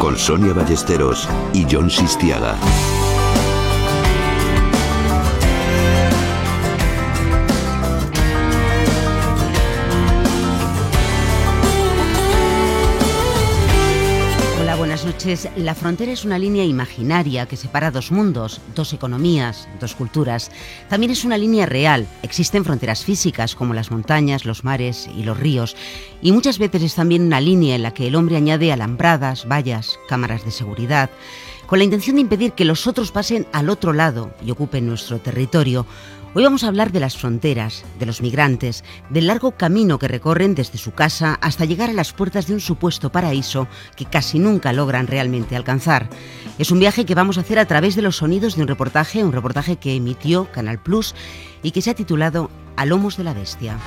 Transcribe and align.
Con 0.00 0.16
Sonia 0.16 0.52
Ballesteros 0.52 1.28
y 1.52 1.66
John 1.70 1.90
Sistiaga. 1.90 2.56
La 15.56 15.74
frontera 15.74 16.12
es 16.12 16.24
una 16.24 16.38
línea 16.38 16.64
imaginaria 16.64 17.46
que 17.46 17.56
separa 17.56 17.90
dos 17.90 18.12
mundos, 18.12 18.60
dos 18.76 18.92
economías, 18.92 19.68
dos 19.80 19.96
culturas. 19.96 20.52
También 20.88 21.10
es 21.10 21.24
una 21.24 21.36
línea 21.36 21.66
real. 21.66 22.06
Existen 22.22 22.64
fronteras 22.64 23.04
físicas 23.04 23.56
como 23.56 23.74
las 23.74 23.90
montañas, 23.90 24.44
los 24.44 24.62
mares 24.62 25.08
y 25.16 25.24
los 25.24 25.38
ríos. 25.38 25.74
Y 26.22 26.30
muchas 26.30 26.58
veces 26.58 26.82
es 26.82 26.94
también 26.94 27.22
una 27.22 27.40
línea 27.40 27.74
en 27.74 27.82
la 27.82 27.92
que 27.92 28.06
el 28.06 28.14
hombre 28.14 28.36
añade 28.36 28.72
alambradas, 28.72 29.48
vallas, 29.48 29.98
cámaras 30.08 30.44
de 30.44 30.52
seguridad 30.52 31.10
con 31.66 31.78
la 31.78 31.84
intención 31.84 32.16
de 32.16 32.22
impedir 32.22 32.52
que 32.52 32.64
los 32.64 32.86
otros 32.86 33.10
pasen 33.10 33.46
al 33.52 33.68
otro 33.68 33.92
lado 33.92 34.30
y 34.44 34.50
ocupen 34.50 34.86
nuestro 34.86 35.18
territorio. 35.18 35.84
Hoy 36.36 36.44
vamos 36.44 36.64
a 36.64 36.68
hablar 36.68 36.92
de 36.92 37.00
las 37.00 37.16
fronteras, 37.16 37.82
de 37.98 38.04
los 38.04 38.20
migrantes, 38.20 38.84
del 39.08 39.26
largo 39.26 39.52
camino 39.52 39.98
que 39.98 40.06
recorren 40.06 40.54
desde 40.54 40.76
su 40.76 40.92
casa 40.92 41.38
hasta 41.40 41.64
llegar 41.64 41.88
a 41.88 41.94
las 41.94 42.12
puertas 42.12 42.46
de 42.46 42.52
un 42.52 42.60
supuesto 42.60 43.10
paraíso 43.10 43.68
que 43.96 44.04
casi 44.04 44.38
nunca 44.38 44.74
logran 44.74 45.06
realmente 45.06 45.56
alcanzar. 45.56 46.10
Es 46.58 46.70
un 46.70 46.78
viaje 46.78 47.06
que 47.06 47.14
vamos 47.14 47.38
a 47.38 47.40
hacer 47.40 47.58
a 47.58 47.64
través 47.64 47.96
de 47.96 48.02
los 48.02 48.16
sonidos 48.16 48.54
de 48.54 48.60
un 48.60 48.68
reportaje, 48.68 49.24
un 49.24 49.32
reportaje 49.32 49.76
que 49.76 49.94
emitió 49.94 50.52
Canal 50.52 50.78
Plus 50.78 51.14
y 51.62 51.70
que 51.70 51.80
se 51.80 51.88
ha 51.88 51.94
titulado 51.94 52.50
A 52.76 52.84
lomos 52.84 53.16
de 53.16 53.24
la 53.24 53.32
bestia. 53.32 53.78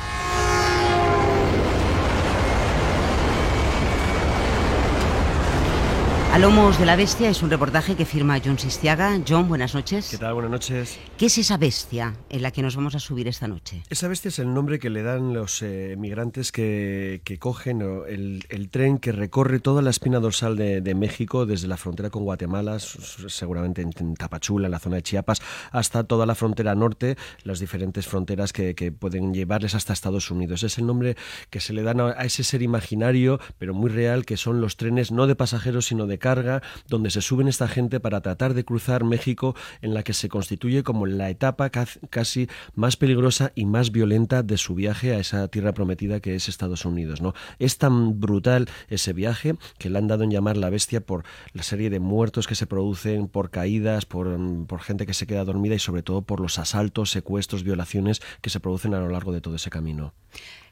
A 6.31 6.37
lomos 6.37 6.77
de 6.77 6.85
la 6.85 6.95
bestia 6.95 7.27
es 7.31 7.41
un 7.41 7.49
reportaje 7.49 7.95
que 7.95 8.05
firma 8.05 8.39
John 8.43 8.59
Sistiaga. 8.59 9.19
John, 9.27 9.47
buenas 9.47 9.73
noches. 9.73 10.09
¿Qué 10.11 10.19
tal? 10.19 10.35
Buenas 10.35 10.51
noches. 10.51 10.99
¿Qué 11.17 11.25
es 11.25 11.35
esa 11.39 11.57
bestia 11.57 12.13
en 12.29 12.43
la 12.43 12.51
que 12.51 12.61
nos 12.61 12.75
vamos 12.75 12.93
a 12.93 12.99
subir 12.99 13.27
esta 13.27 13.47
noche? 13.47 13.81
Esa 13.89 14.07
bestia 14.07 14.29
es 14.29 14.37
el 14.37 14.53
nombre 14.53 14.77
que 14.77 14.91
le 14.91 15.01
dan 15.01 15.33
los 15.33 15.63
eh, 15.63 15.95
migrantes 15.97 16.51
que, 16.51 17.19
cogen 17.39 17.81
el, 18.07 18.69
tren 18.69 18.99
que 18.99 19.11
recorre 19.11 19.59
toda 19.59 19.81
la 19.81 19.89
espina 19.89 20.19
dorsal 20.19 20.55
de, 20.55 20.95
México, 20.95 21.47
desde 21.47 21.67
la 21.67 21.77
frontera 21.77 22.11
con 22.11 22.23
Guatemala, 22.25 22.77
seguramente 22.77 23.81
en, 23.81 24.13
Tapachula, 24.13 24.67
en 24.67 24.71
la 24.71 24.79
zona 24.79 24.97
de 24.97 25.01
Chiapas, 25.01 25.41
hasta 25.71 26.03
toda 26.03 26.27
la 26.27 26.35
frontera 26.35 26.75
norte, 26.75 27.17
las 27.41 27.59
diferentes 27.59 28.05
fronteras 28.05 28.53
que, 28.53 28.75
pueden 28.91 29.33
llevarles 29.33 29.73
hasta 29.73 29.93
Estados 29.93 30.29
Unidos. 30.29 30.61
Es 30.61 30.77
el 30.77 30.85
nombre 30.85 31.17
que 31.49 31.59
se 31.59 31.73
le 31.73 31.81
dan 31.81 32.01
a 32.01 32.11
ese 32.23 32.43
ser 32.43 32.61
imaginario, 32.61 33.39
pero 33.57 33.73
muy 33.73 33.89
real, 33.89 34.25
que 34.25 34.37
son 34.37 34.61
los 34.61 34.77
trenes 34.77 35.11
no 35.11 35.25
de 35.25 35.35
pasajeros, 35.35 35.87
sino 35.87 36.05
de 36.05 36.18
carga 36.19 36.61
donde 36.87 37.09
se 37.09 37.21
suben 37.21 37.47
esta 37.47 37.67
gente 37.67 37.99
para 37.99 38.21
tratar 38.21 38.53
de 38.53 38.63
cruzar 38.63 39.03
México 39.03 39.55
en 39.81 39.93
la 39.93 40.03
que 40.03 40.13
se 40.13 40.29
constituye 40.29 40.83
como 40.83 41.05
la 41.05 41.29
etapa 41.29 41.69
casi 41.69 42.47
más 42.75 42.97
peligrosa 42.97 43.51
y 43.55 43.65
más 43.65 43.91
violenta 43.91 44.43
de 44.43 44.57
su 44.57 44.75
viaje 44.75 45.13
a 45.13 45.19
esa 45.19 45.47
tierra 45.47 45.73
prometida 45.73 46.19
que 46.19 46.35
es 46.35 46.49
Estados 46.49 46.85
Unidos. 46.85 47.21
¿no? 47.21 47.33
Es 47.57 47.77
tan 47.77 48.19
brutal 48.19 48.69
ese 48.89 49.13
viaje 49.13 49.55
que 49.77 49.89
le 49.89 49.97
han 49.97 50.07
dado 50.07 50.23
en 50.23 50.31
llamar 50.31 50.57
la 50.57 50.69
bestia 50.69 51.01
por 51.01 51.23
la 51.53 51.63
serie 51.63 51.89
de 51.89 51.99
muertos 51.99 52.47
que 52.47 52.55
se 52.55 52.67
producen, 52.67 53.27
por 53.27 53.49
caídas, 53.49 54.05
por, 54.05 54.37
por 54.67 54.81
gente 54.81 55.05
que 55.05 55.13
se 55.13 55.27
queda 55.27 55.43
dormida 55.43 55.75
y 55.75 55.79
sobre 55.79 56.03
todo 56.03 56.21
por 56.21 56.39
los 56.39 56.59
asaltos, 56.59 57.11
secuestros, 57.11 57.63
violaciones 57.63 58.21
que 58.41 58.49
se 58.49 58.59
producen 58.59 58.93
a 58.93 58.99
lo 58.99 59.09
largo 59.09 59.31
de 59.31 59.41
todo 59.41 59.55
ese 59.55 59.69
camino 59.69 60.13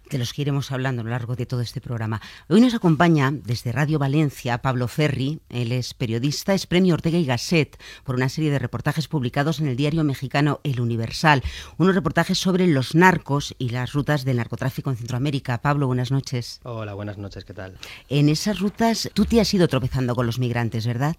de 0.10 0.18
los 0.18 0.34
que 0.34 0.44
iremos 0.44 0.72
hablando 0.72 1.02
a 1.02 1.06
lo 1.06 1.12
largo 1.12 1.36
de 1.36 1.46
todo 1.46 1.62
este 1.62 1.82
programa. 1.82 2.22
Hoy 2.48 2.62
nos 2.62 2.74
acompaña 2.74 3.32
desde 3.32 3.72
Radio 3.72 4.00
Valencia 4.00 4.58
Pablo 4.60 4.88
Ferri, 4.88 5.40
él 5.50 5.72
es 5.72 5.94
periodista, 5.94 6.54
es 6.54 6.66
premio 6.66 6.94
Ortega 6.94 7.18
y 7.18 7.26
Gasset 7.26 7.78
por 8.04 8.16
una 8.16 8.30
serie 8.30 8.52
de 8.52 8.60
reportajes 8.60 9.08
publicados 9.08 9.60
en 9.60 9.68
el 9.68 9.76
diario 9.76 10.04
mexicano 10.04 10.62
El 10.64 10.80
Universal, 10.80 11.44
unos 11.78 11.96
reportajes 11.96 12.38
sobre 12.38 12.68
los 12.68 12.96
narcos 12.96 13.56
y 13.58 13.70
las 13.70 13.94
rutas 13.94 14.24
del 14.24 14.38
narcotráfico 14.38 14.90
en 14.90 14.98
Centroamérica. 14.98 15.62
Pablo, 15.62 15.88
buenas 15.88 16.12
noches. 16.12 16.60
Hola, 16.64 16.94
buenas 16.94 17.18
noches, 17.18 17.46
¿qué 17.46 17.54
tal? 17.54 17.78
En 18.10 18.30
esas 18.30 18.60
rutas 18.60 19.10
tú 19.14 19.26
te 19.26 19.42
has 19.42 19.54
ido 19.54 19.68
tropezando 19.68 20.16
con 20.16 20.26
los 20.26 20.40
migrantes, 20.40 20.88
¿verdad? 20.88 21.16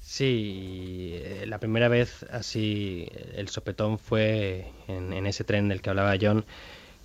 Sí, 0.00 1.12
eh, 1.14 1.44
la 1.46 1.58
primera 1.58 1.88
vez 1.88 2.24
así 2.32 3.08
el 3.34 3.48
sopetón 3.48 3.98
fue 3.98 4.72
en, 4.88 5.12
en 5.12 5.26
ese 5.26 5.44
tren 5.44 5.68
del 5.68 5.82
que 5.82 5.90
hablaba 5.90 6.16
John 6.20 6.44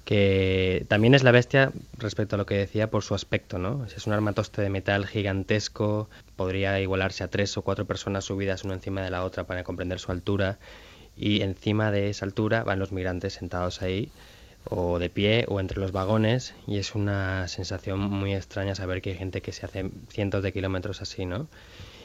que 0.05 0.85
también 0.87 1.15
es 1.15 1.23
la 1.23 1.31
bestia 1.31 1.71
respecto 1.97 2.35
a 2.35 2.37
lo 2.37 2.45
que 2.45 2.55
decía 2.55 2.91
por 2.91 3.03
su 3.03 3.15
aspecto, 3.15 3.57
¿no? 3.57 3.85
Es 3.85 4.05
un 4.05 4.13
armatoste 4.13 4.61
de 4.61 4.69
metal 4.69 5.07
gigantesco, 5.07 6.09
podría 6.35 6.79
igualarse 6.79 7.23
a 7.23 7.27
tres 7.27 7.57
o 7.57 7.63
cuatro 7.63 7.85
personas 7.85 8.25
subidas 8.25 8.63
una 8.63 8.75
encima 8.75 9.01
de 9.01 9.09
la 9.09 9.23
otra 9.23 9.45
para 9.45 9.63
comprender 9.63 9.99
su 9.99 10.11
altura, 10.11 10.59
y 11.17 11.41
encima 11.41 11.91
de 11.91 12.09
esa 12.09 12.25
altura 12.25 12.63
van 12.63 12.79
los 12.79 12.91
migrantes 12.91 13.33
sentados 13.33 13.81
ahí, 13.81 14.11
o 14.69 14.99
de 14.99 15.09
pie, 15.09 15.45
o 15.47 15.59
entre 15.59 15.79
los 15.79 15.91
vagones, 15.91 16.53
y 16.67 16.77
es 16.77 16.93
una 16.93 17.47
sensación 17.47 17.99
muy 17.99 18.35
extraña 18.35 18.75
saber 18.75 19.01
que 19.01 19.11
hay 19.11 19.17
gente 19.17 19.41
que 19.41 19.51
se 19.53 19.65
hace 19.65 19.89
cientos 20.09 20.43
de 20.43 20.53
kilómetros 20.53 21.01
así, 21.01 21.25
¿no? 21.25 21.47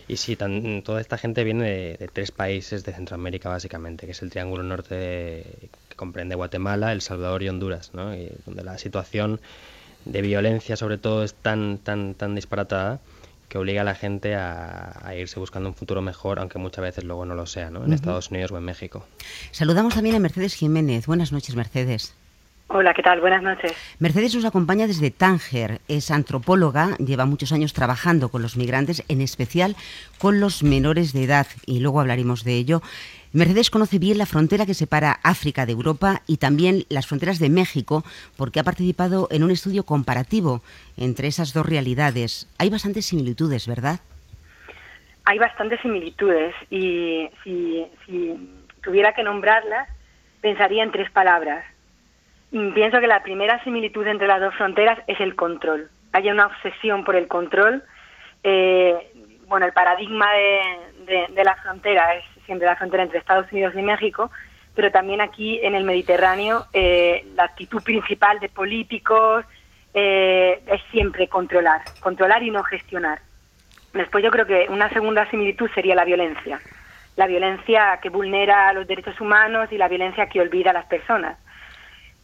Y 0.09 0.17
sí, 0.17 0.37
toda 0.37 1.01
esta 1.01 1.19
gente 1.19 1.45
viene 1.45 1.97
de, 1.99 2.11
tres 2.13 2.33
países 2.33 2.83
de 2.85 2.93
Centroamérica 2.93 3.49
básicamente, 3.49 4.07
que 4.07 4.13
es 4.13 4.23
el 4.23 4.31
Triángulo 4.31 4.63
Norte 4.63 5.45
comprende 6.01 6.35
Guatemala, 6.35 6.93
El 6.93 7.03
Salvador 7.03 7.43
y 7.43 7.51
Honduras, 7.51 7.91
¿no? 7.93 8.15
y 8.15 8.33
donde 8.47 8.65
la 8.65 8.79
situación 8.79 9.39
de 10.07 10.23
violencia 10.23 10.75
sobre 10.77 10.97
todo 10.97 11.23
es 11.23 11.35
tan, 11.35 11.77
tan, 11.77 12.15
tan 12.15 12.35
disparatada 12.35 13.01
que 13.51 13.59
obliga 13.59 13.83
a 13.83 13.85
la 13.85 13.95
gente 13.95 14.35
a, 14.35 15.13
irse 15.15 15.39
buscando 15.39 15.69
un 15.69 15.75
futuro 15.75 16.01
mejor, 16.01 16.39
aunque 16.39 16.59
muchas 16.59 16.83
veces 16.83 17.05
luego 17.05 17.27
no 17.27 17.35
lo 17.35 17.45
sea, 17.45 17.69
¿no? 17.69 17.85
en 17.85 17.93
Estados 17.93 18.31
Unidos 18.31 18.51
o 18.51 18.57
en 18.57 18.65
México. 18.65 19.05
Saludamos 19.51 19.95
también 19.95 20.17
a 20.17 20.21
Mercedes 20.21 20.55
Jiménez. 20.55 21.07
Buenas 21.07 21.33
noches, 21.33 21.55
Mercedes. 21.55 22.15
Hola, 22.69 22.95
¿qué 22.95 23.03
tal? 23.03 23.21
Buenas 23.21 23.43
noches. 23.43 23.73
Mercedes 23.99 24.35
nos 24.37 24.45
acompaña 24.45 24.87
desde 24.87 25.11
Tánger. 25.11 25.81
Es 25.89 26.11
antropóloga, 26.13 26.97
lleva 26.99 27.27
muchos 27.27 27.51
años 27.53 27.73
trabajando 27.73 28.29
con 28.31 28.41
los 28.41 28.57
migrantes, 28.57 29.03
en 29.09 29.21
especial 29.21 29.75
con 30.19 30.39
los 30.39 30.63
menores 30.63 31.13
de 31.13 31.25
edad, 31.25 31.49
y 31.67 31.81
luego 31.81 32.01
hablaremos 32.01 32.45
de 32.45 32.55
ello. 32.55 32.81
Mercedes 33.33 33.71
conoce 33.71 33.99
bien 33.99 34.19
la 34.19 34.27
frontera 34.27 34.67
que 34.67 34.75
separa 34.75 35.21
África 35.23 35.67
de 35.67 35.73
Europa 35.73 36.23
y 36.27 36.39
también 36.39 36.85
las 36.89 37.07
fronteras 37.07 37.39
de 37.39 37.49
México, 37.49 38.03
porque 38.37 38.61
ha 38.61 38.65
participado 38.65 39.29
en 39.31 39.45
un 39.45 39.51
estudio 39.51 39.85
comparativo 39.85 40.63
entre 40.97 41.29
esas 41.29 41.53
dos 41.53 41.67
realidades. 41.67 42.49
Hay 42.59 42.71
bastantes 42.71 43.07
similitudes, 43.07 43.69
¿verdad? 43.69 44.01
Hay 45.25 45.39
bastantes 45.39 45.81
similitudes 45.81 46.55
y 46.71 47.29
si 47.45 47.87
tuviera 48.83 49.15
que 49.15 49.23
nombrarlas, 49.23 49.89
pensaría 50.41 50.83
en 50.83 50.91
tres 50.91 51.11
palabras 51.11 51.65
pienso 52.51 53.01
que 53.01 53.07
la 53.07 53.23
primera 53.23 53.63
similitud 53.65 54.07
entre 54.07 54.27
las 54.27 54.41
dos 54.41 54.55
fronteras 54.55 54.99
es 55.07 55.21
el 55.21 55.37
control. 55.37 55.89
Hay 56.13 56.29
una 56.31 56.47
obsesión 56.47 57.05
por 57.05 57.15
el 57.17 57.29
control. 57.29 57.83
Eh, 58.43 59.13
bueno, 59.47 59.67
el 59.67 59.73
paradigma 59.73 60.27
de, 61.07 61.45
la 61.45 61.57
frontera 61.57 62.15
es 62.15 62.25
siempre 62.51 62.67
la 62.67 62.75
frontera 62.75 63.05
entre 63.05 63.21
Estados 63.21 63.47
Unidos 63.53 63.75
y 63.77 63.83
México, 63.83 64.29
pero 64.75 64.91
también 64.91 65.21
aquí 65.21 65.61
en 65.63 65.77
el 65.77 65.85
Mediterráneo 65.85 66.67
eh, 66.73 67.25
la 67.37 67.45
actitud 67.45 67.81
principal 67.81 68.41
de 68.41 68.49
políticos 68.49 69.45
eh, 69.95 70.61
es 70.67 70.81
siempre 70.91 71.29
controlar, 71.29 71.83
controlar 72.01 72.43
y 72.43 72.51
no 72.51 72.65
gestionar. 72.65 73.21
Después 73.93 74.25
yo 74.25 74.33
creo 74.33 74.47
que 74.47 74.67
una 74.69 74.89
segunda 74.89 75.31
similitud 75.31 75.71
sería 75.77 75.95
la 75.95 76.05
violencia, 76.05 76.61
la 77.15 77.29
violencia 77.29 78.01
que 78.03 78.09
vulnera 78.09 78.73
los 78.73 78.89
derechos 78.89 79.21
humanos 79.21 79.69
y 79.71 79.79
la 79.79 79.87
violencia 79.87 80.27
que 80.27 80.41
olvida 80.41 80.71
a 80.71 80.75
las 80.75 80.87
personas. 80.87 81.39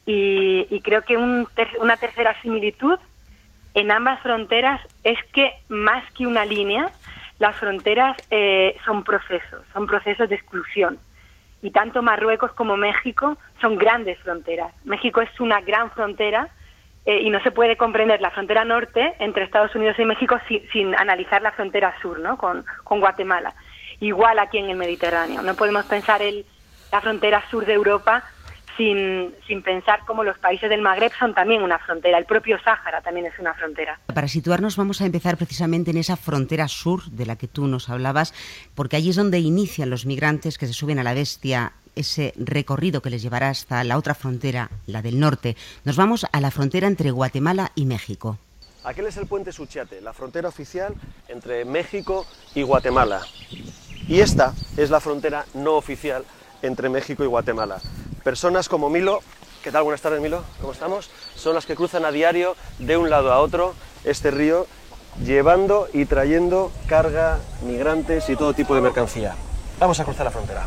Y, 0.05 0.81
creo 0.83 1.03
que 1.03 1.17
una 1.17 1.97
tercera 1.97 2.35
similitud 2.43 2.99
en 3.75 3.93
ambas 3.93 4.21
fronteras 4.23 4.81
es 5.05 5.19
que 5.33 5.53
más 5.69 6.03
que 6.15 6.27
una 6.27 6.45
línea, 6.45 6.91
las 7.39 7.57
fronteras 7.57 8.17
eh, 8.31 8.77
son 8.85 9.05
procesos, 9.05 9.63
son 9.73 9.87
procesos 9.87 10.29
de 10.29 10.35
exclusión. 10.37 10.99
Y 11.63 11.71
tanto 11.71 12.03
Marruecos 12.03 12.53
como 12.53 12.77
México 12.77 13.37
son 13.61 13.77
grandes 13.77 14.19
fronteras. 14.21 14.73
México 14.85 15.21
es 15.21 15.41
una 15.41 15.61
gran 15.61 15.91
frontera 15.91 16.49
eh, 17.05 17.21
y 17.23 17.31
no 17.31 17.41
se 17.41 17.51
puede 17.51 17.77
comprender 17.77 18.21
la 18.21 18.31
frontera 18.31 18.65
norte 18.65 19.15
entre 19.19 19.45
Estados 19.45 19.75
Unidos 19.75 19.99
y 19.99 20.05
México 20.05 20.39
sin, 20.73 20.95
analizar 20.95 21.43
la 21.43 21.53
frontera 21.53 21.95
sur, 22.01 22.21
¿no? 22.21 22.37
Con, 22.37 22.65
con, 22.85 23.01
Guatemala. 23.01 23.55
Igual 24.01 24.39
aquí 24.39 24.59
en 24.59 24.71
el 24.71 24.77
Mediterráneo. 24.77 25.43
No 25.43 25.55
podemos 25.55 25.85
pensar 25.87 26.21
el, 26.23 26.45
la 26.93 27.01
frontera 27.01 27.43
sur 27.51 27.65
de 27.65 27.75
Europa 27.75 28.25
sin, 28.77 29.35
sin 29.47 29.63
pensar 29.63 30.01
cómo 30.07 30.25
los 30.25 30.39
países 30.39 30.69
del 30.69 30.83
Magreb 30.83 31.13
son 31.19 31.35
también 31.35 31.63
una 31.63 31.79
frontera, 31.79 32.19
el 32.19 32.25
propio 32.25 32.59
Sáhara 32.63 33.01
también 33.01 33.27
es 33.27 33.39
una 33.39 33.55
frontera. 33.55 33.99
Para 34.13 34.29
situarnos 34.29 34.77
vamos 34.77 35.01
a 35.01 35.07
empezar 35.07 35.37
precisamente 35.37 35.91
en 35.91 35.99
esa 35.99 36.17
frontera 36.17 36.69
sur 36.69 37.05
de 37.05 37.27
la 37.27 37.37
que 37.37 37.49
tú 37.49 37.67
nos 37.67 37.89
hablabas, 37.89 38.35
porque 38.75 38.97
allí 38.97 39.11
es 39.11 39.17
donde 39.17 39.39
inician 39.39 39.91
los 39.91 40.07
migrantes 40.07 40.59
que 40.59 40.67
se 40.67 40.73
suben 40.73 40.99
a 40.99 41.03
la 41.03 41.15
bestia 41.15 41.73
ese 41.97 42.35
recorrido 42.37 43.01
que 43.01 43.11
les 43.11 43.23
llevará 43.23 43.49
hasta 43.49 43.83
la 43.83 43.97
otra 43.97 44.15
frontera, 44.15 44.71
la 44.87 45.03
del 45.03 45.19
norte. 45.19 45.57
Nos 45.85 45.97
vamos 45.97 46.27
a 46.31 46.41
la 46.41 46.51
frontera 46.51 46.87
entre 46.87 47.11
Guatemala 47.11 47.73
y 47.75 47.87
México. 47.87 48.39
Aquel 48.85 49.07
es 49.07 49.17
el 49.17 49.27
puente 49.27 49.51
Suchiate, 49.51 50.01
la 50.01 50.13
frontera 50.13 50.49
oficial 50.49 50.95
entre 51.29 51.65
México 51.65 52.25
y 52.55 52.63
Guatemala. 52.63 53.23
Y 54.07 54.21
esta 54.21 54.55
es 54.77 54.91
la 54.91 55.01
frontera 55.01 55.45
no 55.55 55.73
oficial 55.73 56.25
entre 56.63 56.89
México 56.89 57.25
y 57.25 57.27
Guatemala. 57.27 57.81
Personas 58.27 58.69
como 58.69 58.91
Milo, 58.91 59.21
¿qué 59.63 59.71
tal? 59.71 59.85
Buenas 59.85 60.01
tardes 60.01 60.21
Milo, 60.21 60.43
¿cómo 60.61 60.73
estamos? 60.73 61.11
Son 61.37 61.55
las 61.55 61.65
que 61.65 61.77
cruzan 61.77 62.05
a 62.05 62.11
diario 62.11 62.57
de 62.81 62.97
un 62.97 63.09
lado 63.09 63.33
a 63.33 63.39
otro 63.39 63.73
este 64.03 64.33
río 64.33 64.67
llevando 65.25 65.87
y 65.93 66.07
trayendo 66.07 66.73
carga, 66.89 67.39
migrantes 67.63 68.29
y 68.29 68.35
todo 68.35 68.53
tipo 68.53 68.75
de 68.75 68.81
mercancía. 68.81 69.37
Vamos 69.79 70.01
a 70.01 70.05
cruzar 70.05 70.25
la 70.25 70.33
frontera. 70.33 70.67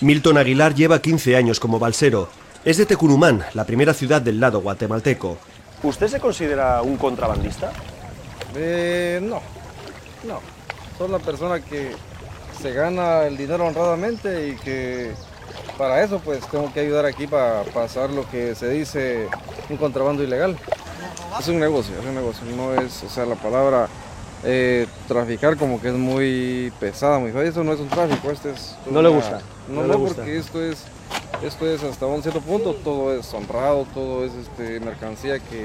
Milton 0.00 0.38
Aguilar 0.38 0.74
lleva 0.74 1.02
15 1.02 1.36
años 1.36 1.60
como 1.60 1.78
balsero. 1.78 2.30
Es 2.64 2.78
de 2.78 2.86
Tecurumán, 2.86 3.44
la 3.52 3.66
primera 3.66 3.92
ciudad 3.92 4.22
del 4.22 4.40
lado 4.40 4.62
guatemalteco. 4.62 5.36
¿Usted 5.82 6.08
se 6.08 6.20
considera 6.20 6.80
un 6.80 6.96
contrabandista? 6.96 7.70
Eh, 8.54 9.20
no, 9.22 9.42
no. 10.26 10.40
Soy 10.96 11.10
una 11.10 11.18
persona 11.18 11.60
que 11.60 11.94
se 12.60 12.72
gana 12.72 13.24
el 13.24 13.36
dinero 13.36 13.66
honradamente 13.66 14.48
y 14.48 14.56
que 14.56 15.12
para 15.78 16.02
eso 16.02 16.20
pues 16.24 16.40
tengo 16.48 16.72
que 16.72 16.80
ayudar 16.80 17.04
aquí 17.06 17.26
para 17.26 17.62
pasar 17.64 18.10
lo 18.10 18.28
que 18.28 18.54
se 18.54 18.68
dice 18.70 19.28
un 19.68 19.76
contrabando 19.76 20.22
ilegal. 20.22 20.56
Es 21.38 21.48
un 21.48 21.58
negocio, 21.60 21.94
es 22.00 22.04
un 22.06 22.14
negocio, 22.14 22.42
no 22.56 22.74
es, 22.74 23.02
o 23.02 23.08
sea, 23.08 23.26
la 23.26 23.34
palabra 23.34 23.88
eh, 24.44 24.86
traficar 25.06 25.56
como 25.56 25.80
que 25.80 25.88
es 25.88 25.94
muy 25.94 26.72
pesada, 26.80 27.18
muy 27.18 27.30
fea. 27.32 27.42
Eso 27.42 27.62
no 27.62 27.72
es 27.72 27.80
un 27.80 27.88
tráfico, 27.88 28.30
este 28.30 28.50
es... 28.52 28.74
No 28.90 29.02
le 29.02 29.08
gusta. 29.10 29.40
No, 29.68 29.82
No 29.82 29.82
no, 29.82 29.88
le 29.88 29.96
gusta. 29.96 30.16
porque 30.16 30.38
esto 30.38 30.62
es, 30.62 30.78
esto 31.42 31.66
es 31.68 31.82
hasta 31.82 32.06
un 32.06 32.22
cierto 32.22 32.40
punto, 32.40 32.74
todo 32.74 33.12
es 33.18 33.32
honrado, 33.34 33.86
todo 33.92 34.24
es 34.24 34.32
este, 34.34 34.80
mercancía 34.80 35.38
que, 35.40 35.64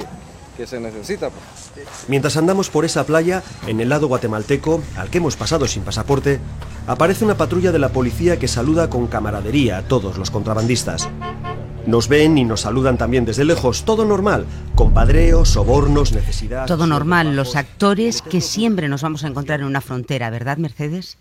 que 0.57 0.67
se 0.67 0.79
necesita. 0.79 1.29
pues. 1.29 1.85
Mientras 2.09 2.35
andamos 2.37 2.69
por 2.69 2.83
esa 2.83 3.05
playa, 3.05 3.43
en 3.67 3.79
el 3.79 3.87
lado 3.89 4.07
guatemalteco, 4.07 4.81
al 4.97 5.09
que 5.09 5.19
hemos 5.19 5.37
pasado 5.37 5.67
sin 5.67 5.83
pasaporte, 5.83 6.39
aparece 6.87 7.25
una 7.25 7.35
patrulla 7.35 7.71
de 7.71 7.79
la 7.79 7.89
policía 7.89 8.37
que 8.39 8.47
saluda 8.47 8.89
con 8.89 9.07
camaradería 9.07 9.77
a 9.77 9.81
todos 9.83 10.17
los 10.17 10.31
contrabandistas. 10.31 11.09
Nos 11.85 12.07
ven 12.07 12.37
y 12.37 12.43
nos 12.45 12.61
saludan 12.61 12.97
también 12.97 13.25
desde 13.25 13.43
lejos, 13.43 13.85
todo 13.85 14.05
normal, 14.05 14.45
compadreos, 14.75 15.49
sobornos, 15.49 16.13
necesidad. 16.13 16.67
Todo 16.67 16.85
normal, 16.85 17.35
los 17.35 17.55
actores 17.55 18.21
que 18.21 18.39
siempre 18.39 18.87
nos 18.87 19.01
vamos 19.01 19.23
a 19.23 19.27
encontrar 19.27 19.61
en 19.61 19.65
una 19.65 19.81
frontera, 19.81 20.29
¿verdad, 20.29 20.57
Mercedes? 20.57 21.17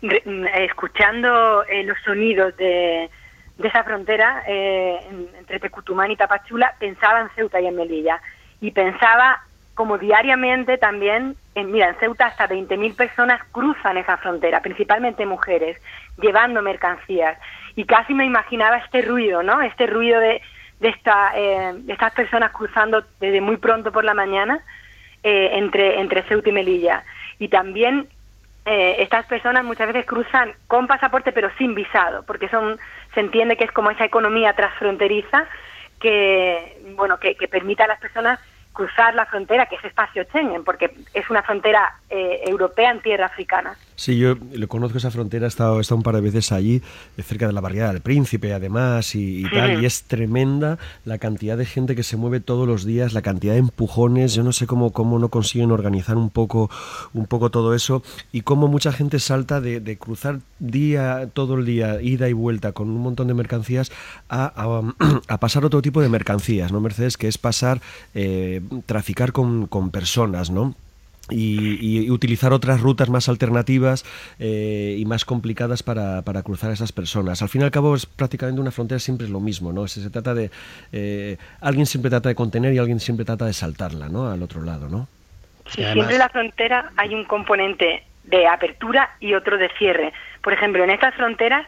Re- 0.00 0.22
mm, 0.24 0.46
escuchando 0.62 1.64
eh, 1.64 1.82
los 1.82 1.96
sonidos 2.04 2.56
de, 2.56 3.10
de 3.58 3.68
esa 3.68 3.82
frontera 3.82 4.44
eh, 4.46 4.96
en- 5.10 5.28
entre 5.38 5.58
Tecutumán 5.58 6.10
y 6.12 6.16
Tapachula, 6.16 6.72
pensaba 6.78 7.20
en 7.22 7.28
Ceuta 7.34 7.60
y 7.60 7.66
en 7.66 7.74
Melilla. 7.74 8.20
Y 8.60 8.70
pensaba 8.70 9.42
como 9.80 9.96
diariamente 9.96 10.76
también, 10.76 11.36
en, 11.54 11.72
mira, 11.72 11.88
en 11.88 11.94
Ceuta 11.94 12.26
hasta 12.26 12.46
20.000 12.46 12.94
personas 12.96 13.40
cruzan 13.50 13.96
esa 13.96 14.18
frontera, 14.18 14.60
principalmente 14.60 15.24
mujeres, 15.24 15.80
llevando 16.20 16.60
mercancías. 16.60 17.38
Y 17.76 17.86
casi 17.86 18.12
me 18.12 18.26
imaginaba 18.26 18.76
este 18.76 19.00
ruido, 19.00 19.42
¿no? 19.42 19.62
Este 19.62 19.86
ruido 19.86 20.20
de, 20.20 20.42
de, 20.80 20.88
esta, 20.90 21.32
eh, 21.34 21.72
de 21.76 21.94
estas 21.94 22.12
personas 22.12 22.52
cruzando 22.52 23.02
desde 23.20 23.40
muy 23.40 23.56
pronto 23.56 23.90
por 23.90 24.04
la 24.04 24.12
mañana 24.12 24.62
eh, 25.22 25.52
entre, 25.54 25.98
entre 25.98 26.24
Ceuta 26.24 26.50
y 26.50 26.52
Melilla. 26.52 27.02
Y 27.38 27.48
también 27.48 28.06
eh, 28.66 28.96
estas 28.98 29.24
personas 29.24 29.64
muchas 29.64 29.86
veces 29.86 30.04
cruzan 30.04 30.52
con 30.66 30.88
pasaporte 30.88 31.32
pero 31.32 31.48
sin 31.56 31.74
visado, 31.74 32.22
porque 32.24 32.50
son 32.50 32.78
se 33.14 33.20
entiende 33.20 33.56
que 33.56 33.64
es 33.64 33.72
como 33.72 33.90
esa 33.90 34.04
economía 34.04 34.52
transfronteriza 34.52 35.46
que 36.00 36.76
bueno 36.96 37.18
que, 37.18 37.34
que 37.34 37.48
permite 37.48 37.82
a 37.82 37.86
las 37.86 37.98
personas 37.98 38.38
cruzar 38.72 39.14
la 39.14 39.26
frontera, 39.26 39.66
que 39.66 39.76
es 39.76 39.84
espacio 39.84 40.24
Schengen, 40.24 40.64
porque 40.64 40.90
es 41.12 41.28
una 41.28 41.42
frontera 41.42 41.96
eh, 42.08 42.40
europea 42.46 42.90
en 42.92 43.02
tierra 43.02 43.26
africana. 43.26 43.76
Sí, 43.96 44.16
yo 44.18 44.34
le 44.52 44.66
conozco 44.66 44.96
esa 44.96 45.10
frontera, 45.10 45.44
he 45.44 45.48
estado, 45.48 45.76
he 45.78 45.80
estado 45.82 45.98
un 45.98 46.02
par 46.02 46.14
de 46.14 46.22
veces 46.22 46.52
allí, 46.52 46.80
eh, 47.18 47.22
cerca 47.22 47.46
de 47.46 47.52
la 47.52 47.60
barriada 47.60 47.92
del 47.92 48.00
Príncipe, 48.00 48.54
además, 48.54 49.14
y, 49.14 49.44
y 49.44 49.50
tal, 49.50 49.82
y 49.82 49.86
es 49.86 50.04
tremenda 50.04 50.78
la 51.04 51.18
cantidad 51.18 51.58
de 51.58 51.66
gente 51.66 51.94
que 51.94 52.02
se 52.02 52.16
mueve 52.16 52.40
todos 52.40 52.66
los 52.66 52.84
días, 52.86 53.12
la 53.12 53.20
cantidad 53.22 53.52
de 53.52 53.58
empujones, 53.58 54.34
yo 54.34 54.42
no 54.42 54.52
sé 54.52 54.66
cómo, 54.66 54.92
cómo 54.92 55.18
no 55.18 55.28
consiguen 55.28 55.70
organizar 55.72 56.16
un 56.16 56.30
poco, 56.30 56.70
un 57.12 57.26
poco 57.26 57.50
todo 57.50 57.74
eso, 57.74 58.02
y 58.32 58.40
cómo 58.42 58.68
mucha 58.68 58.92
gente 58.92 59.18
salta 59.18 59.60
de, 59.60 59.80
de 59.80 59.98
cruzar 59.98 60.38
día, 60.60 61.28
todo 61.34 61.56
el 61.56 61.66
día, 61.66 62.00
ida 62.00 62.28
y 62.28 62.32
vuelta 62.32 62.72
con 62.72 62.88
un 62.88 63.02
montón 63.02 63.26
de 63.28 63.34
mercancías, 63.34 63.92
a, 64.30 64.44
a- 64.56 65.20
a 65.28 65.38
pasar 65.40 65.64
otro 65.66 65.82
tipo 65.82 66.00
de 66.00 66.08
mercancías, 66.08 66.72
¿no, 66.72 66.80
Mercedes? 66.80 67.18
Que 67.18 67.28
es 67.28 67.36
pasar, 67.36 67.80
eh, 68.14 68.59
traficar 68.86 69.32
con, 69.32 69.66
con 69.66 69.90
personas, 69.90 70.50
¿no? 70.50 70.74
y, 71.32 72.04
y 72.04 72.10
utilizar 72.10 72.52
otras 72.52 72.80
rutas 72.80 73.08
más 73.08 73.28
alternativas 73.28 74.04
eh, 74.40 74.96
y 74.98 75.04
más 75.04 75.24
complicadas 75.24 75.82
para, 75.84 76.22
para 76.22 76.42
cruzar 76.42 76.70
a 76.70 76.72
esas 76.72 76.90
personas. 76.90 77.40
Al 77.40 77.48
fin 77.48 77.60
y 77.60 77.64
al 77.64 77.70
cabo 77.70 77.94
es 77.94 78.04
prácticamente 78.04 78.60
una 78.60 78.72
frontera 78.72 78.98
siempre 78.98 79.26
es 79.26 79.30
lo 79.30 79.38
mismo, 79.38 79.72
¿no? 79.72 79.86
Se, 79.86 80.02
se 80.02 80.10
trata 80.10 80.34
de 80.34 80.50
eh, 80.92 81.36
alguien 81.60 81.86
siempre 81.86 82.10
trata 82.10 82.28
de 82.30 82.34
contener 82.34 82.72
y 82.74 82.78
alguien 82.78 82.98
siempre 82.98 83.24
trata 83.24 83.44
de 83.46 83.52
saltarla, 83.52 84.08
¿no? 84.08 84.28
Al 84.28 84.42
otro 84.42 84.62
lado, 84.62 84.88
¿no? 84.88 85.06
Además- 85.76 85.92
siempre 85.94 86.12
en 86.14 86.18
la 86.18 86.28
frontera 86.30 86.90
hay 86.96 87.14
un 87.14 87.24
componente 87.24 88.02
de 88.24 88.48
apertura 88.48 89.10
y 89.20 89.34
otro 89.34 89.56
de 89.56 89.68
cierre. 89.78 90.12
Por 90.42 90.52
ejemplo, 90.52 90.82
en 90.82 90.90
estas 90.90 91.14
fronteras 91.14 91.64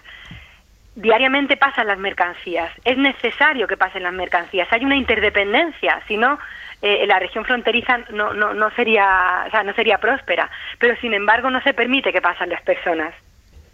diariamente 0.97 1.57
pasan 1.57 1.87
las 1.87 1.99
mercancías. 1.99 2.71
Es 2.85 2.99
necesario 2.99 3.67
que 3.69 3.77
pasen 3.77 4.03
las 4.03 4.13
mercancías. 4.13 4.67
Hay 4.73 4.85
una 4.85 4.97
interdependencia, 4.97 6.01
si 6.09 6.17
no 6.17 6.39
eh, 6.83 7.07
la 7.07 7.19
región 7.19 7.45
fronteriza 7.45 7.99
no, 8.13 8.35
no, 8.35 8.53
no 8.55 8.71
sería 8.75 9.45
o 9.47 9.51
sea, 9.51 9.63
no 9.63 9.73
sería 9.75 9.99
próspera. 9.99 10.51
Pero 10.79 10.95
sin 11.01 11.15
embargo 11.15 11.49
no 11.51 11.63
se 11.63 11.73
permite 11.75 12.13
que 12.13 12.21
pasen 12.21 12.51
las 12.51 12.63
personas. 12.63 13.15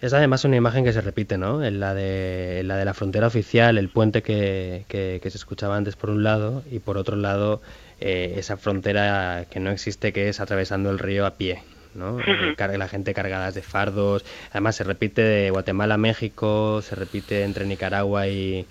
Es 0.01 0.13
además 0.15 0.45
una 0.45 0.55
imagen 0.55 0.85
que 0.85 0.93
se 0.93 1.01
repite, 1.01 1.39
¿no? 1.39 1.65
En 1.65 1.81
la 1.81 1.93
de, 1.93 2.61
en 2.61 2.69
la, 2.69 2.77
de 2.77 2.85
la 2.85 2.95
frontera 2.95 3.27
oficial, 3.27 3.79
el 3.79 3.89
puente 3.89 4.23
que, 4.23 4.85
que- 4.89 5.19
que 5.21 5.31
se 5.31 5.39
escuchaba 5.39 5.77
antes 5.77 5.97
por 5.97 6.11
un 6.11 6.23
lado 6.23 6.63
y 6.71 6.79
por 6.79 6.97
otro 6.99 7.17
lado 7.17 7.61
eh, 8.01 8.35
esa 8.37 8.57
frontera 8.57 9.47
que 9.51 9.59
no 9.59 9.71
existe 9.73 10.13
que 10.13 10.29
es 10.29 10.39
atravesando 10.41 10.91
el 10.91 11.01
río 11.01 11.27
a 11.27 11.33
pie, 11.33 11.63
¿no? 11.97 12.19
Car- 12.57 12.79
la 12.79 12.87
gente 12.87 13.13
cargadas 13.13 13.57
de 13.57 13.63
fardos. 13.63 14.25
Además 14.53 14.77
se 14.77 14.85
repite 14.85 15.23
de 15.23 15.51
Guatemala 15.51 15.95
a 15.95 15.99
México, 15.99 16.81
se 16.81 16.95
repite 16.95 17.43
entre 17.43 17.67
Nicaragua 17.67 18.29
y, 18.29 18.67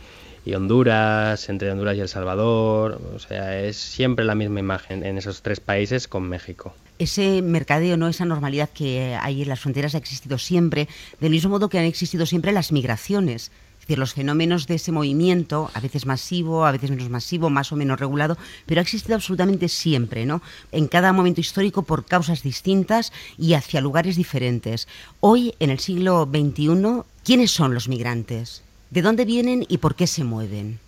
y 0.48 0.56
Honduras, 0.56 1.50
entre 1.50 1.70
Honduras 1.72 1.98
y 1.98 2.00
El 2.00 2.08
Salvador. 2.08 3.02
O 3.14 3.20
sea, 3.20 3.60
es 3.60 3.76
siempre 3.76 4.24
la 4.24 4.34
misma 4.34 4.62
imagen 4.62 5.04
en 5.06 5.18
esos 5.18 5.42
tres 5.42 5.60
países 5.60 6.08
con 6.08 6.24
México. 6.30 6.74
Ese 7.00 7.42
mercadeo, 7.42 7.98
no 7.98 8.08
esa 8.08 8.26
normalidad 8.26 8.70
que 8.70 9.18
hay 9.22 9.42
en 9.42 9.50
las 9.50 9.60
fronteras 9.60 9.94
ha 9.94 9.98
existido 9.98 10.38
siempre, 10.38 10.88
del 11.20 11.32
mismo 11.32 11.50
modo 11.50 11.68
que 11.70 11.78
han 11.78 11.86
existido 11.86 12.26
siempre 12.26 12.54
las 12.54 12.72
migraciones. 12.72 13.52
Es 13.74 13.82
decir, 13.82 14.00
los 14.00 14.14
fenómenos 14.14 14.68
de 14.68 14.76
ese 14.76 14.92
movimiento, 14.92 15.70
a 15.74 15.80
veces 15.82 16.06
masivo, 16.06 16.66
a 16.66 16.72
veces 16.72 16.92
menos 16.92 17.10
masivo, 17.10 17.50
más 17.50 17.72
o 17.72 17.76
menos 17.76 18.00
regulado, 18.00 18.38
pero 18.66 18.80
ha 18.80 18.84
existido 18.84 19.16
absolutamente 19.16 19.68
siempre, 19.70 20.26
¿no? 20.26 20.42
En 20.72 20.88
cada 20.88 21.14
momento 21.14 21.42
histórico 21.42 21.84
por 21.84 22.06
causas 22.06 22.42
distintas 22.42 23.12
y 23.38 23.54
hacia 23.54 23.82
lugares 23.82 24.16
diferentes. 24.16 24.88
Hoy, 25.20 25.54
en 25.60 25.70
el 25.70 25.80
siglo 25.80 26.28
XXI, 26.30 27.04
¿quiénes 27.24 27.52
son 27.52 27.74
los 27.74 27.88
migrantes? 27.88 28.64
¿De 28.90 29.02
dónde 29.02 29.26
vienen 29.26 29.66
y 29.68 29.78
por 29.78 29.96
qué 29.96 30.08
se 30.08 30.24
mueven? 30.24 30.80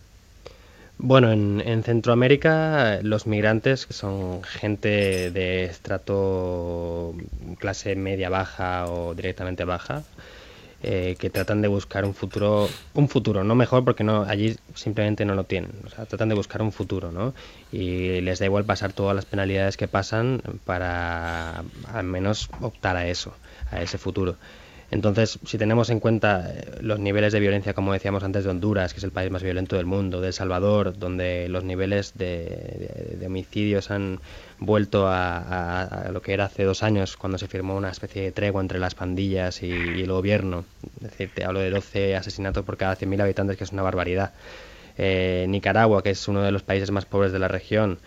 Bueno, 0.98 1.32
en, 1.32 1.62
en 1.66 1.84
Centroamérica 1.84 3.00
los 3.04 3.26
migrantes 3.26 3.88
son 3.90 4.44
gente 4.44 5.32
de 5.32 5.66
estrato 5.66 7.16
clase 7.58 7.96
media 7.96 8.30
baja 8.30 8.86
o 8.88 9.16
directamente 9.16 9.64
baja, 9.64 10.04
eh, 10.82 11.18
que 11.20 11.30
tratan 11.30 11.62
de 11.62 11.68
buscar 11.68 12.06
un 12.06 12.14
futuro, 12.14 12.70
un 12.94 13.10
futuro, 13.10 13.44
no 13.44 13.54
mejor 13.54 13.84
porque 13.84 14.06
no 14.06 14.24
allí 14.24 14.56
simplemente 14.76 15.26
no 15.26 15.36
lo 15.36 15.44
tienen, 15.44 15.72
o 15.86 15.90
sea, 15.90 16.06
tratan 16.06 16.30
de 16.30 16.36
buscar 16.36 16.62
un 16.62 16.72
futuro, 16.72 17.12
¿no? 17.12 17.34
Y 17.72 18.22
les 18.22 18.40
da 18.40 18.46
igual 18.46 18.64
pasar 18.64 18.94
todas 18.94 19.14
las 19.14 19.26
penalidades 19.26 19.76
que 19.76 19.90
pasan 19.90 20.42
para 20.64 21.66
al 21.92 22.04
menos 22.06 22.50
optar 22.62 22.96
a 22.96 23.10
eso, 23.10 23.34
a 23.72 23.82
ese 23.82 23.98
futuro. 23.98 24.38
Entonces, 24.92 25.40
si 25.46 25.58
tenemos 25.58 25.90
en 25.90 26.00
cuenta 26.00 26.50
eh, 26.50 26.80
los 26.82 27.00
niveles 27.00 27.32
de 27.32 27.40
violencia, 27.40 27.74
como 27.74 27.94
decíamos 27.94 28.24
antes, 28.24 28.44
de 28.44 28.50
Honduras, 28.50 28.94
que 28.94 29.00
es 29.00 29.04
el 29.04 29.12
país 29.12 29.30
más 29.30 29.44
violento 29.44 29.76
del 29.76 29.86
mundo, 29.86 30.20
de 30.20 30.28
El 30.28 30.34
Salvador, 30.34 30.98
donde 30.98 31.48
los 31.48 31.64
niveles 31.64 32.18
de, 32.18 33.18
homicidios 33.26 33.92
han 33.92 34.20
vuelto 34.58 35.08
a 35.08 36.10
lo 36.12 36.22
que 36.22 36.34
era 36.34 36.46
hace 36.46 36.64
dos 36.64 36.82
años, 36.82 37.18
cuando 37.18 37.38
se 37.38 37.48
firmó 37.48 37.76
una 37.76 37.92
especie 37.92 38.24
de 38.24 38.32
tregua 38.32 38.62
entre 38.62 38.80
las 38.80 38.96
pandillas 38.96 39.62
y, 39.62 39.68
y 39.68 40.02
el 40.02 40.12
gobierno. 40.12 40.66
Es 40.98 41.12
decir, 41.12 41.32
te 41.34 41.46
hablo 41.46 41.60
de 41.60 41.70
12 41.70 42.16
asesinatos 42.16 42.66
por 42.66 42.78
cada 42.78 42.96
100.000 42.96 43.22
habitantes, 43.22 43.58
que 43.58 43.64
es 43.64 43.72
una 43.72 43.84
barbaridad. 43.84 44.34
Eh, 45.02 45.46
Nicaragua, 45.48 46.04
que 46.04 46.10
es 46.10 46.28
uno 46.28 46.42
de 46.42 46.52
los 46.52 46.62
países 46.62 46.92
más 46.92 47.06
pobres 47.06 47.32
de 47.32 47.40
la 47.40 47.48
región, 47.48 48.00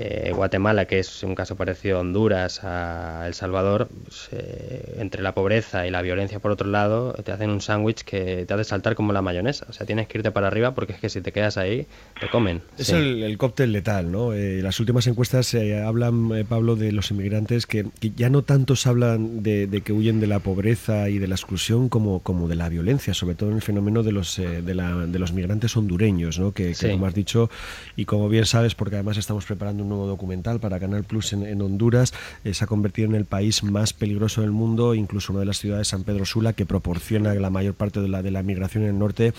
eh, 0.00 0.32
Guatemala, 0.32 0.84
que 0.84 1.00
es 1.00 1.24
un 1.24 1.34
caso 1.34 1.56
parecido 1.56 1.96
a 1.96 2.00
Honduras, 2.02 2.62
a 2.62 3.24
El 3.26 3.34
Salvador, 3.34 3.88
pues, 4.04 4.28
eh, 4.30 4.94
entre 5.00 5.22
la 5.24 5.34
pobreza 5.34 5.88
y 5.88 5.90
la 5.90 6.02
violencia 6.02 6.38
por 6.38 6.52
otro 6.52 6.68
lado, 6.68 7.14
te 7.24 7.32
hacen 7.32 7.50
un 7.50 7.60
sándwich 7.60 8.04
que 8.04 8.44
te 8.46 8.54
hace 8.54 8.62
saltar 8.62 8.94
como 8.94 9.12
la 9.12 9.22
mayonesa. 9.22 9.66
O 9.68 9.72
sea, 9.72 9.86
tienes 9.86 10.06
que 10.06 10.18
irte 10.18 10.30
para 10.30 10.46
arriba 10.46 10.72
porque 10.72 10.92
es 10.92 11.00
que 11.00 11.08
si 11.08 11.20
te 11.20 11.32
quedas 11.32 11.56
ahí, 11.56 11.88
te 12.20 12.28
comen. 12.28 12.62
Es 12.78 12.90
el, 12.90 13.36
cóctel 13.38 13.72
letal, 13.72 14.12
¿no? 14.12 14.34
Eh, 14.34 14.62
las 14.62 14.78
últimas 14.78 15.04
encuestas 15.08 15.52
hablan, 15.84 16.46
Pablo, 16.48 16.76
de 16.76 16.92
los 16.92 17.10
inmigrantes 17.10 17.66
que, 17.66 17.86
ya 18.14 18.30
no 18.30 18.42
tantos 18.42 18.86
hablan 18.86 19.42
de, 19.42 19.82
que 19.84 19.92
huyen 19.92 20.20
de 20.20 20.28
la 20.28 20.38
pobreza 20.38 21.08
y 21.08 21.18
de 21.18 21.26
la 21.26 21.34
exclusión 21.34 21.88
como, 21.88 22.20
como 22.20 22.46
de 22.46 22.54
la 22.54 22.68
violencia, 22.68 23.14
sobre 23.14 23.34
todo 23.34 23.50
en 23.50 23.56
el 23.56 23.62
fenómeno 23.62 24.04
de 24.04 24.12
los, 24.12 24.36
de, 24.36 25.18
los 25.18 25.32
migrantes 25.32 25.76
hondureños, 25.76 26.38
¿no? 26.38 26.52
Que, 26.52 26.72
como 26.80 27.06
has 27.06 27.14
dicho, 27.14 27.50
y 27.96 28.04
como 28.04 28.28
bien 28.28 28.46
sabes, 28.46 28.76
porque 28.76 28.94
además 28.94 29.16
estamos 29.16 29.44
preparando 29.44 29.82
un 29.82 29.87
nuevo 29.88 30.06
documental 30.06 30.60
para 30.60 30.78
Canal 30.78 31.04
Plus 31.04 31.32
en, 31.32 31.60
Honduras. 31.60 32.12
Eh, 32.44 32.54
se 32.54 32.64
ha 32.64 32.66
convertido 32.66 33.08
en 33.08 33.14
el 33.14 33.24
país 33.24 33.62
más 33.62 33.92
peligroso 33.92 34.42
del 34.42 34.52
mundo, 34.52 34.94
incluso 34.94 35.32
una 35.32 35.40
de 35.40 35.46
las 35.46 35.58
ciudades, 35.58 35.88
San 35.88 36.04
Pedro 36.04 36.24
Sula, 36.24 36.52
que 36.52 36.66
proporciona 36.66 37.34
la 37.34 37.50
mayor 37.50 37.74
parte 37.74 38.00
de 38.00 38.08
la, 38.08 38.22
de 38.22 38.30
la 38.30 38.42
migración 38.42 38.84
en 38.84 38.90
el 38.90 38.98
norte 38.98 39.32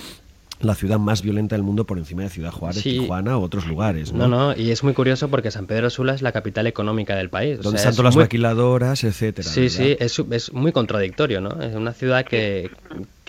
la 0.61 0.75
ciudad 0.75 0.99
más 0.99 1.21
violenta 1.21 1.55
del 1.55 1.63
mundo 1.63 1.85
por 1.85 1.97
encima 1.97 2.23
de 2.23 2.29
Ciudad 2.29 2.51
Juárez, 2.51 2.83
Tijuana 2.83 3.37
u 3.37 3.41
otros 3.41 3.65
lugares. 3.65 4.11
¿no? 4.11 4.27
no, 4.27 4.55
y 4.55 4.71
es 4.71 4.83
muy 4.83 4.93
curioso 4.93 5.29
porque 5.29 5.51
San 5.51 5.67
Pedro 5.67 5.89
Sula 5.89 6.13
es 6.13 6.21
la 6.21 6.31
capital 6.31 6.67
económica 6.67 7.15
del 7.15 7.29
país. 7.29 7.61
Donde 7.61 7.77
están 7.77 7.93
todas 7.93 8.15
las 8.15 8.17
maquiladoras, 8.17 9.03
etcétera. 9.03 9.47
Sí, 9.47 9.69
sí, 9.69 9.95
es, 9.99 10.21
es, 10.31 10.53
muy 10.53 10.71
contradictorio, 10.71 11.39
¿no? 11.39 11.61
Es 11.61 11.75
una 11.75 11.93
ciudad 11.93 12.25
que, 12.25 12.69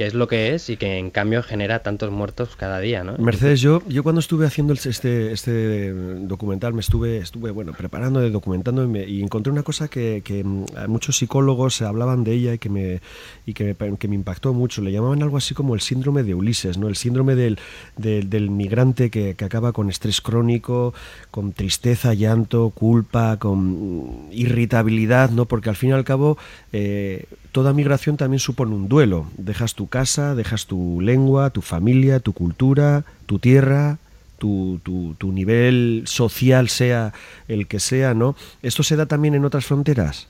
que 0.01 0.07
es 0.07 0.15
lo 0.15 0.29
que 0.29 0.55
es 0.55 0.71
y 0.71 0.79
que 0.79 0.97
en 0.97 1.11
cambio 1.11 1.43
genera 1.43 1.83
tantos 1.83 2.11
muertos 2.11 2.57
cada 2.57 2.81
día, 2.81 3.05
¿no? 3.05 3.19
Mercedes, 3.19 3.61
yo, 3.61 3.83
yo 3.87 4.03
cuando 4.03 4.21
estuve 4.21 4.47
haciendo 4.47 4.73
este, 4.73 5.31
este 5.31 5.93
documental 5.93 6.73
me 6.73 6.81
estuve, 6.81 7.19
estuve 7.19 7.51
bueno, 7.51 7.75
preparando, 7.75 8.27
documentando 8.31 8.91
y, 8.99 9.23
encontré 9.23 9.53
una 9.53 9.63
cosa 9.63 9.89
que, 9.89 10.23
que, 10.25 10.43
mm, 10.43 10.65
muchos 10.89 11.19
psicólogos 11.19 11.83
hablaban 11.83 12.25
de 12.25 12.33
ella 12.33 12.55
y 12.55 12.59
que 12.59 12.71
me, 12.71 13.03
y 13.45 13.53
que 13.53 13.77
que 13.99 14.09
me 14.09 14.15
impactó 14.15 14.55
mucho. 14.55 14.81
Le 14.81 14.91
llamaban 14.91 15.23
algo 15.23 15.37
así 15.37 15.53
como 15.53 15.75
el 15.75 15.83
síndrome 15.83 16.23
de 16.23 16.35
Ulises, 16.35 16.79
¿no? 16.79 16.89
El 16.89 16.97
síndrome 16.97 17.35
del, 17.35 17.59
del, 17.99 18.49
migrante 18.49 19.11
que, 19.11 19.35
que, 19.35 19.45
acaba 19.45 19.75
con 19.75 19.91
estrés 19.91 20.23
crónico, 20.23 20.95
con 21.31 21.53
tristeza, 21.53 22.15
llanto, 22.15 22.71
culpa, 22.71 23.37
con 23.37 24.29
irritabilidad, 24.31 25.29
¿no? 25.29 25.45
Porque 25.45 25.69
al 25.69 25.77
fin 25.77 25.91
y 25.91 25.93
al 25.93 26.05
cabo 26.05 26.39
eh, 26.73 27.27
toda 27.53 27.73
migración 27.73 28.17
también 28.17 28.41
supone 28.41 28.75
un 28.75 28.89
duelo. 28.89 29.27
Dejas 29.37 29.75
tu 29.75 29.89
casa, 29.89 30.35
dejas 30.35 30.67
tu 30.67 31.01
lengua, 31.01 31.51
tu 31.51 31.63
familia, 31.63 32.21
tu 32.21 32.33
cultura, 32.33 33.05
tu 33.27 33.39
tierra, 33.39 33.99
tu, 34.39 34.81
tu, 35.19 35.33
nivel 35.33 36.03
social 36.07 36.69
sea 36.69 37.13
el 37.47 37.69
que 37.69 37.79
sea, 37.79 38.15
¿no? 38.15 38.35
¿Esto 38.63 38.83
se 38.83 38.97
da 38.97 39.07
también 39.07 39.35
en 39.35 39.45
otras 39.45 39.67
fronteras? 39.67 40.29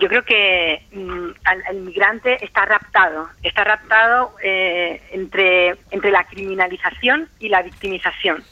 Yo 0.00 0.08
creo 0.08 0.24
que 0.24 0.82
mm, 0.92 1.28
el 1.70 1.80
migrante 1.82 2.44
está 2.44 2.64
raptado, 2.64 3.28
está 3.42 3.62
raptado 3.62 4.34
eh, 4.42 5.00
entre, 5.12 5.76
entre 5.92 6.10
la 6.10 6.24
criminalización 6.24 7.28
y 7.38 7.48
la 7.48 7.62
victimización. 7.62 8.42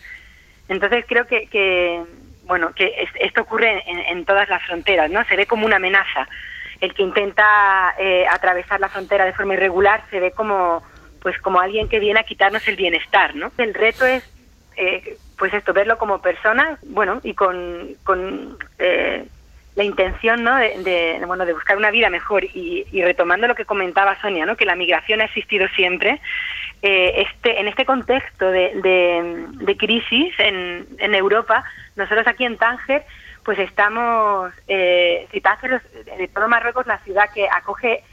Entonces 0.69 1.05
creo 1.09 1.27
que, 1.27 2.01
bueno, 2.45 2.73
que 2.75 3.09
esto 3.21 3.43
ocurre 3.43 3.83
en, 3.91 3.99
en, 3.99 4.25
todas 4.25 4.49
las 4.49 4.65
fronteras, 4.65 5.11
¿no? 5.11 5.25
Se 5.25 5.37
ve 5.37 5.47
como 5.47 5.67
una 5.67 5.77
amenaza 5.77 6.29
el 6.83 6.95
que 6.95 7.03
intenta 7.05 7.95
eh, 7.97 8.27
atravesar 8.29 8.81
la 8.81 8.89
frontera 8.89 9.25
de 9.25 9.33
forma 9.33 9.55
irregular 9.55 10.03
se 10.11 10.19
ve 10.19 10.33
como 10.33 10.83
pues 11.23 11.39
como 11.39 11.61
alguien 11.61 11.89
que 11.89 12.01
viene 12.01 12.19
a 12.19 12.25
quitarnos 12.25 12.67
el 12.67 12.75
bienestar, 12.75 13.37
¿no? 13.37 13.53
El 13.57 13.73
reto 13.73 14.05
es 14.05 14.29
eh, 14.77 15.17
pues 15.39 15.55
esto 15.55 15.73
verlo 15.73 15.97
como 15.97 16.21
persona, 16.21 16.79
bueno 16.89 17.21
y 17.23 17.35
con, 17.35 17.97
eh, 18.81 19.25
la 19.77 19.85
intención 19.85 20.43
¿no? 20.43 20.57
de, 20.57 21.23
bueno 21.25 21.47
de 21.47 21.53
buscar 21.53 21.77
una 21.77 21.93
vida 21.93 22.11
mejor 22.11 22.45
y, 22.45 22.85
retomando 23.01 23.47
lo 23.47 23.55
que 23.55 23.65
comentaba 23.65 24.21
Sonia, 24.21 24.45
¿no? 24.45 24.57
que 24.57 24.67
la 24.67 24.75
migración 24.75 25.21
ha 25.21 25.27
existido 25.27 25.69
siempre. 25.77 26.21
este 26.83 27.61
en 27.61 27.69
este 27.69 27.85
contexto 27.85 28.51
de, 28.51 29.47
de, 29.55 29.77
crisis 29.77 30.35
en, 30.39 30.89
en 30.99 31.15
Europa, 31.15 31.63
nosotros 31.97 32.27
aquí 32.27 32.45
en 32.45 32.57
Tánger 32.57 33.05
pues 33.45 33.59
estamos, 33.59 34.53
eh, 34.69 35.29
de 35.33 36.29
todo 36.29 36.49
Marruecos, 36.49 36.87
la 36.87 36.99
ciudad 36.99 37.31
que 37.35 37.49
acoge 37.49 38.05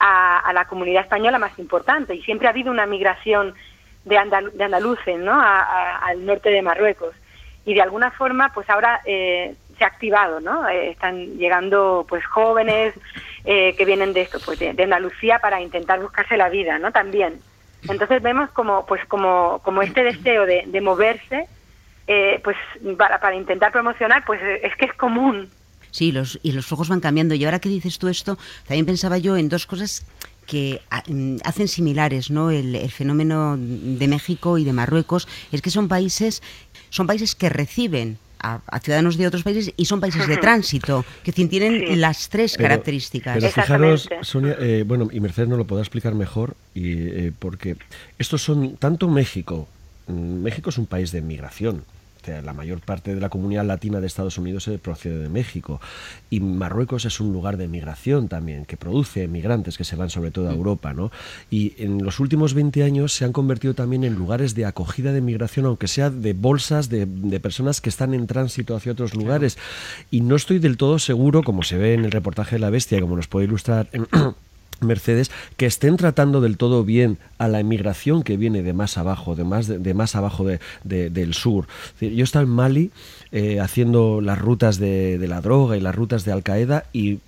a, 0.00 0.50
la 0.54 0.66
comunidad 0.66 1.02
española 1.02 1.38
más 1.38 1.58
importante 1.58 2.14
y 2.14 2.22
siempre 2.22 2.46
ha 2.46 2.50
habido 2.50 2.70
una 2.70 2.86
migración 2.86 3.54
de, 4.04 4.18
de 4.54 4.64
andaluces 4.64 5.18
¿no? 5.18 5.38
al 5.40 6.24
norte 6.24 6.50
de 6.50 6.62
Marruecos 6.62 7.14
y 7.64 7.74
de 7.74 7.82
alguna 7.82 8.10
forma 8.10 8.50
pues 8.54 8.68
ahora 8.70 9.02
eh, 9.04 9.54
se 9.76 9.84
ha 9.84 9.88
activado, 9.88 10.40
¿no? 10.40 10.66
Eh, 10.68 10.90
están 10.90 11.36
llegando 11.36 12.06
pues 12.08 12.24
jóvenes 12.24 12.94
eh, 13.44 13.74
que 13.76 13.84
vienen 13.84 14.14
de 14.14 14.22
esto, 14.22 14.38
pues 14.42 14.58
de, 14.58 14.70
Andalucía 14.70 15.38
para 15.38 15.60
intentar 15.60 16.00
buscarse 16.00 16.38
la 16.38 16.48
vida, 16.48 16.78
¿no? 16.78 16.92
También. 16.92 17.40
Entonces 17.88 18.22
vemos 18.22 18.50
como 18.52 18.86
pues 18.86 19.04
como, 19.04 19.60
como 19.62 19.82
este 19.82 20.02
deseo 20.02 20.46
de, 20.46 20.64
de 20.66 20.80
moverse 20.80 21.46
eh, 22.08 22.40
pues 22.42 22.56
para, 22.96 23.20
para 23.20 23.36
intentar 23.36 23.70
promocionar, 23.70 24.24
pues 24.24 24.40
eh, 24.42 24.60
es 24.64 24.74
que 24.76 24.86
es 24.86 24.94
común. 24.94 25.50
Sí, 25.90 26.10
los, 26.10 26.38
y 26.42 26.52
los 26.52 26.66
focos 26.66 26.88
van 26.88 27.00
cambiando. 27.00 27.34
Y 27.34 27.44
ahora 27.44 27.60
que 27.60 27.68
dices 27.68 27.98
tú 27.98 28.08
esto, 28.08 28.38
también 28.66 28.86
pensaba 28.86 29.18
yo 29.18 29.36
en 29.36 29.48
dos 29.48 29.66
cosas 29.66 30.06
que 30.46 30.80
ah, 30.90 31.02
mm, 31.06 31.36
hacen 31.44 31.68
similares 31.68 32.30
¿no? 32.30 32.50
El, 32.50 32.90
fenómeno 32.90 33.56
de 33.58 34.08
México 34.08 34.56
y 34.56 34.64
de 34.64 34.72
Marruecos 34.72 35.28
es 35.52 35.60
que 35.60 35.70
son 35.70 35.88
países 35.88 36.42
son 36.88 37.06
países 37.06 37.34
que 37.34 37.50
reciben 37.50 38.16
a, 38.40 38.60
ciudadanos 38.80 39.18
de 39.18 39.26
otros 39.26 39.42
países 39.42 39.74
y 39.76 39.84
son 39.84 40.00
países 40.00 40.26
de 40.26 40.38
tránsito 40.38 41.04
que 41.22 41.32
tienen 41.32 42.00
las 42.00 42.30
tres 42.30 42.56
características. 42.56 43.34
Pero 43.34 43.50
fijaros, 43.50 44.08
Sonia, 44.22 44.56
eh, 44.58 44.84
bueno, 44.86 45.08
y 45.12 45.20
Mercedes 45.20 45.48
nos 45.48 45.58
lo 45.58 45.66
podrá 45.66 45.82
explicar 45.82 46.14
mejor, 46.14 46.54
y, 46.72 47.30
porque 47.32 47.76
estos 48.18 48.40
son 48.40 48.76
tanto 48.76 49.08
México, 49.08 49.68
mm, 50.06 50.42
México 50.42 50.70
es 50.70 50.78
un 50.78 50.86
país 50.86 51.10
de 51.10 51.20
migración, 51.20 51.84
la 52.42 52.52
mayor 52.52 52.80
parte 52.80 53.14
de 53.14 53.20
la 53.20 53.28
comunidad 53.28 53.64
latina 53.64 54.00
de 54.00 54.06
Estados 54.06 54.38
Unidos 54.38 54.64
se 54.64 54.78
procede 54.78 55.18
de 55.18 55.28
México. 55.28 55.80
Y 56.30 56.40
Marruecos 56.40 57.04
es 57.04 57.20
un 57.20 57.32
lugar 57.32 57.56
de 57.56 57.68
migración 57.68 58.28
también, 58.28 58.64
que 58.64 58.76
produce 58.76 59.28
migrantes 59.28 59.76
que 59.78 59.84
se 59.84 59.96
van 59.96 60.10
sobre 60.10 60.30
todo 60.30 60.48
a. 60.48 60.52
Europa. 60.58 60.92
¿no? 60.92 61.10
Y 61.50 61.74
en 61.78 62.04
los 62.04 62.20
últimos 62.20 62.54
20 62.54 62.82
años 62.82 63.12
se 63.12 63.24
han 63.24 63.32
convertido 63.32 63.74
también 63.74 64.04
en 64.04 64.14
lugares 64.14 64.54
de 64.54 64.66
acogida 64.66 65.12
de 65.12 65.20
migración, 65.20 65.66
aunque 65.66 65.88
sea 65.88 66.10
de 66.10 66.32
bolsas 66.32 66.88
de, 66.88 67.06
personas 67.40 67.80
que 67.80 67.88
están 67.88 68.14
en 68.14 68.26
tránsito 68.26 68.76
hacia 68.76 68.92
otros 68.92 69.14
lugares. 69.14 69.58
Y 70.10 70.20
no 70.20 70.36
estoy 70.36 70.58
del 70.58 70.76
todo 70.76 70.98
seguro, 70.98 71.42
como 71.42 71.62
se 71.62 71.78
ve 71.78 71.94
en 71.94 72.04
el 72.04 72.10
reportaje 72.10 72.56
de 72.56 72.60
La 72.60 72.70
Bestia, 72.70 73.00
como 73.00 73.16
nos 73.16 73.28
puede 73.28 73.46
ilustrar. 73.46 73.88
Mercedes, 74.80 75.30
que 75.56 75.66
estén 75.66 75.96
tratando 75.96 76.40
del 76.40 76.56
todo 76.56 76.84
bien 76.84 77.18
a 77.38 77.48
la 77.48 77.60
emigración 77.60 78.22
que 78.22 78.36
viene 78.36 78.62
de 78.62 78.72
más 78.72 78.98
abajo, 78.98 79.34
de 79.34 79.44
más, 79.44 79.66
de, 79.66 79.94
más 79.94 80.14
abajo 80.14 80.44
de, 80.44 80.60
del 81.10 81.34
sur. 81.34 81.66
Yo 82.00 82.24
estaba 82.24 82.44
en 82.44 82.50
Mali 82.50 82.90
eh, 83.32 83.60
haciendo 83.60 84.20
las 84.20 84.38
rutas 84.38 84.78
de, 84.78 85.18
la 85.28 85.40
droga 85.40 85.76
y 85.76 85.80
las 85.80 85.94
rutas 85.94 86.24
de 86.24 86.32
Al 86.32 86.42
Qaeda 86.42 86.84
y, 86.92 87.18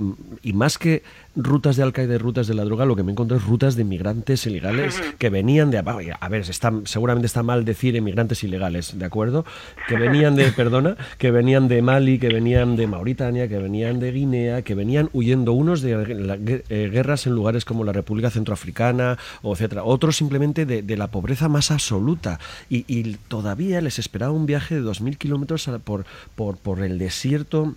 y 0.42 0.52
más 0.52 0.78
que 0.78 1.02
rutas 1.36 1.76
de 1.76 1.82
Al-Qaeda 1.82 2.14
y 2.14 2.18
rutas 2.18 2.46
de 2.46 2.54
la 2.54 2.64
droga, 2.64 2.84
lo 2.84 2.96
que 2.96 3.02
me 3.02 3.12
encontré 3.12 3.36
es 3.36 3.44
rutas 3.44 3.76
de 3.76 3.82
inmigrantes 3.82 4.46
ilegales 4.46 5.00
que 5.18 5.30
venían 5.30 5.70
de... 5.70 5.78
A 5.78 6.28
ver, 6.28 6.42
está, 6.42 6.72
seguramente 6.84 7.26
está 7.26 7.42
mal 7.42 7.64
decir 7.64 7.94
inmigrantes 7.94 8.42
ilegales, 8.42 8.98
¿de 8.98 9.04
acuerdo? 9.04 9.44
Que 9.88 9.96
venían 9.96 10.34
de, 10.34 10.50
perdona, 10.56 10.96
que 11.18 11.30
venían 11.30 11.68
de 11.68 11.82
Mali, 11.82 12.18
que 12.18 12.28
venían 12.28 12.76
de 12.76 12.86
Mauritania, 12.86 13.48
que 13.48 13.58
venían 13.58 14.00
de 14.00 14.12
Guinea, 14.12 14.62
que 14.62 14.74
venían 14.74 15.08
huyendo 15.12 15.52
unos 15.52 15.82
de 15.82 16.62
eh, 16.68 16.90
guerras 16.92 17.26
en 17.26 17.34
lugares 17.34 17.64
como 17.64 17.84
la 17.84 17.92
República 17.92 18.30
Centroafricana, 18.30 19.18
o 19.42 19.52
etcétera. 19.52 19.84
Otros 19.84 20.16
simplemente 20.16 20.66
de, 20.66 20.96
la 20.96 21.06
pobreza 21.08 21.48
más 21.48 21.70
absoluta. 21.70 22.38
Y, 22.68 23.00
todavía 23.28 23.80
les 23.80 23.98
esperaba 23.98 24.32
un 24.32 24.46
viaje 24.46 24.74
de 24.74 24.82
2.000 24.82 25.16
kilómetros 25.16 25.70
por, 25.84 26.04
por, 26.34 26.56
por 26.56 26.82
el 26.82 26.98
desierto 26.98 27.74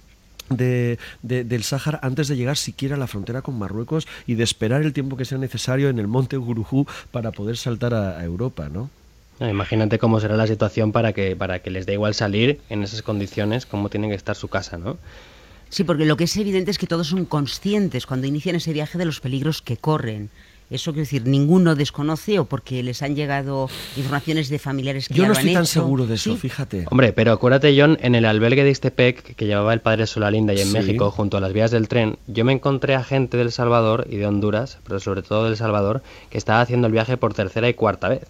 de, 0.57 0.97
del 1.21 1.63
Sáhara 1.63 1.99
antes 2.01 2.27
de 2.27 2.35
llegar 2.35 2.57
siquiera 2.57 2.95
a 2.95 2.99
la 2.99 3.07
frontera 3.07 3.41
con 3.41 3.57
Marruecos 3.57 4.07
y 4.27 4.35
de 4.35 4.43
esperar 4.43 4.81
el 4.81 4.93
tiempo 4.93 5.17
que 5.17 5.25
sea 5.25 5.37
necesario 5.37 5.89
en 5.89 5.99
el 5.99 6.07
monte 6.07 6.37
Gurujú 6.37 6.87
para 7.11 7.31
poder 7.31 7.57
saltar 7.57 7.93
a, 7.93 8.23
Europa, 8.23 8.69
¿no? 8.69 8.89
Imagínate 9.39 9.99
cómo 9.99 10.19
será 10.19 10.37
la 10.37 10.47
situación 10.47 10.91
para 10.91 11.11
que, 11.11 11.35
para 11.35 11.59
que 11.59 11.71
les 11.71 11.85
dé 11.85 11.93
igual 11.93 12.13
salir 12.13 12.61
en 12.69 12.83
esas 12.83 13.01
condiciones, 13.01 13.65
cómo 13.65 13.89
tiene 13.89 14.07
que 14.07 14.15
estar 14.15 14.35
su 14.35 14.47
casa, 14.47 14.77
¿no? 14.77 14.97
Sí, 15.69 15.83
porque 15.83 16.05
lo 16.05 16.17
que 16.17 16.25
es 16.25 16.37
evidente 16.37 16.69
es 16.69 16.77
que 16.77 16.85
todos 16.85 17.07
son 17.07 17.25
conscientes 17.25 18.05
cuando 18.05 18.27
inician 18.27 18.55
ese 18.55 18.73
viaje 18.73 18.99
de 18.99 19.05
los 19.05 19.19
peligros 19.19 19.61
que 19.61 19.75
corren. 19.75 20.29
Eso 20.69 20.91
quiere 20.91 21.03
decir, 21.03 21.27
ninguno 21.27 21.75
desconoce 21.75 22.39
o 22.39 22.45
porque 22.45 22.81
les 22.83 23.01
han 23.01 23.15
llegado 23.15 23.69
informaciones 23.95 24.49
de 24.49 24.59
familiares 24.59 25.07
que 25.07 25.13
Yo 25.13 25.27
no 25.27 25.33
estoy 25.33 25.53
tan 25.53 25.65
seguro 25.65 26.07
de 26.07 26.15
eso, 26.15 26.35
fíjate. 26.35 26.85
Hombre, 26.89 27.13
pero 27.13 27.31
acuérdate, 27.31 27.75
John, 27.79 27.97
en 28.01 28.15
el 28.15 28.25
albergue 28.25 28.63
de 28.63 28.71
Istepec 28.71 29.35
que 29.35 29.45
llevaba 29.45 29.73
el 29.73 29.81
padre 29.81 30.07
Solalinda 30.07 30.53
y 30.53 30.61
en 30.61 30.71
México, 30.71 31.11
junto 31.11 31.37
a 31.37 31.41
las 31.41 31.53
vías 31.53 31.71
del 31.71 31.87
tren, 31.87 32.17
yo 32.27 32.45
me 32.45 32.53
encontré 32.53 32.95
a 32.95 33.03
gente 33.03 33.37
del 33.37 33.51
Salvador 33.51 34.07
y 34.09 34.17
de 34.17 34.25
Honduras, 34.25 34.79
pero 34.85 34.99
sobre 34.99 35.21
todo 35.21 35.45
del 35.45 35.57
Salvador, 35.57 36.01
que 36.29 36.37
estaba 36.37 36.61
haciendo 36.61 36.87
el 36.87 36.93
viaje 36.93 37.17
por 37.17 37.33
tercera 37.33 37.69
y 37.69 37.73
cuarta 37.73 38.09
vez. 38.09 38.23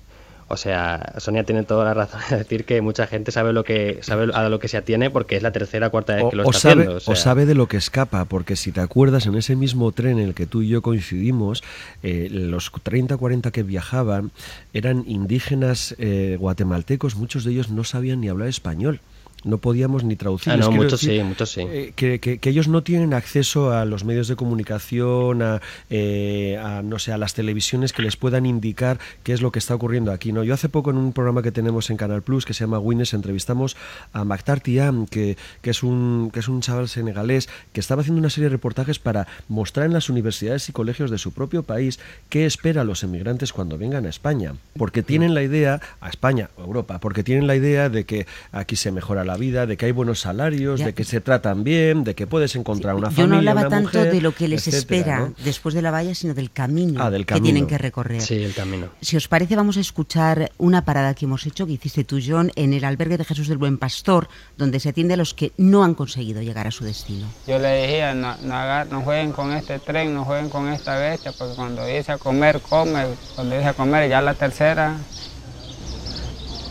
O 0.54 0.58
sea, 0.58 1.14
Sonia 1.18 1.44
tiene 1.44 1.64
toda 1.64 1.84
la 1.84 1.94
razón 1.94 2.22
de 2.30 2.38
decir 2.38 2.64
que 2.64 2.80
mucha 2.82 3.08
gente 3.08 3.32
sabe 3.32 3.54
lo 3.54 3.64
que 3.64 4.00
sabe 4.02 4.32
a 4.34 4.48
lo 4.50 4.60
que 4.60 4.68
se 4.68 4.78
atiene 4.78 5.10
porque 5.10 5.36
es 5.36 5.42
la 5.42 5.52
tercera 5.52 5.88
o 5.88 5.92
cuarta 5.92 6.16
vez 6.16 6.26
que 6.30 6.36
lo 6.36 6.44
está 6.44 6.60
sabe, 6.60 6.84
haciendo. 6.84 7.02
O, 7.06 7.16
sabe 7.16 7.46
de 7.46 7.56
lo 7.56 7.68
que 7.68 7.78
escapa, 7.78 8.26
porque 8.26 8.56
si 8.56 8.72
te 8.72 8.82
acuerdas, 8.82 9.26
en 9.26 9.36
ese 9.36 9.56
mismo 9.56 9.92
tren 9.92 10.20
en 10.20 10.28
el 10.28 10.34
que 10.36 10.46
tú 10.46 10.62
y 10.62 10.68
yo 10.68 10.84
coincidimos, 10.84 11.64
eh, 12.04 12.28
los 12.32 12.72
30 12.84 13.16
o 13.16 13.18
40 13.18 13.52
que 13.52 13.64
viajaban 13.64 14.32
eran 14.74 15.04
indígenas 15.08 15.96
eh, 15.98 16.38
guatemaltecos, 16.40 17.16
muchos 17.16 17.44
de 17.44 17.52
ellos 17.52 17.72
no 17.72 17.84
sabían 17.84 18.22
ni 18.22 18.30
hablar 18.30 18.48
español 18.48 19.02
no 19.44 19.58
podíamos 19.58 20.04
ni 20.04 20.16
traducir. 20.16 20.54
Ah, 20.54 20.58
no, 20.58 20.72
muchos 20.72 21.00
sí, 21.00 21.22
muchos 21.24 21.52
sí. 21.52 21.62
Eh, 21.62 21.94
que, 21.96 22.40
ellos 22.50 22.68
no 22.68 22.84
tienen 22.84 23.14
acceso 23.14 23.72
a 23.72 23.86
los 23.86 24.04
medios 24.04 24.28
de 24.28 24.36
comunicación, 24.36 25.60
eh, 25.90 26.60
a, 26.64 26.82
no 26.82 27.00
sé, 27.00 27.12
a 27.12 27.18
las 27.18 27.34
televisiones 27.34 27.94
que 27.94 28.02
les 28.02 28.16
puedan 28.16 28.46
indicar 28.46 29.00
qué 29.24 29.34
es 29.34 29.42
lo 29.42 29.52
que 29.52 29.60
está 29.60 29.76
ocurriendo 29.76 30.12
aquí. 30.12 30.32
¿no? 30.32 30.44
Yo 30.44 30.54
hace 30.54 30.70
poco 30.70 30.92
en 30.92 30.98
un 30.98 31.14
programa 31.14 31.42
que 31.42 31.52
tenemos 31.52 31.90
en 31.90 31.98
Canal 31.98 32.22
Plus 32.22 32.46
que 32.46 32.54
se 32.54 32.62
llama 32.62 32.80
Wines 32.80 33.14
entrevistamos 33.14 33.76
a 34.12 34.24
Maktar 34.24 34.62
Tiam, 34.62 35.08
que, 35.08 35.38
que, 35.62 35.70
es 35.70 35.84
un, 35.84 36.30
que 36.32 36.40
es 36.40 36.48
un 36.48 36.62
chaval 36.62 36.88
senegalés 36.88 37.50
que 37.72 37.80
estaba 37.80 38.02
haciendo 38.02 38.20
una 38.20 38.30
serie 38.30 38.46
de 38.46 38.56
reportajes 38.56 39.00
para 39.00 39.28
mostrar 39.48 39.86
en 39.86 39.94
las 39.94 40.10
universidades 40.10 40.70
y 40.70 40.72
colegios 40.72 41.12
de 41.12 41.18
su 41.18 41.32
propio 41.32 41.64
país 41.64 42.00
qué 42.30 42.46
espera 42.46 42.82
a 42.82 42.84
los 42.84 43.04
emigrantes 43.04 43.54
cuando 43.54 43.78
vengan 43.78 44.06
a 44.06 44.10
España. 44.10 44.56
Porque 44.78 45.04
tienen 45.04 45.34
la 45.34 45.44
idea, 45.44 45.82
a 46.02 46.10
España 46.10 46.50
o 46.58 46.64
Europa, 46.64 47.00
porque 47.00 47.24
tienen 47.24 47.48
la 47.48 47.56
idea 47.56 47.90
de 47.90 48.06
que 48.06 48.26
aquí 48.52 48.76
se 48.76 48.92
mejora 48.92 49.24
la 49.24 49.33
vida, 49.38 49.66
de 49.66 49.78
que 49.78 49.86
hay 49.86 49.92
buenos 49.92 50.22
salarios, 50.22 50.80
de 50.80 50.94
que 50.94 51.04
se 51.04 51.22
tratan 51.22 51.64
bien, 51.64 52.04
de 52.04 52.16
que 52.16 52.28
puedes 52.28 52.56
encontrar 52.56 52.96
una 52.96 53.08
familia. 53.08 53.24
Yo 53.24 53.28
no 53.28 53.38
hablaba 53.38 53.70
tanto 53.70 54.04
de 54.04 54.22
lo 54.22 54.34
que 54.34 54.48
les 54.48 54.68
espera 54.68 55.32
después 55.44 55.76
de 55.76 55.82
la 55.82 55.92
valla, 55.92 56.16
sino 56.16 56.34
del 56.34 56.52
camino, 56.52 57.04
ah, 57.04 57.10
del 57.10 57.26
que 57.26 57.40
tienen 57.42 57.68
que 57.68 57.78
recorrer. 57.78 58.22
Sí, 58.22 58.36
el 58.36 58.54
camino. 58.54 58.90
Si 59.02 59.18
os 59.18 59.28
parece, 59.28 59.56
vamos 59.56 59.78
a 59.78 59.80
escuchar 59.80 60.52
una 60.58 60.86
parada 60.86 61.14
que 61.14 61.26
hemos 61.26 61.46
hecho, 61.46 61.66
que 61.66 61.74
hiciste 61.74 62.04
tú, 62.04 62.20
John, 62.26 62.52
en 62.56 62.74
el 62.74 62.84
albergue 62.84 63.18
de 63.18 63.26
Jesús 63.26 63.48
del 63.48 63.58
Buen 63.58 63.78
Pastor, 63.78 64.28
donde 64.58 64.80
se 64.80 64.90
atiende 64.90 65.14
a 65.14 65.18
los 65.18 65.34
que 65.34 65.52
no 65.58 65.84
han 65.84 65.94
conseguido 65.94 66.42
llegar 66.42 66.68
a 66.68 66.72
su 66.72 66.84
destino. 66.84 67.28
Yo 67.48 67.60
le 67.60 67.68
decía, 67.68 68.14
no, 68.14 68.36
no, 68.38 69.02
jueguen 69.02 69.32
con 69.32 69.52
este 69.52 69.80
tren, 69.80 70.14
no 70.14 70.26
jueguen 70.26 70.50
con 70.50 70.68
esta 70.70 70.98
bestia, 70.98 71.32
porque 71.38 71.56
cuando 71.56 71.86
dice 71.86 72.14
a 72.14 72.18
comer, 72.18 72.62
come, 72.62 73.06
cuando 73.36 73.56
dice 73.56 73.70
a 73.70 73.74
comer, 73.74 74.10
ya 74.10 74.22
la 74.22 74.34
tercera 74.34 74.98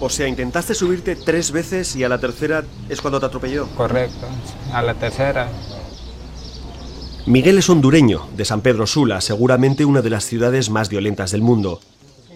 o 0.01 0.09
sea, 0.09 0.29
intentaste 0.29 0.75
subirte 0.75 1.17
tres 1.17 1.53
veces 1.53 1.95
y 1.97 2.05
a 2.05 2.09
la 2.09 2.19
tercera 2.19 2.65
es 2.89 3.01
cuando 3.01 3.21
te 3.21 3.27
atropelló. 3.27 3.67
Correcto, 3.77 4.27
a 4.73 4.83
la 4.83 4.95
tercera. 4.95 5.49
Miguel 7.27 7.59
es 7.59 7.71
hondureño, 7.71 8.29
de 8.37 8.45
San 8.45 8.63
Pedro 8.63 8.87
Sula, 8.87 9.21
seguramente 9.21 9.85
una 9.85 10.03
de 10.03 10.11
las 10.11 10.25
ciudades 10.25 10.71
más 10.71 10.89
violentas 10.89 11.31
del 11.31 11.43
mundo. 11.43 11.81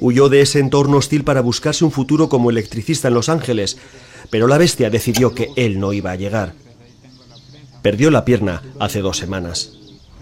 Huyó 0.01 0.29
de 0.29 0.43
ese 0.43 0.61
entorno 0.61 0.99
hostil 0.99 1.25
para 1.25 1.41
buscarse 1.41 1.85
un 1.85 1.91
futuro 1.91 2.29
como 2.29 2.51
electricista 2.51 3.09
en 3.09 3.15
Los 3.15 3.29
Ángeles, 3.29 3.79
pero 4.31 4.47
la 4.47 4.59
bestia 4.59 4.89
decidió 4.89 5.35
que 5.35 5.51
él 5.57 5.81
no 5.81 5.93
iba 5.93 6.13
a 6.13 6.17
llegar. 6.17 6.55
Perdió 7.83 8.11
la 8.11 8.25
pierna 8.25 8.63
hace 8.79 9.01
dos 9.01 9.17
semanas. 9.17 9.73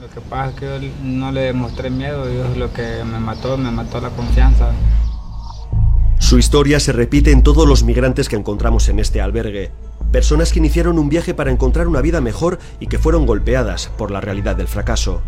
Lo 0.01 0.09
que 0.09 0.21
pasa 0.21 0.51
es 0.51 0.55
que 0.57 0.67
yo 0.67 0.93
no 1.03 1.33
le 1.33 1.43
demostré 1.43 1.91
miedo 1.91 2.33
y 2.33 2.37
es 2.37 2.57
lo 2.57 2.73
que 2.73 3.05
me 3.05 3.19
mató, 3.19 3.57
me 3.57 3.71
mató 3.71 4.01
la 4.01 4.11
confianza. 4.11 4.71
Su 6.19 6.39
historia 6.39 6.81
se 6.81 6.93
repite 6.93 7.33
en 7.33 7.43
todos 7.43 7.69
los 7.69 7.83
migrantes 7.83 8.29
que 8.29 8.37
encontramos 8.37 8.89
en 8.89 8.99
este 8.99 9.21
albergue. 9.21 9.71
Personas 10.11 10.53
que 10.53 10.59
iniciaron 10.59 10.99
un 10.99 11.09
viaje 11.09 11.35
para 11.35 11.51
encontrar 11.51 11.87
una 11.89 12.01
vida 12.01 12.21
mejor 12.21 12.59
y 12.81 12.87
que 12.87 12.99
fueron 12.99 13.27
golpeadas 13.27 13.89
por 13.99 14.11
la 14.11 14.21
realidad 14.21 14.57
del 14.57 14.69
fracaso. 14.69 15.23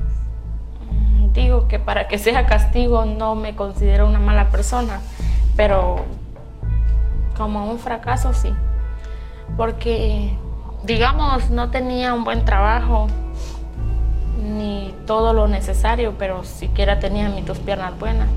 Digo 1.33 1.69
que 1.69 1.79
para 1.79 2.09
que 2.09 2.19
sea 2.19 2.47
castigo 2.47 3.05
no 3.05 3.35
me 3.35 3.55
considero 3.55 4.07
una 4.07 4.21
mala 4.21 4.49
persona, 4.49 5.01
pero 5.55 6.05
como 7.37 7.71
un 7.71 7.79
fracaso 7.79 8.33
sí. 8.33 8.53
Porque, 9.57 10.37
digamos, 10.85 11.51
no 11.51 11.71
tenía 11.71 12.15
un 12.15 12.25
buen 12.25 12.45
trabajo 12.45 13.09
ni 14.41 14.95
todo 15.07 15.33
lo 15.33 15.49
necesario, 15.49 16.15
pero 16.19 16.45
siquiera 16.45 16.99
tenía 16.99 17.29
mis 17.29 17.45
dos 17.45 17.59
piernas 17.59 17.99
buenas. 17.99 18.29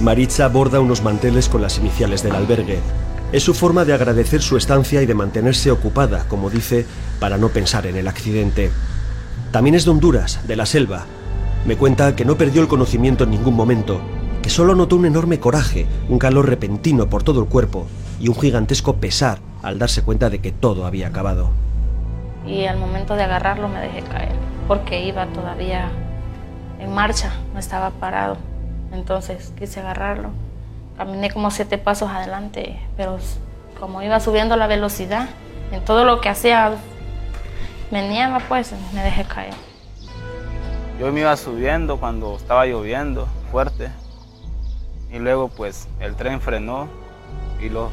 Maritza 0.00 0.48
borda 0.48 0.80
unos 0.80 1.02
manteles 1.02 1.50
con 1.50 1.60
las 1.60 1.76
iniciales 1.76 2.22
del 2.22 2.34
albergue. 2.34 2.78
Es 3.32 3.42
su 3.42 3.52
forma 3.52 3.84
de 3.84 3.92
agradecer 3.92 4.40
su 4.40 4.56
estancia 4.56 5.02
y 5.02 5.06
de 5.06 5.14
mantenerse 5.14 5.70
ocupada, 5.70 6.24
como 6.26 6.48
dice, 6.48 6.86
para 7.20 7.36
no 7.36 7.50
pensar 7.50 7.86
en 7.86 7.96
el 7.96 8.08
accidente. 8.08 8.70
También 9.52 9.74
es 9.74 9.84
de 9.84 9.90
Honduras, 9.90 10.40
de 10.48 10.56
la 10.56 10.64
selva. 10.64 11.04
Me 11.66 11.76
cuenta 11.76 12.16
que 12.16 12.24
no 12.24 12.36
perdió 12.36 12.62
el 12.62 12.68
conocimiento 12.68 13.24
en 13.24 13.30
ningún 13.30 13.54
momento, 13.54 14.00
que 14.42 14.48
solo 14.48 14.74
notó 14.74 14.96
un 14.96 15.04
enorme 15.04 15.38
coraje, 15.38 15.86
un 16.08 16.18
calor 16.18 16.48
repentino 16.48 17.10
por 17.10 17.22
todo 17.22 17.40
el 17.40 17.48
cuerpo 17.48 17.86
y 18.18 18.28
un 18.28 18.40
gigantesco 18.40 18.96
pesar 18.96 19.38
al 19.62 19.78
darse 19.78 20.02
cuenta 20.02 20.30
de 20.30 20.38
que 20.38 20.50
todo 20.50 20.86
había 20.86 21.08
acabado. 21.08 21.50
Y 22.46 22.64
al 22.64 22.78
momento 22.78 23.16
de 23.16 23.24
agarrarlo 23.24 23.68
me 23.68 23.80
dejé 23.80 24.00
caer, 24.00 24.32
porque 24.66 25.04
iba 25.06 25.26
todavía 25.26 25.90
en 26.78 26.90
marcha, 26.94 27.34
no 27.52 27.60
estaba 27.60 27.90
parado. 27.90 28.38
Entonces 28.92 29.52
quise 29.58 29.80
agarrarlo. 29.80 30.30
Caminé 30.96 31.30
como 31.30 31.50
siete 31.50 31.78
pasos 31.78 32.10
adelante, 32.10 32.78
pero 32.96 33.18
como 33.78 34.02
iba 34.02 34.20
subiendo 34.20 34.56
la 34.56 34.66
velocidad, 34.66 35.28
en 35.72 35.84
todo 35.84 36.04
lo 36.04 36.20
que 36.20 36.28
hacía, 36.28 36.72
me 37.90 38.08
nieva 38.08 38.40
pues, 38.48 38.74
me 38.92 39.02
dejé 39.02 39.24
caer. 39.24 39.54
Yo 40.98 41.10
me 41.12 41.20
iba 41.20 41.36
subiendo 41.36 41.98
cuando 41.98 42.36
estaba 42.36 42.66
lloviendo 42.66 43.26
fuerte 43.50 43.90
y 45.12 45.18
luego 45.18 45.48
pues 45.48 45.88
el 45.98 46.14
tren 46.14 46.40
frenó 46.40 46.88
y 47.60 47.68
los 47.68 47.90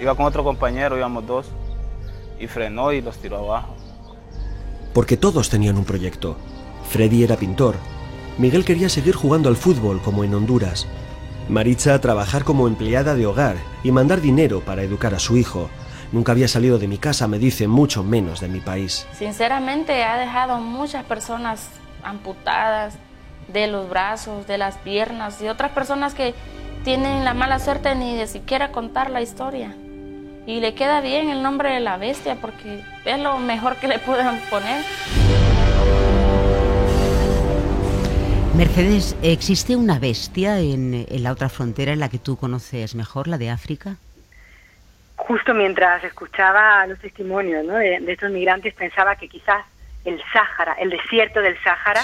iba 0.00 0.14
con 0.14 0.26
otro 0.26 0.42
compañero, 0.42 0.96
íbamos 0.96 1.26
dos 1.26 1.46
y 2.40 2.46
frenó 2.46 2.92
y 2.92 3.02
los 3.02 3.18
tiró 3.18 3.38
abajo. 3.38 3.74
Porque 4.94 5.16
todos 5.16 5.48
tenían 5.48 5.76
un 5.76 5.84
proyecto. 5.84 6.36
Freddy 6.88 7.22
era 7.22 7.36
pintor, 7.36 7.76
Miguel 8.38 8.64
quería 8.64 8.88
seguir 8.88 9.14
jugando 9.14 9.48
al 9.48 9.56
fútbol 9.56 10.00
como 10.00 10.24
en 10.24 10.34
Honduras. 10.34 10.86
Maritza 11.48 12.00
trabajar 12.00 12.44
como 12.44 12.66
empleada 12.66 13.14
de 13.14 13.26
hogar 13.26 13.56
y 13.82 13.92
mandar 13.92 14.20
dinero 14.20 14.60
para 14.60 14.82
educar 14.82 15.14
a 15.14 15.18
su 15.18 15.36
hijo. 15.36 15.68
Nunca 16.12 16.32
había 16.32 16.48
salido 16.48 16.78
de 16.78 16.88
mi 16.88 16.98
casa, 16.98 17.28
me 17.28 17.38
dice, 17.38 17.68
mucho 17.68 18.02
menos 18.02 18.40
de 18.40 18.48
mi 18.48 18.60
país. 18.60 19.06
Sinceramente 19.12 20.04
ha 20.04 20.16
dejado 20.16 20.58
muchas 20.58 21.04
personas 21.04 21.68
amputadas 22.02 22.94
de 23.52 23.66
los 23.66 23.88
brazos, 23.88 24.46
de 24.46 24.58
las 24.58 24.76
piernas 24.78 25.40
y 25.42 25.48
otras 25.48 25.72
personas 25.72 26.14
que 26.14 26.34
tienen 26.84 27.24
la 27.24 27.34
mala 27.34 27.58
suerte 27.58 27.94
ni 27.94 28.16
de 28.16 28.26
siquiera 28.26 28.72
contar 28.72 29.10
la 29.10 29.20
historia. 29.20 29.76
Y 30.46 30.60
le 30.60 30.74
queda 30.74 31.00
bien 31.00 31.28
el 31.28 31.42
nombre 31.42 31.70
de 31.70 31.80
la 31.80 31.96
bestia 31.98 32.36
porque 32.40 32.82
es 33.04 33.18
lo 33.18 33.38
mejor 33.38 33.76
que 33.76 33.88
le 33.88 33.98
puedan 33.98 34.40
poner. 34.50 34.84
Mercedes, 38.56 39.16
¿existe 39.22 39.76
una 39.76 39.98
bestia 39.98 40.60
en, 40.60 41.06
la 41.08 41.32
otra 41.32 41.48
frontera 41.48 41.92
en 41.92 42.00
la 42.00 42.10
que 42.10 42.18
tú 42.18 42.36
conoces 42.36 42.94
mejor, 42.94 43.26
la 43.26 43.38
de 43.38 43.48
África? 43.48 43.96
Justo 45.16 45.54
mientras 45.54 46.04
escuchaba 46.04 46.86
los 46.86 46.98
testimonios 46.98 47.66
de, 47.66 48.04
estos 48.08 48.30
migrantes 48.30 48.74
pensaba 48.74 49.16
que 49.16 49.28
quizás 49.28 49.64
el 50.04 50.20
Sáhara, 50.34 50.74
el 50.78 50.90
desierto 50.90 51.40
del 51.40 51.56
Sáhara, 51.62 52.02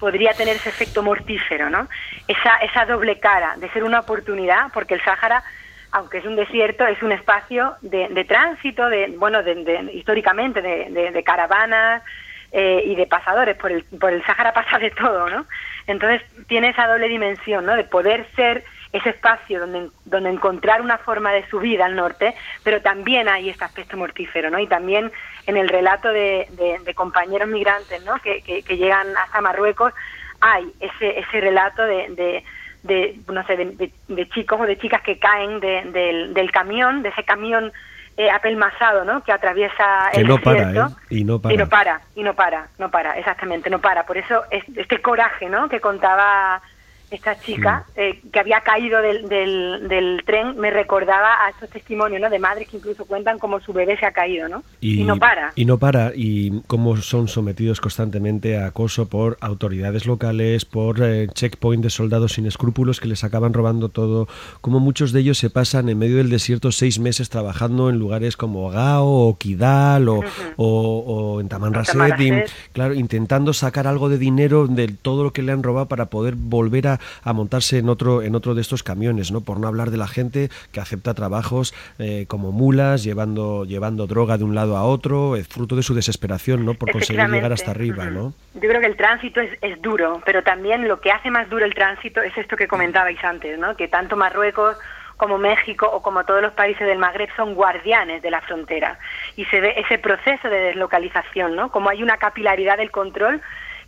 podría 0.00 0.32
tener 0.32 0.56
ese 0.56 0.70
efecto 0.70 1.00
mortífero, 1.02 1.70
¿no? 1.70 1.86
Esa, 2.26 2.56
esa 2.56 2.86
doble 2.86 3.20
cara 3.20 3.54
de 3.58 3.70
ser 3.70 3.84
una 3.84 4.00
oportunidad, 4.00 4.72
porque 4.72 4.94
el 4.94 5.02
Sáhara, 5.02 5.44
aunque 5.92 6.18
es 6.18 6.24
un 6.24 6.34
desierto, 6.34 6.84
es 6.86 7.00
un 7.04 7.12
espacio 7.12 7.76
de, 7.82 8.24
tránsito, 8.26 8.88
de, 8.88 9.14
bueno, 9.16 9.44
de, 9.44 9.90
históricamente, 9.94 10.60
de, 10.60 11.22
caravanas, 11.24 12.02
eh, 12.50 12.84
y 12.86 12.94
de 12.94 13.06
pasadores. 13.06 13.56
Por 13.56 13.72
el, 13.72 13.84
por 14.00 14.12
el 14.12 14.24
Sáhara 14.24 14.52
pasa 14.52 14.78
de 14.78 14.90
todo, 14.92 15.28
¿no? 15.28 15.44
Entonces 15.86 16.22
tiene 16.46 16.70
esa 16.70 16.86
doble 16.86 17.08
dimensión, 17.08 17.66
¿no? 17.66 17.76
De 17.76 17.84
poder 17.84 18.26
ser 18.36 18.64
ese 18.94 19.10
espacio 19.10 19.58
donde, 19.58 19.88
donde 20.04 20.30
encontrar 20.30 20.80
una 20.80 20.98
forma 20.98 21.32
de 21.32 21.46
subida 21.48 21.84
al 21.86 21.96
norte, 21.96 22.32
pero 22.62 22.80
también 22.80 23.28
hay 23.28 23.50
este 23.50 23.64
aspecto 23.64 23.96
mortífero, 23.96 24.50
¿no? 24.50 24.60
Y 24.60 24.68
también 24.68 25.10
en 25.46 25.56
el 25.56 25.68
relato 25.68 26.08
de, 26.10 26.46
de, 26.84 26.94
compañeros 26.94 27.48
migrantes, 27.48 28.04
¿no? 28.04 28.14
Que, 28.20 28.40
que, 28.42 28.76
llegan 28.76 29.08
hasta 29.16 29.40
Marruecos, 29.40 29.92
hay 30.40 30.70
ese, 30.78 31.18
ese 31.18 31.40
relato 31.40 31.82
de, 31.82 32.44
de, 32.84 33.18
no 33.26 33.44
sé, 33.46 33.56
de, 33.56 34.28
chicos 34.28 34.60
o 34.60 34.64
de 34.64 34.78
chicas 34.78 35.02
que 35.02 35.18
caen 35.18 35.58
del, 35.58 36.32
del 36.32 36.50
camión, 36.52 37.02
de 37.02 37.08
ese 37.08 37.24
camión 37.24 37.72
eh, 38.16 38.30
apelmazado, 38.30 39.04
¿no? 39.04 39.22
Que 39.22 39.32
atraviesa 39.32 40.10
el 40.12 40.28
no 40.28 40.38
para, 40.38 40.70
¿eh? 40.70 40.86
y 41.10 41.24
no 41.24 41.40
para. 41.40 41.54
Y 41.54 41.56
no 41.56 41.68
para, 41.68 42.00
y 42.14 42.22
no 42.22 42.34
para, 42.34 42.68
no 42.78 42.90
para, 42.90 43.18
exactamente, 43.18 43.70
no 43.70 43.80
para. 43.80 44.06
Por 44.06 44.18
eso 44.18 44.44
este 44.50 45.02
coraje, 45.02 45.48
¿no? 45.48 45.68
Que 45.68 45.80
contaba 45.80 46.62
esta 47.10 47.38
chica 47.38 47.84
eh, 47.96 48.20
que 48.32 48.40
había 48.40 48.60
caído 48.60 49.00
del, 49.00 49.28
del, 49.28 49.88
del 49.88 50.22
tren 50.24 50.58
me 50.58 50.70
recordaba 50.70 51.44
a 51.44 51.50
estos 51.50 51.70
testimonios 51.70 52.20
¿no? 52.20 52.30
de 52.30 52.38
madres 52.38 52.68
que 52.68 52.78
incluso 52.78 53.04
cuentan 53.04 53.38
cómo 53.38 53.60
su 53.60 53.72
bebé 53.72 53.96
se 53.96 54.06
ha 54.06 54.12
caído 54.12 54.48
¿no? 54.48 54.62
y, 54.80 55.04
no 55.04 55.16
para. 55.16 55.52
Y 55.54 55.64
no 55.64 55.78
para, 55.78 56.12
y 56.14 56.62
cómo 56.66 56.96
son 56.96 57.28
sometidos 57.28 57.80
constantemente 57.80 58.58
a 58.58 58.66
acoso 58.66 59.08
por 59.08 59.36
autoridades 59.40 60.06
locales, 60.06 60.64
por 60.64 61.02
eh, 61.02 61.28
checkpoint 61.32 61.84
de 61.84 61.90
soldados 61.90 62.32
sin 62.32 62.46
escrúpulos 62.46 63.00
que 63.00 63.08
les 63.08 63.22
acaban 63.24 63.52
robando 63.52 63.88
todo, 63.88 64.26
como 64.60 64.80
muchos 64.80 65.12
de 65.12 65.20
ellos 65.20 65.38
se 65.38 65.50
pasan 65.50 65.88
en 65.88 65.98
medio 65.98 66.16
del 66.16 66.30
desierto 66.30 66.72
seis 66.72 66.98
meses 66.98 67.28
trabajando 67.28 67.90
en 67.90 67.98
lugares 67.98 68.36
como 68.36 68.70
Gao 68.70 69.06
o 69.06 69.38
Kidal 69.38 70.08
o, 70.08 70.20
o, 70.56 70.66
o 70.66 71.40
en 71.40 71.48
Tamanrasset, 71.48 72.50
claro, 72.72 72.94
intentando 72.94 73.52
sacar 73.52 73.86
algo 73.86 74.08
de 74.08 74.18
dinero 74.18 74.66
de 74.66 74.88
todo 74.88 75.24
lo 75.24 75.32
que 75.32 75.42
le 75.42 75.52
han 75.52 75.62
robado 75.62 75.86
para 75.86 76.06
poder 76.06 76.34
volver 76.36 76.88
a, 76.88 76.93
a 77.22 77.32
montarse 77.32 77.78
en 77.78 77.88
otro, 77.88 78.22
en 78.22 78.34
otro 78.34 78.54
de 78.54 78.60
estos 78.60 78.82
camiones, 78.82 79.32
¿no? 79.32 79.40
Por 79.40 79.60
no 79.60 79.68
hablar 79.68 79.90
de 79.90 79.96
la 79.96 80.06
gente 80.06 80.48
que 80.72 80.80
acepta 80.80 81.14
trabajos 81.14 81.74
eh, 81.98 82.26
como 82.28 82.52
mulas, 82.52 83.04
llevando, 83.04 83.64
llevando 83.64 84.06
droga 84.06 84.38
de 84.38 84.44
un 84.44 84.54
lado 84.54 84.76
a 84.76 84.84
otro, 84.84 85.36
es 85.36 85.48
fruto 85.48 85.76
de 85.76 85.82
su 85.82 85.94
desesperación, 85.94 86.64
¿no? 86.64 86.74
Por 86.74 86.90
conseguir 86.92 87.26
llegar 87.28 87.52
hasta 87.52 87.70
arriba, 87.70 88.06
¿no? 88.06 88.34
Yo 88.54 88.68
creo 88.68 88.80
que 88.80 88.86
el 88.86 88.96
tránsito 88.96 89.40
es, 89.40 89.50
es 89.60 89.80
duro, 89.82 90.22
pero 90.24 90.42
también 90.42 90.86
lo 90.88 91.00
que 91.00 91.10
hace 91.10 91.30
más 91.30 91.48
duro 91.48 91.64
el 91.64 91.74
tránsito 91.74 92.22
es 92.22 92.36
esto 92.36 92.56
que 92.56 92.68
comentabais 92.68 93.22
antes, 93.24 93.58
¿no? 93.58 93.76
Que 93.76 93.88
tanto 93.88 94.16
Marruecos 94.16 94.76
como 95.16 95.38
México 95.38 95.88
o 95.90 96.02
como 96.02 96.24
todos 96.24 96.42
los 96.42 96.52
países 96.52 96.86
del 96.86 96.98
Magreb 96.98 97.28
son 97.36 97.54
guardianes 97.54 98.22
de 98.22 98.30
la 98.30 98.40
frontera 98.40 98.98
y 99.36 99.44
se 99.46 99.60
ve 99.60 99.74
ese 99.76 99.98
proceso 99.98 100.48
de 100.48 100.56
deslocalización, 100.56 101.56
¿no? 101.56 101.70
Como 101.70 101.88
hay 101.88 102.02
una 102.02 102.18
capilaridad 102.18 102.78
del 102.78 102.90
control 102.90 103.40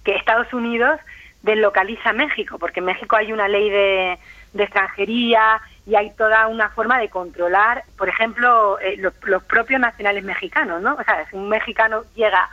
que 0.05 0.15
Estados 0.15 0.53
Unidos 0.53 1.01
deslocaliza 1.43 2.13
México, 2.13 2.59
porque 2.59 2.81
en 2.81 2.87
México 2.87 3.17
hay 3.17 3.33
una 3.33 3.49
ley 3.49 3.71
de, 3.71 4.19
de 4.53 4.65
extranjería 4.65 5.61
y 5.87 5.95
hay 5.95 6.11
toda 6.11 6.49
una 6.49 6.71
forma 6.71 6.99
de 6.99 7.09
controlar, 7.09 7.85
por 7.97 8.09
ejemplo, 8.09 8.79
eh, 8.81 8.97
los, 8.99 9.13
los, 9.25 9.45
propios 9.45 9.81
nacionales 9.81 10.25
mexicanos, 10.25 10.83
¿no? 10.83 10.95
O 10.95 11.05
sea, 11.05 11.25
si 11.31 11.37
un 11.37 11.49
mexicano 11.49 12.05
llega 12.15 12.49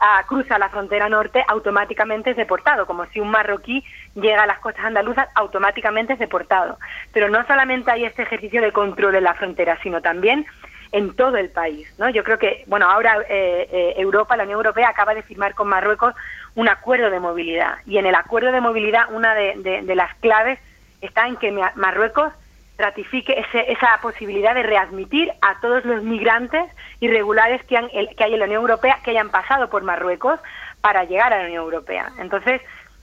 a 0.00 0.22
cruza 0.26 0.58
la 0.58 0.70
frontera 0.70 1.10
norte, 1.10 1.44
automáticamente 1.46 2.30
es 2.30 2.36
deportado, 2.36 2.86
como 2.86 3.04
si 3.06 3.20
un 3.20 3.30
marroquí 3.30 3.84
llega 4.14 4.44
a 4.44 4.46
las 4.46 4.58
costas 4.58 4.86
andaluzas, 4.86 5.28
automáticamente 5.34 6.14
es 6.14 6.18
deportado. 6.18 6.78
Pero 7.12 7.28
no 7.28 7.46
solamente 7.46 7.90
hay 7.90 8.06
este 8.06 8.22
ejercicio 8.22 8.62
de 8.62 8.72
control 8.72 9.16
en 9.16 9.24
la 9.24 9.34
frontera, 9.34 9.78
sino 9.82 10.00
también 10.00 10.46
en 10.92 11.14
todo 11.14 11.36
el 11.36 11.50
país, 11.50 11.92
¿no? 11.98 12.08
Yo 12.08 12.24
creo 12.24 12.38
que, 12.38 12.64
bueno, 12.66 12.90
ahora 12.90 13.18
eh, 13.28 13.68
eh, 13.70 13.94
Europa, 13.98 14.36
la 14.36 14.44
Unión 14.44 14.58
Europea 14.58 14.88
acaba 14.88 15.14
de 15.14 15.22
firmar 15.22 15.54
con 15.54 15.68
Marruecos 15.68 16.14
un 16.54 16.68
acuerdo 16.68 17.10
de 17.10 17.20
movilidad 17.20 17.76
y 17.86 17.98
en 17.98 18.06
el 18.06 18.14
acuerdo 18.14 18.52
de 18.52 18.60
movilidad 18.60 19.12
una 19.12 19.34
de, 19.34 19.82
las 19.94 20.14
claves 20.16 20.58
está 21.00 21.26
en 21.26 21.36
que 21.36 21.52
Marruecos 21.74 22.32
ratifique 22.78 23.38
ese, 23.38 23.70
esa 23.72 23.98
posibilidad 24.00 24.54
de 24.54 24.62
readmitir 24.62 25.30
a 25.42 25.60
todos 25.60 25.84
los 25.84 26.02
migrantes 26.02 26.64
irregulares 27.00 27.62
que, 27.64 27.76
han, 27.76 27.88
que 27.88 28.24
hay 28.24 28.32
en 28.32 28.38
la 28.40 28.46
Unión 28.46 28.62
Europea 28.62 28.98
que 29.04 29.10
hayan 29.10 29.30
pasado 29.30 29.68
por 29.68 29.82
Marruecos 29.82 30.40
para 30.80 31.04
llegar 31.04 31.32
a 31.32 31.38
la 31.38 31.44
Unión 31.44 31.62
Europea. 31.62 32.10
Entonces, 32.18 32.62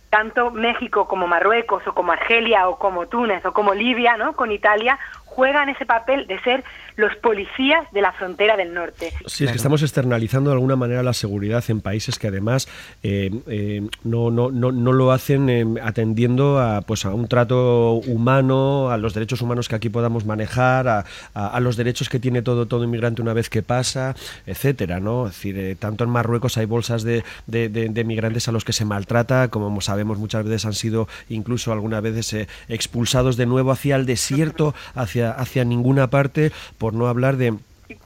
tanto 0.09 0.51
México 0.51 1.07
como 1.07 1.27
Marruecos 1.27 1.85
o 1.85 1.93
como 1.93 2.11
Argelia 2.11 2.67
o 2.69 2.79
como 2.79 3.07
Túnez 3.07 3.45
o 3.45 3.53
como 3.53 3.73
Libia, 3.73 4.17
¿no? 4.17 4.33
Con 4.33 4.51
Italia 4.51 4.97
juegan 5.25 5.69
ese 5.69 5.85
papel 5.85 6.27
de 6.27 6.39
ser 6.39 6.63
los 6.97 7.15
policías 7.17 7.89
de 7.93 8.01
la 8.01 8.11
frontera 8.11 8.57
del 8.57 8.73
norte. 8.73 9.13
Sí, 9.25 9.45
es 9.45 9.51
que 9.51 9.57
estamos 9.57 9.81
externalizando 9.83 10.49
de 10.49 10.55
alguna 10.55 10.75
manera 10.75 11.03
la 11.03 11.13
seguridad 11.13 11.63
en 11.69 11.81
países 11.81 12.19
que 12.19 12.27
además 12.27 12.67
eh, 13.03 13.31
eh, 13.47 13.87
no, 14.03 14.31
no, 14.31 14.51
no, 14.51 14.71
no, 14.71 14.91
lo 14.91 15.11
hacen 15.11 15.49
eh, 15.49 15.65
atendiendo 15.83 16.59
a, 16.59 16.81
pues, 16.81 17.05
a 17.05 17.13
un 17.13 17.27
trato 17.27 17.93
humano, 17.93 18.89
a 18.89 18.97
los 18.97 19.13
derechos 19.13 19.41
humanos 19.41 19.69
que 19.69 19.75
aquí 19.75 19.89
podamos 19.89 20.25
manejar, 20.25 20.87
a, 20.87 21.05
a, 21.33 21.47
a 21.47 21.59
los 21.59 21.77
derechos 21.77 22.09
que 22.09 22.19
tiene 22.19 22.41
todo, 22.41 22.65
todo 22.65 22.83
inmigrante 22.83 23.21
una 23.21 23.33
vez 23.33 23.49
que 23.49 23.61
pasa, 23.61 24.15
etcétera, 24.45 24.99
¿no? 24.99 25.27
Es 25.27 25.33
decir, 25.33 25.57
eh, 25.57 25.75
tanto 25.75 26.03
en 26.03 26.09
Marruecos 26.09 26.57
hay 26.57 26.65
bolsas 26.65 27.03
de, 27.03 27.23
de, 27.45 27.69
de, 27.69 27.89
de, 27.89 28.03
migrantes 28.03 28.47
a 28.47 28.51
los 28.51 28.65
que 28.65 28.73
se 28.73 28.85
maltrata, 28.85 29.49
como 29.49 29.79
sabemos 29.81 30.17
muchas 30.17 30.43
veces 30.43 30.65
han 30.65 30.73
sido 30.73 31.07
incluso 31.29 31.71
algunas 31.71 32.01
veces 32.01 32.33
eh, 32.33 32.47
expulsados 32.67 33.37
de 33.37 33.45
nuevo 33.45 33.71
hacia 33.71 33.95
el 33.95 34.05
desierto, 34.05 34.73
hacia, 34.95 35.31
hacia 35.31 35.63
ninguna 35.63 36.09
parte, 36.09 36.51
por 36.77 36.86
no 36.93 37.07
hablar 37.07 37.37
de 37.37 37.53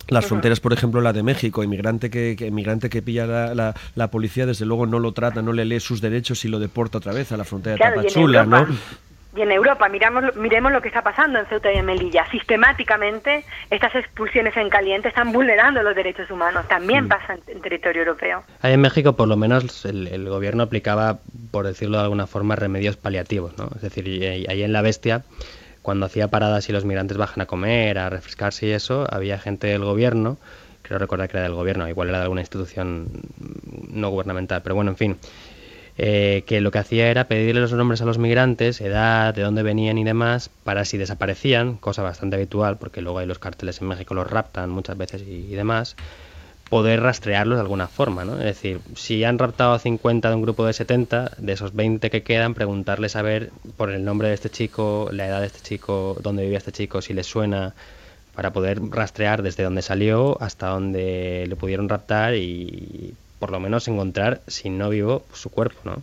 las 0.09 0.25
fronteras, 0.25 0.59
por 0.59 0.73
ejemplo, 0.73 1.01
la 1.01 1.13
de 1.13 1.23
México, 1.23 1.63
inmigrante 1.63 2.09
que, 2.09 2.35
que 2.37 2.47
inmigrante 2.47 2.89
que 2.89 3.01
pilla 3.01 3.25
la, 3.25 3.55
la, 3.55 3.73
la, 3.95 4.07
policía, 4.09 4.45
desde 4.45 4.65
luego 4.65 4.85
no 4.85 4.99
lo 4.99 5.11
trata, 5.13 5.41
no 5.41 5.53
le 5.53 5.65
lee 5.65 5.79
sus 5.79 6.01
derechos 6.01 6.45
y 6.45 6.49
lo 6.49 6.59
deporta 6.59 6.97
otra 6.97 7.13
vez 7.13 7.31
a 7.31 7.37
la 7.37 7.43
frontera 7.43 7.77
claro, 7.77 8.01
de 8.01 8.07
Tapachula, 8.07 8.45
¿no? 8.45 8.67
Y 9.33 9.41
en 9.41 9.51
Europa, 9.51 9.87
miramos, 9.87 10.35
miremos 10.35 10.73
lo 10.73 10.81
que 10.81 10.89
está 10.89 11.01
pasando 11.01 11.39
en 11.39 11.45
Ceuta 11.45 11.71
y 11.71 11.77
en 11.77 11.85
Melilla. 11.85 12.29
Sistemáticamente, 12.29 13.45
estas 13.69 13.95
expulsiones 13.95 14.57
en 14.57 14.69
caliente 14.69 15.07
están 15.07 15.31
vulnerando 15.31 15.81
los 15.81 15.95
derechos 15.95 16.29
humanos. 16.29 16.67
También 16.67 17.05
mm. 17.05 17.07
pasa 17.07 17.35
en, 17.35 17.41
en, 17.47 17.61
territorio 17.61 18.01
europeo. 18.01 18.43
Ahí 18.61 18.73
en 18.73 18.81
México, 18.81 19.15
por 19.15 19.29
lo 19.29 19.37
menos, 19.37 19.85
el, 19.85 20.07
el, 20.07 20.27
gobierno 20.27 20.63
aplicaba, 20.63 21.19
por 21.49 21.65
decirlo 21.65 21.97
de 21.97 22.03
alguna 22.03 22.27
forma, 22.27 22.57
remedios 22.57 22.97
paliativos, 22.97 23.57
¿no? 23.57 23.69
Es 23.73 23.81
decir, 23.81 24.05
ahí 24.49 24.63
en 24.63 24.73
la 24.73 24.81
bestia 24.81 25.23
cuando 25.81 26.05
hacía 26.05 26.29
paradas 26.29 26.69
y 26.69 26.71
los 26.71 26.85
migrantes 26.85 27.17
bajan 27.17 27.41
a 27.41 27.45
comer, 27.45 27.97
a 27.97 28.09
refrescarse 28.09 28.67
y 28.67 28.71
eso, 28.71 29.07
había 29.09 29.39
gente 29.39 29.67
del 29.67 29.83
gobierno, 29.83 30.37
creo 30.81 30.99
recordar 30.99 31.29
que 31.29 31.37
era 31.37 31.43
del 31.43 31.55
gobierno, 31.55 31.87
igual 31.87 32.09
era 32.09 32.19
de 32.19 32.23
alguna 32.23 32.41
institución 32.41 33.07
no 33.89 34.09
gubernamental, 34.09 34.61
pero 34.61 34.75
bueno, 34.75 34.91
en 34.91 34.97
fin, 34.97 35.17
eh, 35.97 36.43
que 36.45 36.61
lo 36.61 36.71
que 36.71 36.79
hacía 36.79 37.09
era 37.09 37.25
pedirle 37.25 37.61
los 37.61 37.73
nombres 37.73 38.01
a 38.01 38.05
los 38.05 38.17
migrantes, 38.17 38.81
edad, 38.81 39.33
de 39.33 39.41
dónde 39.41 39.63
venían 39.63 39.97
y 39.97 40.03
demás, 40.03 40.49
para 40.63 40.85
si 40.85 40.97
desaparecían, 40.97 41.75
cosa 41.77 42.03
bastante 42.03 42.35
habitual, 42.35 42.77
porque 42.77 43.01
luego 43.01 43.19
hay 43.19 43.27
los 43.27 43.39
carteles 43.39 43.81
en 43.81 43.87
México 43.87 44.13
los 44.13 44.29
raptan 44.29 44.69
muchas 44.69 44.97
veces 44.97 45.23
y, 45.23 45.47
y 45.51 45.55
demás, 45.55 45.95
poder 46.71 47.01
rastrearlos 47.01 47.57
de 47.57 47.63
alguna 47.63 47.89
forma, 47.89 48.23
¿no? 48.23 48.37
Es 48.37 48.45
decir, 48.45 48.79
si 48.95 49.25
han 49.25 49.37
raptado 49.37 49.73
a 49.73 49.79
50 49.79 50.29
de 50.29 50.35
un 50.35 50.41
grupo 50.41 50.65
de 50.65 50.71
70, 50.71 51.33
de 51.37 51.51
esos 51.51 51.75
20 51.75 52.09
que 52.09 52.23
quedan, 52.23 52.53
preguntarles 52.53 53.17
a 53.17 53.21
ver 53.21 53.51
por 53.75 53.91
el 53.91 54.05
nombre 54.05 54.29
de 54.29 54.35
este 54.35 54.49
chico, 54.49 55.09
la 55.11 55.27
edad 55.27 55.41
de 55.41 55.47
este 55.47 55.59
chico, 55.59 56.15
dónde 56.23 56.43
vivía 56.43 56.59
este 56.59 56.71
chico, 56.71 57.01
si 57.01 57.13
les 57.13 57.27
suena, 57.27 57.75
para 58.35 58.53
poder 58.53 58.81
rastrear 58.89 59.41
desde 59.41 59.63
dónde 59.63 59.81
salió 59.81 60.41
hasta 60.41 60.67
dónde 60.67 61.45
le 61.45 61.55
pudieron 61.57 61.89
raptar 61.89 62.35
y 62.35 63.15
por 63.37 63.51
lo 63.51 63.59
menos 63.59 63.89
encontrar, 63.89 64.39
si 64.47 64.69
no 64.69 64.87
vivo, 64.89 65.25
su 65.33 65.49
cuerpo, 65.49 65.81
¿no? 65.83 66.01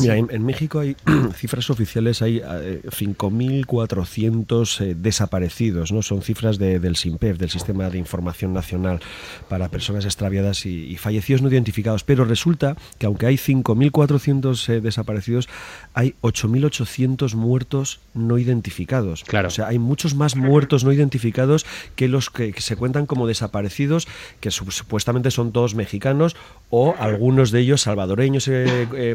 Mira, 0.00 0.16
en, 0.16 0.28
en, 0.30 0.44
México 0.44 0.78
hay 0.78 0.96
cifras 1.36 1.68
oficiales, 1.70 2.22
hay 2.22 2.38
eh, 2.38 2.82
5.400 2.84 4.80
eh, 4.80 4.94
desaparecidos, 4.94 5.92
¿no? 5.92 6.02
Son 6.02 6.22
cifras 6.22 6.58
de, 6.58 6.78
del 6.78 6.96
SIMPEF, 6.96 7.38
del 7.38 7.50
Sistema 7.50 7.90
de 7.90 7.98
Información 7.98 8.52
Nacional 8.52 9.00
para 9.48 9.68
Personas 9.68 10.04
Extraviadas 10.04 10.66
y, 10.66 10.86
y 10.86 10.96
Fallecidos 10.96 11.42
No 11.42 11.48
Identificados. 11.48 12.04
Pero 12.04 12.24
resulta 12.24 12.76
que 12.98 13.06
aunque 13.06 13.26
hay 13.26 13.36
5.400 13.36 14.68
eh, 14.68 14.80
desaparecidos, 14.80 15.48
hay 15.92 16.14
8.800 16.22 17.34
muertos 17.34 18.00
no 18.14 18.38
identificados. 18.38 19.24
Claro. 19.24 19.48
O 19.48 19.50
sea, 19.50 19.66
hay 19.68 19.78
muchos 19.78 20.14
más 20.14 20.36
muertos 20.36 20.84
no 20.84 20.92
identificados 20.92 21.66
que 21.96 22.08
los 22.08 22.30
que, 22.30 22.52
que 22.52 22.60
se 22.60 22.76
cuentan 22.76 23.06
como 23.06 23.26
desaparecidos, 23.26 24.06
que 24.40 24.50
supuestamente 24.50 25.30
son 25.30 25.52
todos 25.52 25.74
mexicanos 25.74 26.36
o 26.70 26.94
algunos 26.98 27.50
de 27.50 27.60
ellos 27.60 27.82
salvadoreños, 27.82 28.48
eh, 28.48 29.14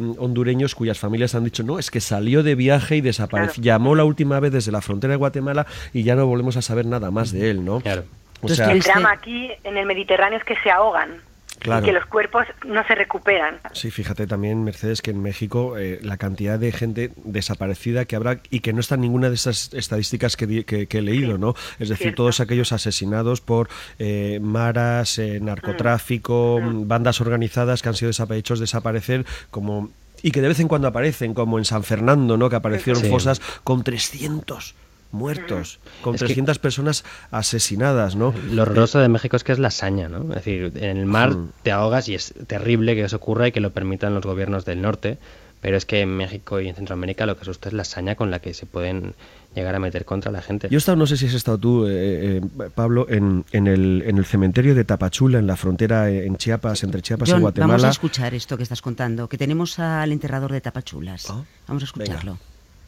hondureños 0.50 0.76
cuyas 0.76 0.98
familias 0.98 1.36
han 1.36 1.44
dicho, 1.44 1.64
no, 1.64 1.80
es 1.80 1.92
que 1.92 2.02
salió 2.02 2.44
de 2.44 2.56
viaje 2.56 2.98
y 2.98 3.02
desapareció, 3.02 3.62
claro. 3.62 3.66
llamó 3.66 3.96
la 3.96 4.04
última 4.04 4.40
vez 4.40 4.52
desde 4.52 4.72
la 4.72 4.82
frontera 4.82 5.12
de 5.12 5.18
Guatemala 5.18 5.66
y 5.94 6.04
ya 6.04 6.16
no 6.16 6.26
volvemos 6.26 6.58
a 6.58 6.62
saber 6.62 6.86
nada 6.86 7.12
más 7.12 7.32
de 7.32 7.52
él, 7.52 7.64
¿no? 7.64 7.82
Claro. 7.82 8.04
O 8.42 8.48
sea, 8.50 8.72
el 8.72 8.80
drama 8.80 9.12
aquí 9.12 9.52
en 9.64 9.78
el 9.78 9.86
Mediterráneo 9.86 10.40
es 10.40 10.46
que 10.46 10.56
se 10.64 10.72
ahogan. 10.72 11.22
Claro. 11.60 11.84
Y 11.84 11.90
que 11.90 11.92
los 11.92 12.06
cuerpos 12.06 12.46
no 12.66 12.88
se 12.88 12.96
recuperan. 12.96 13.60
Sí, 13.74 13.92
fíjate 13.92 14.28
también, 14.28 14.64
Mercedes, 14.64 15.02
que 15.02 15.12
en 15.12 15.22
México 15.22 15.78
eh, 15.78 16.00
la 16.02 16.16
cantidad 16.16 16.58
de 16.58 16.72
gente 16.72 17.12
desaparecida 17.18 18.06
que 18.06 18.16
habrá 18.16 18.40
y 18.50 18.62
que 18.62 18.72
no 18.72 18.80
está 18.80 18.96
en 18.96 19.02
ninguna 19.02 19.28
de 19.28 19.36
esas 19.36 19.74
estadísticas 19.74 20.38
que, 20.38 20.64
que, 20.64 20.88
que 20.88 20.98
he 20.98 21.02
leído, 21.02 21.34
sí. 21.34 21.42
¿no? 21.42 21.56
Es 21.80 21.90
decir, 21.90 21.98
Cierto. 21.98 22.24
todos 22.24 22.40
aquellos 22.40 22.72
asesinados 22.72 23.42
por 23.42 23.68
eh, 23.98 24.40
maras, 24.42 25.20
eh, 25.20 25.42
narcotráfico, 25.42 26.62
mm. 26.62 26.88
bandas 26.88 27.20
organizadas 27.20 27.82
que 27.82 27.90
han 27.90 27.96
sido 27.96 28.12
hechos 28.32 28.62
desaparecer 28.62 29.26
como 29.52 29.90
y 30.24 30.32
que 30.32 30.42
de 30.42 30.48
vez 30.48 30.60
en 30.60 30.68
cuando 30.68 30.88
aparecen, 30.88 31.34
como 31.34 31.58
en 31.58 31.66
San 31.66 31.84
Fernando, 31.84 32.38
¿no? 32.38 32.50
que 32.50 32.56
aparecieron 32.56 33.04
sí. 33.04 33.10
fosas 33.10 33.42
con 33.64 33.84
300 33.84 34.76
muertos, 35.12 35.80
con 36.02 36.16
es 36.16 36.20
300 36.20 36.58
que 36.58 36.62
personas 36.62 37.04
asesinadas, 37.32 38.16
¿no? 38.16 38.34
Lo 38.52 38.62
horroroso 38.62 39.00
de 39.00 39.10
México 39.10 39.36
es 39.36 39.44
que 39.44 39.52
es 39.52 39.60
la 39.60 39.70
hazaña, 39.70 40.08
¿no? 40.08 40.22
Es 40.30 40.44
decir, 40.44 40.72
en 40.76 40.98
el 40.98 41.06
mar 41.06 41.32
mm. 41.32 41.52
te 41.64 41.72
ahogas 41.72 42.08
y 42.10 42.16
es 42.16 42.34
terrible 42.48 42.96
que 42.96 43.04
eso 43.04 43.18
ocurra 43.18 43.48
y 43.48 43.52
que 43.52 43.60
lo 43.60 43.72
permitan 43.72 44.14
los 44.14 44.24
gobiernos 44.24 44.66
del 44.66 44.82
norte, 44.82 45.18
pero 45.62 45.78
es 45.78 45.86
que 45.86 46.02
en 46.02 46.16
México 46.16 46.62
y 46.62 46.68
en 46.68 46.76
Centroamérica 46.76 47.26
lo 47.26 47.36
que 47.36 47.42
asusta 47.42 47.70
es 47.70 47.74
la 47.74 47.82
hazaña 47.82 48.16
con 48.16 48.32
la 48.32 48.40
que 48.40 48.54
se 48.54 48.66
pueden 48.66 49.16
llegar 49.56 49.76
a 49.76 49.80
meter 49.80 50.06
contra 50.06 50.32
la 50.32 50.42
gente. 50.42 50.68
Yo 50.70 50.78
he 50.78 50.80
estado, 50.80 50.96
no 50.96 51.06
sé 51.08 51.18
si 51.18 51.26
has 51.26 51.34
estado 51.34 51.58
tú, 51.58 51.86
eh, 51.86 52.38
eh, 52.38 52.42
Pablo, 52.74 53.08
en, 53.10 53.46
en, 53.52 53.68
el, 53.68 54.04
en 54.06 54.18
el 54.18 54.26
cementerio 54.26 54.76
de 54.76 54.84
Tapachula, 54.86 55.40
en 55.40 55.48
la 55.48 55.56
frontera 55.56 56.10
eh, 56.10 56.26
en 56.26 56.38
Chiapas, 56.38 56.84
entre 56.84 57.02
Chiapas 57.02 57.30
John, 57.30 57.40
y 57.40 57.42
Guatemala. 57.42 57.74
Vamos 57.74 57.84
a 57.86 57.90
escuchar 57.90 58.34
esto 58.34 58.58
que 58.58 58.64
estás 58.64 58.82
contando, 58.82 59.28
que 59.28 59.38
tenemos 59.38 59.80
al 59.80 60.12
enterrador 60.12 60.52
de 60.52 60.62
Tapachulas. 60.62 61.30
¿Oh? 61.30 61.46
Vamos 61.68 61.84
a 61.84 61.86
escucharlo. 61.86 62.38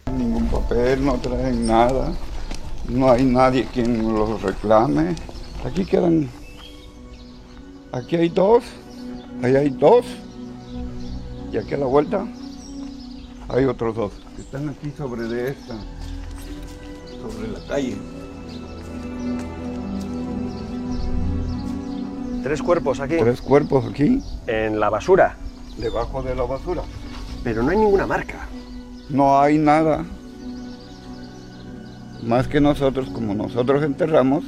Venga. 0.05 0.17
Ningún 0.17 0.47
papel, 0.47 1.03
no 1.05 1.15
traen 1.15 1.65
nada. 1.67 2.13
No 2.89 3.11
hay 3.11 3.23
nadie 3.23 3.67
quien 3.73 4.13
los 4.13 4.41
reclame. 4.41 5.15
Aquí 5.65 5.85
quedan. 5.85 6.29
Aquí 7.91 8.15
hay 8.15 8.29
dos. 8.29 8.63
Ahí 9.43 9.55
hay 9.55 9.69
dos. 9.69 10.05
Y 11.51 11.57
aquí 11.57 11.73
a 11.73 11.77
la 11.77 11.85
vuelta 11.85 12.25
hay 13.49 13.65
otros 13.65 13.95
dos. 13.95 14.11
que 14.35 14.41
Están 14.41 14.69
aquí 14.69 14.91
sobre 14.97 15.23
de 15.23 15.49
esta. 15.51 15.75
Sobre 17.21 17.47
la 17.47 17.59
calle. 17.67 17.95
Tres 22.43 22.61
cuerpos 22.63 22.99
aquí. 22.99 23.17
Tres 23.17 23.41
cuerpos 23.41 23.85
aquí. 23.85 24.21
En 24.47 24.79
la 24.79 24.89
basura. 24.89 25.37
Debajo 25.77 26.23
de 26.23 26.35
la 26.35 26.43
basura. 26.43 26.81
Pero 27.43 27.63
no 27.63 27.69
hay 27.69 27.77
ninguna 27.77 28.07
marca. 28.07 28.47
No 29.09 29.39
hay 29.39 29.57
nada. 29.57 30.05
Más 32.23 32.47
que 32.47 32.61
nosotros, 32.61 33.09
como 33.09 33.33
nosotros 33.33 33.83
enterramos, 33.83 34.45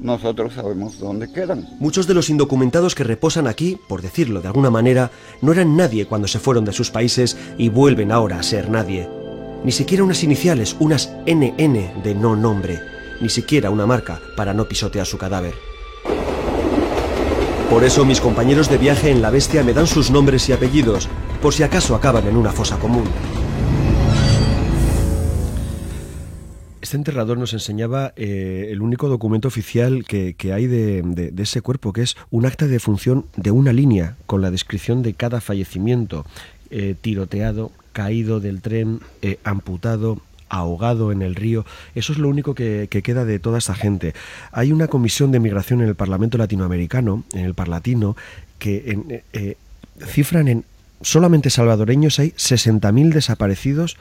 nosotros 0.00 0.54
sabemos 0.54 0.98
dónde 0.98 1.32
quedan. 1.32 1.68
Muchos 1.78 2.06
de 2.06 2.14
los 2.14 2.30
indocumentados 2.30 2.94
que 2.94 3.04
reposan 3.04 3.46
aquí, 3.46 3.78
por 3.88 4.02
decirlo 4.02 4.40
de 4.40 4.48
alguna 4.48 4.70
manera, 4.70 5.10
no 5.40 5.52
eran 5.52 5.76
nadie 5.76 6.06
cuando 6.06 6.28
se 6.28 6.38
fueron 6.38 6.64
de 6.64 6.72
sus 6.72 6.90
países 6.90 7.36
y 7.58 7.68
vuelven 7.68 8.10
ahora 8.10 8.38
a 8.38 8.42
ser 8.42 8.68
nadie. 8.70 9.21
Ni 9.64 9.70
siquiera 9.70 10.02
unas 10.02 10.24
iniciales, 10.24 10.76
unas 10.80 11.12
NN 11.24 12.02
de 12.02 12.14
no 12.16 12.34
nombre, 12.34 12.80
ni 13.20 13.28
siquiera 13.28 13.70
una 13.70 13.86
marca 13.86 14.20
para 14.36 14.52
no 14.52 14.66
pisotear 14.66 15.06
su 15.06 15.18
cadáver. 15.18 15.54
Por 17.70 17.84
eso 17.84 18.04
mis 18.04 18.20
compañeros 18.20 18.68
de 18.68 18.76
viaje 18.76 19.10
en 19.10 19.22
la 19.22 19.30
bestia 19.30 19.62
me 19.62 19.72
dan 19.72 19.86
sus 19.86 20.10
nombres 20.10 20.48
y 20.48 20.52
apellidos, 20.52 21.08
por 21.40 21.54
si 21.54 21.62
acaso 21.62 21.94
acaban 21.94 22.26
en 22.26 22.36
una 22.36 22.50
fosa 22.50 22.76
común. 22.78 23.04
Este 26.80 26.96
enterrador 26.96 27.38
nos 27.38 27.52
enseñaba 27.52 28.12
eh, 28.16 28.68
el 28.70 28.82
único 28.82 29.08
documento 29.08 29.46
oficial 29.46 30.04
que, 30.04 30.34
hay 30.52 30.66
de 30.66 31.32
ese 31.38 31.62
cuerpo, 31.62 31.92
que 31.92 32.02
es 32.02 32.16
un 32.30 32.46
acta 32.46 32.66
de 32.66 32.80
función 32.80 33.26
de 33.36 33.52
una 33.52 33.72
línea 33.72 34.16
con 34.26 34.42
la 34.42 34.50
descripción 34.50 35.02
de 35.02 35.14
cada 35.14 35.40
fallecimiento, 35.40 36.26
eh, 36.70 36.96
tiroteado, 37.00 37.70
caído 37.92 38.40
del 38.40 38.60
tren, 38.60 39.00
eh, 39.22 39.38
amputado, 39.44 40.20
ahogado 40.48 41.12
en 41.12 41.22
el 41.22 41.34
río. 41.34 41.64
Eso 41.94 42.12
es 42.12 42.18
lo 42.18 42.28
único 42.28 42.54
que, 42.54 42.88
que 42.90 43.02
queda 43.02 43.24
de 43.24 43.38
toda 43.38 43.58
esta 43.58 43.74
gente. 43.74 44.14
Hay 44.52 44.72
una 44.72 44.88
comisión 44.88 45.32
de 45.32 45.40
migración 45.40 45.80
en 45.80 45.88
el 45.88 45.94
Parlamento 45.94 46.38
latinoamericano, 46.38 47.24
en 47.32 47.44
el 47.44 47.54
Parlatino, 47.54 48.16
que 48.58 48.92
en, 48.92 49.10
eh, 49.10 49.24
eh, 49.32 49.56
cifran 50.06 50.48
en 50.48 50.64
solamente 51.00 51.50
salvadoreños 51.50 52.18
hay 52.18 52.30
60.000 52.30 53.12
desaparecidos 53.12 53.96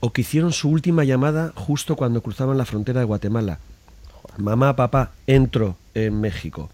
o 0.00 0.12
que 0.12 0.20
hicieron 0.20 0.52
su 0.52 0.68
última 0.68 1.02
llamada 1.04 1.52
justo 1.56 1.96
cuando 1.96 2.22
cruzaban 2.22 2.58
la 2.58 2.66
frontera 2.66 3.00
de 3.00 3.06
Guatemala. 3.06 3.58
Mamá, 4.36 4.76
papá, 4.76 5.12
entro 5.26 5.76
en 5.94 6.20
México. 6.20 6.70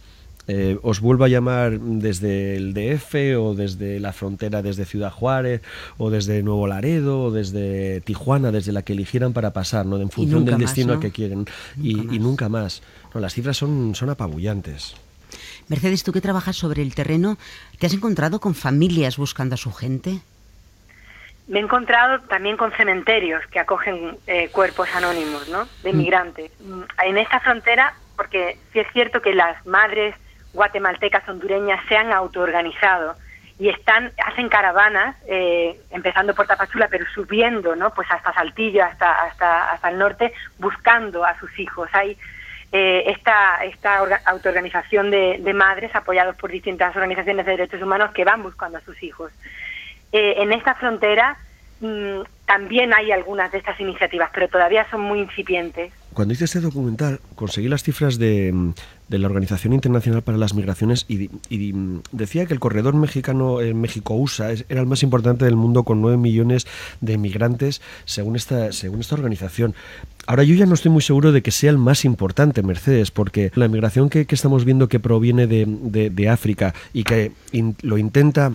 Eh, 0.52 0.78
os 0.82 0.98
vuelvo 1.00 1.22
a 1.24 1.28
llamar 1.28 1.78
desde 1.78 2.56
el 2.56 2.74
DF 2.74 3.14
o 3.38 3.54
desde 3.54 4.00
la 4.00 4.12
frontera, 4.12 4.62
desde 4.62 4.84
Ciudad 4.84 5.12
Juárez 5.12 5.62
o 5.96 6.10
desde 6.10 6.42
Nuevo 6.42 6.66
Laredo 6.66 7.22
o 7.24 7.30
desde 7.30 8.00
Tijuana, 8.00 8.50
desde 8.50 8.72
la 8.72 8.82
que 8.82 8.94
eligieran 8.94 9.32
para 9.32 9.52
pasar, 9.52 9.86
¿no? 9.86 9.96
en 10.00 10.10
función 10.10 10.44
del 10.44 10.54
más, 10.54 10.62
destino 10.62 10.88
¿no? 10.88 10.92
al 10.94 11.00
que 11.00 11.12
quieren. 11.12 11.46
y, 11.80 11.92
y 12.14 12.18
nunca 12.18 12.48
más. 12.48 12.82
No, 13.14 13.20
las 13.20 13.32
cifras 13.34 13.56
son, 13.56 13.94
son 13.94 14.10
apabullantes. 14.10 14.96
Mercedes, 15.68 16.02
tú 16.02 16.10
que 16.12 16.20
trabajas 16.20 16.56
sobre 16.56 16.82
el 16.82 16.96
terreno, 16.96 17.38
¿te 17.78 17.86
has 17.86 17.94
encontrado 17.94 18.40
con 18.40 18.56
familias 18.56 19.16
buscando 19.18 19.54
a 19.54 19.58
su 19.58 19.70
gente? 19.72 20.18
Me 21.46 21.60
he 21.60 21.62
encontrado 21.62 22.20
también 22.28 22.56
con 22.56 22.72
cementerios 22.72 23.40
que 23.52 23.60
acogen 23.60 24.16
eh, 24.26 24.48
cuerpos 24.50 24.88
anónimos, 24.94 25.48
¿no? 25.48 25.68
De 25.84 25.92
Mm. 25.92 25.96
migrantes. 25.96 26.50
Mm, 26.60 26.82
En 27.06 27.18
esta 27.18 27.38
frontera, 27.40 27.94
porque 28.16 28.58
sí 28.72 28.80
es 28.80 28.86
cierto 28.92 29.20
que 29.22 29.32
las 29.34 29.64
madres 29.66 30.14
guatemaltecas 30.52 31.28
hondureñas 31.28 31.80
se 31.88 31.96
han 31.96 32.12
autoorganizado 32.12 33.14
y 33.58 33.68
están 33.68 34.10
hacen 34.26 34.48
caravanas, 34.48 35.16
eh, 35.26 35.78
empezando 35.90 36.34
por 36.34 36.46
Tapachula, 36.46 36.88
pero 36.88 37.04
subiendo, 37.14 37.76
¿no? 37.76 37.92
Pues 37.92 38.08
hasta 38.10 38.32
Saltillo, 38.32 38.82
hasta 38.84 39.12
hasta 39.24 39.70
hasta 39.72 39.88
el 39.90 39.98
norte, 39.98 40.32
buscando 40.58 41.24
a 41.24 41.38
sus 41.38 41.58
hijos. 41.58 41.88
Hay 41.92 42.16
eh, 42.72 43.02
esta, 43.08 43.56
esta 43.64 44.00
orga- 44.02 44.22
autoorganización 44.24 45.10
de, 45.10 45.38
de 45.42 45.52
madres 45.54 45.94
apoyados 45.94 46.36
por 46.36 46.50
distintas 46.50 46.94
organizaciones 46.96 47.44
de 47.44 47.52
derechos 47.52 47.82
humanos 47.82 48.12
que 48.12 48.24
van 48.24 48.42
buscando 48.42 48.78
a 48.78 48.80
sus 48.80 49.02
hijos. 49.02 49.30
Eh, 50.12 50.36
en 50.38 50.52
esta 50.52 50.74
frontera 50.76 51.36
mm, 51.80 52.20
también 52.46 52.94
hay 52.94 53.12
algunas 53.12 53.52
de 53.52 53.58
estas 53.58 53.78
iniciativas, 53.80 54.30
pero 54.32 54.48
todavía 54.48 54.86
son 54.90 55.02
muy 55.02 55.18
incipientes. 55.20 55.92
Cuando 56.14 56.32
hice 56.32 56.44
este 56.46 56.60
documental, 56.60 57.20
conseguí 57.34 57.68
las 57.68 57.82
cifras 57.82 58.18
de, 58.18 58.50
mm, 58.52 58.72
de 59.10 59.18
la 59.18 59.26
Organización 59.26 59.72
Internacional 59.72 60.22
para 60.22 60.38
las 60.38 60.54
Migraciones 60.54 61.04
y, 61.08 61.30
y, 61.50 61.74
decía 62.12 62.46
que 62.46 62.54
el 62.54 62.60
corredor 62.60 62.94
mexicano 62.94 63.60
eh, 63.60 63.74
México-USA 63.74 64.52
era 64.68 64.80
el 64.80 64.86
más 64.86 65.02
importante 65.02 65.44
del 65.44 65.56
mundo 65.56 65.82
con 65.82 66.00
9 66.00 66.16
millones 66.16 66.66
de 67.00 67.18
migrantes 67.18 67.82
según 68.04 68.36
esta, 68.36 68.72
según 68.72 69.00
esta 69.00 69.16
organización. 69.16 69.74
Ahora 70.26 70.44
yo 70.44 70.54
ya 70.54 70.64
no 70.64 70.74
estoy 70.74 70.92
muy 70.92 71.02
seguro 71.02 71.32
de 71.32 71.42
que 71.42 71.50
sea 71.50 71.70
el 71.70 71.78
más 71.78 72.04
importante, 72.04 72.62
Mercedes, 72.62 73.10
porque 73.10 73.50
la 73.56 73.66
migración 73.66 74.10
que, 74.10 74.26
estamos 74.30 74.64
viendo 74.64 74.88
que 74.88 75.00
proviene 75.00 75.48
de, 75.48 75.66
de- 75.66 76.28
África 76.28 76.72
y 76.92 77.02
que 77.02 77.32
lo 77.82 77.98
intenta 77.98 78.52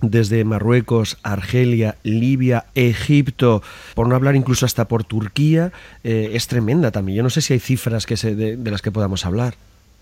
desde 0.00 0.44
Marruecos, 0.44 1.18
Argelia, 1.24 1.96
Libia, 2.04 2.66
Egipto, 2.76 3.64
por 3.96 4.06
no 4.08 4.14
hablar 4.14 4.36
incluso 4.36 4.64
hasta 4.64 4.86
por 4.86 5.02
Turquía, 5.02 5.72
eh, 6.04 6.30
es 6.34 6.46
tremenda 6.46 6.92
también. 6.92 7.16
Yo 7.16 7.22
no 7.24 7.30
sé 7.30 7.40
si 7.40 7.54
hay 7.54 7.58
cifras 7.58 8.06
que 8.06 8.16
se, 8.16 8.36
de, 8.36 8.56
de 8.56 8.70
las 8.70 8.80
que 8.80 8.92
podamos 8.92 9.26
hablar. 9.26 9.56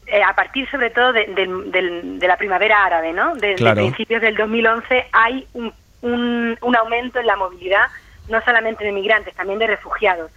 Eh, 0.08 0.22
a 0.22 0.34
partir 0.34 0.70
sobre 0.70 0.90
todo 0.90 1.12
de, 1.12 1.26
de 1.26 2.28
la 2.28 2.36
primavera 2.36 2.84
árabe, 2.84 3.12
¿no? 3.12 3.34
De, 3.34 3.48
de 3.48 3.54
Claro. 3.56 3.76
principios 3.82 4.22
del 4.22 4.36
2011 4.36 5.06
hay 5.12 5.46
un, 5.52 5.72
un, 6.02 6.56
un 6.60 6.76
aumento 6.76 7.18
en 7.18 7.26
la 7.26 7.34
movilidad, 7.34 7.86
no 8.28 8.40
solamente 8.42 8.84
de 8.84 8.92
migrantes, 8.92 9.34
también 9.34 9.58
de 9.58 9.66
refugiados. 9.66 10.30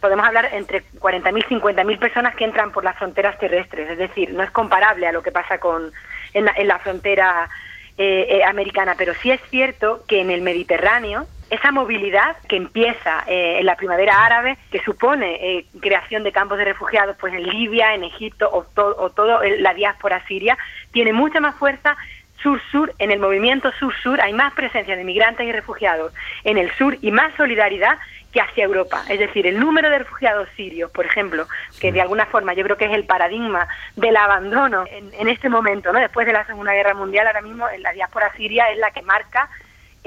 Podemos 0.00 0.24
hablar 0.24 0.48
entre 0.52 0.84
40.000 1.00 1.36
y 1.50 1.54
50.000 1.56 1.98
personas 1.98 2.36
que 2.36 2.44
entran 2.44 2.70
por 2.70 2.84
las 2.84 2.96
fronteras 2.96 3.36
terrestres, 3.38 3.90
es 3.90 3.98
decir, 3.98 4.32
no 4.32 4.44
es 4.44 4.52
comparable 4.52 5.08
a 5.08 5.12
lo 5.12 5.20
que 5.22 5.32
pasa 5.32 5.58
con 5.58 5.90
en 6.32 6.44
la, 6.44 6.52
en 6.56 6.68
la 6.68 6.78
frontera 6.78 7.48
eh, 7.96 8.26
eh, 8.30 8.44
americana, 8.44 8.94
pero 8.96 9.14
sí 9.14 9.32
es 9.32 9.40
cierto 9.50 10.04
que 10.06 10.20
en 10.20 10.30
el 10.30 10.42
Mediterráneo 10.42 11.26
esa 11.50 11.70
movilidad 11.72 12.36
que 12.48 12.56
empieza 12.56 13.24
eh, 13.26 13.58
en 13.60 13.66
la 13.66 13.76
primavera 13.76 14.24
árabe, 14.24 14.56
que 14.70 14.80
supone 14.82 15.36
eh, 15.40 15.66
creación 15.80 16.22
de 16.22 16.32
campos 16.32 16.58
de 16.58 16.64
refugiados, 16.64 17.16
pues 17.18 17.32
en 17.34 17.42
Libia, 17.44 17.94
en 17.94 18.04
Egipto 18.04 18.48
o, 18.52 18.64
to- 18.74 18.96
o 18.98 19.10
toda 19.10 19.40
la 19.58 19.74
diáspora 19.74 20.24
siria, 20.26 20.56
tiene 20.92 21.12
mucha 21.12 21.40
más 21.40 21.54
fuerza 21.56 21.96
sur-sur, 22.42 22.92
en 22.98 23.10
el 23.10 23.18
movimiento 23.18 23.72
sur-sur 23.72 24.20
hay 24.20 24.32
más 24.32 24.52
presencia 24.54 24.94
de 24.94 25.02
migrantes 25.04 25.46
y 25.46 25.50
refugiados 25.52 26.12
en 26.44 26.56
el 26.56 26.70
sur 26.76 26.96
y 27.02 27.10
más 27.10 27.34
solidaridad 27.34 27.98
que 28.32 28.40
hacia 28.40 28.64
Europa. 28.64 29.02
Es 29.08 29.18
decir, 29.18 29.46
el 29.46 29.58
número 29.58 29.88
de 29.90 29.98
refugiados 30.00 30.48
sirios, 30.54 30.90
por 30.92 31.06
ejemplo, 31.06 31.48
que 31.80 31.90
de 31.92 32.00
alguna 32.02 32.26
forma 32.26 32.52
yo 32.52 32.62
creo 32.62 32.76
que 32.76 32.84
es 32.84 32.92
el 32.92 33.04
paradigma 33.06 33.66
del 33.96 34.16
abandono 34.16 34.84
en, 34.88 35.10
en 35.14 35.28
este 35.28 35.48
momento, 35.48 35.92
¿no? 35.92 35.98
después 35.98 36.26
de 36.26 36.32
la 36.34 36.44
Segunda 36.46 36.74
Guerra 36.74 36.94
Mundial, 36.94 37.26
ahora 37.26 37.40
mismo 37.40 37.68
en 37.70 37.82
la 37.82 37.92
diáspora 37.92 38.30
siria 38.36 38.70
es 38.70 38.78
la 38.78 38.90
que 38.92 39.02
marca 39.02 39.48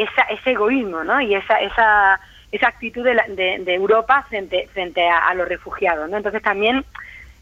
esa, 0.03 0.21
ese 0.23 0.51
egoísmo 0.51 1.03
¿no? 1.03 1.19
y 1.21 1.35
esa, 1.35 1.59
esa, 1.61 2.19
esa 2.51 2.67
actitud 2.67 3.03
de, 3.03 3.13
la- 3.15 3.27
de- 3.27 3.73
Europa 3.73 4.25
frente, 4.29 4.67
frente 4.73 5.07
a, 5.07 5.27
a 5.29 5.33
los 5.33 5.47
refugiados. 5.47 6.09
¿no? 6.09 6.17
Entonces 6.17 6.41
también 6.41 6.83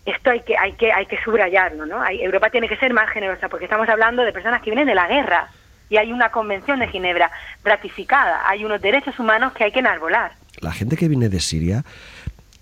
esto 0.06 0.32
hay 0.32 0.41
que, 0.41 0.58
hay 0.58 0.74
que, 0.74 0.91
hay 0.91 1.06
que 1.06 1.22
subrayarlo. 1.24 1.86
¿no? 1.86 2.02
Hay- 2.02 2.22
Europa 2.22 2.50
tiene 2.50 2.67
que 2.67 2.78
ser 2.78 2.93
más 2.93 3.10
generosa 3.10 3.50
porque 3.50 3.65
estamos 3.65 3.88
hablando 3.89 4.24
de 4.24 4.32
personas 4.34 4.62
que 4.62 4.69
vienen 4.72 4.88
de 4.88 4.95
la 4.95 5.08
guerra 5.08 5.48
y 5.89 5.98
hay 5.98 6.12
una 6.12 6.30
convención 6.30 6.80
de 6.80 6.88
Ginebra 6.88 7.32
ratificada, 7.63 8.41
hay 8.48 8.63
unos 8.63 8.80
derechos 8.80 9.17
humanos 9.19 9.54
que 9.54 9.63
hay 9.63 9.72
que 9.72 9.80
enarbolar. 9.80 10.34
La 10.62 10.72
gente 10.72 10.95
que 10.98 11.08
viene 11.08 11.30
de 11.30 11.39
Siria 11.39 11.84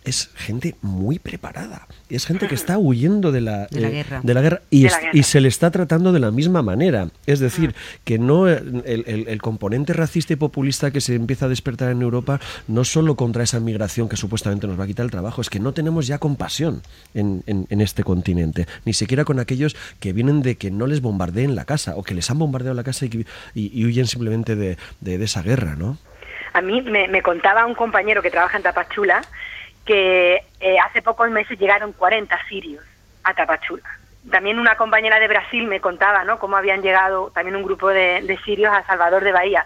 es 0.08 0.30
gente 0.36 0.76
muy 0.82 1.20
preparada. 1.20 1.88
Es 2.10 2.26
gente 2.26 2.48
que 2.48 2.56
está 2.56 2.78
huyendo 2.78 3.32
de 3.32 3.41
la, 3.41 3.67
De 3.72 3.82
la 3.82 3.88
eh, 3.89 3.91
guerra. 3.91 4.20
de 4.24 4.34
la 4.34 4.41
guerra 4.41 4.62
y, 4.70 4.84
De 4.84 4.89
la 4.89 4.96
es- 4.96 5.02
guerra. 5.02 5.12
y 5.17 5.24
se 5.24 5.41
le 5.41 5.48
está 5.48 5.72
tratando 5.72 6.12
de 6.13 6.20
la 6.20 6.32
misma 6.32 6.62
manera. 6.62 7.10
Es 7.26 7.39
decir, 7.39 7.76
que 8.04 8.17
no 8.17 8.48
el, 8.48 8.84
el- 8.86 9.28
el 9.28 9.41
componente 9.41 9.93
racista 9.93 10.34
y 10.34 10.36
populista 10.38 10.91
que 10.91 11.02
se 11.02 11.15
empieza 11.15 11.46
a 11.46 11.50
despertar 11.50 11.91
en 11.91 12.02
Europa 12.02 12.39
no 12.67 12.84
solo 12.84 13.15
contra 13.15 13.43
esa 13.43 13.60
migración 13.60 14.08
que 14.10 14.15
supuestamente 14.17 14.67
nos 14.67 14.80
va 14.80 14.86
a 14.86 14.88
quitar 14.88 15.04
el 15.04 15.12
trabajo, 15.12 15.41
es 15.41 15.50
que 15.50 15.60
no 15.60 15.74
tenemos 15.74 16.08
ya 16.08 16.17
compasión 16.17 16.82
en, 17.13 17.43
en- 17.48 17.67
en 17.70 17.82
este 17.82 18.04
continente, 18.04 18.67
ni 18.86 18.93
siquiera 18.93 19.26
con 19.26 19.39
aquellos 19.39 19.76
que 20.00 20.13
vienen 20.13 20.41
de 20.41 20.56
que 20.56 20.72
no 20.72 20.88
les 20.88 21.02
bombardeen 21.02 21.56
la 21.56 21.65
casa 21.65 21.96
o 21.96 22.04
que 22.04 22.13
les 22.15 22.30
han 22.32 22.39
bombardeado 22.39 22.76
la 22.76 22.84
casa 22.84 23.06
y, 23.06 23.10
que- 23.10 23.26
y- 23.54 23.72
y 23.82 23.86
huyen 23.86 24.08
simplemente 24.08 24.56
de, 24.56 24.78
de- 25.02 25.17
de 25.17 25.26
esa 25.26 25.41
guerra, 25.41 25.76
¿no? 25.76 25.98
A 26.54 26.62
mí 26.62 26.82
me, 26.82 27.08
me 27.08 27.22
contaba 27.22 27.65
un 27.65 27.76
compañero 27.76 28.22
que 28.24 28.32
trabaja 28.32 28.58
en 28.58 28.63
Tapachula 28.63 29.22
que 29.88 30.43
eh, 30.60 30.78
hace 30.86 31.02
pocos 31.02 31.32
meses 31.32 31.58
llegaron 31.58 31.93
40 31.93 32.38
sirios 32.47 32.84
a 33.23 33.34
Tapachula. 33.34 33.89
También 34.30 34.60
una 34.60 34.76
compañera 34.76 35.19
de 35.19 35.28
Brasil 35.28 35.65
me 35.65 35.80
contaba 35.80 36.23
¿no? 36.26 36.38
cómo 36.38 36.58
habían 36.58 36.84
llegado 36.84 37.32
también 37.32 37.56
un 37.56 37.63
grupo 37.63 37.88
de, 37.89 38.21
de 38.21 38.38
sirios 38.39 38.71
a 38.71 38.86
Salvador 38.86 39.23
de 39.23 39.32
Bahía. 39.32 39.65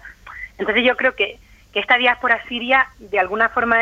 Entonces 0.57 0.85
yo 0.85 0.95
creo 0.95 1.15
que, 1.15 1.39
que 1.73 1.79
esta 1.79 1.97
diáspora 1.97 2.41
siria 2.47 2.87
de 2.99 3.19
alguna 3.19 3.49
forma 3.49 3.79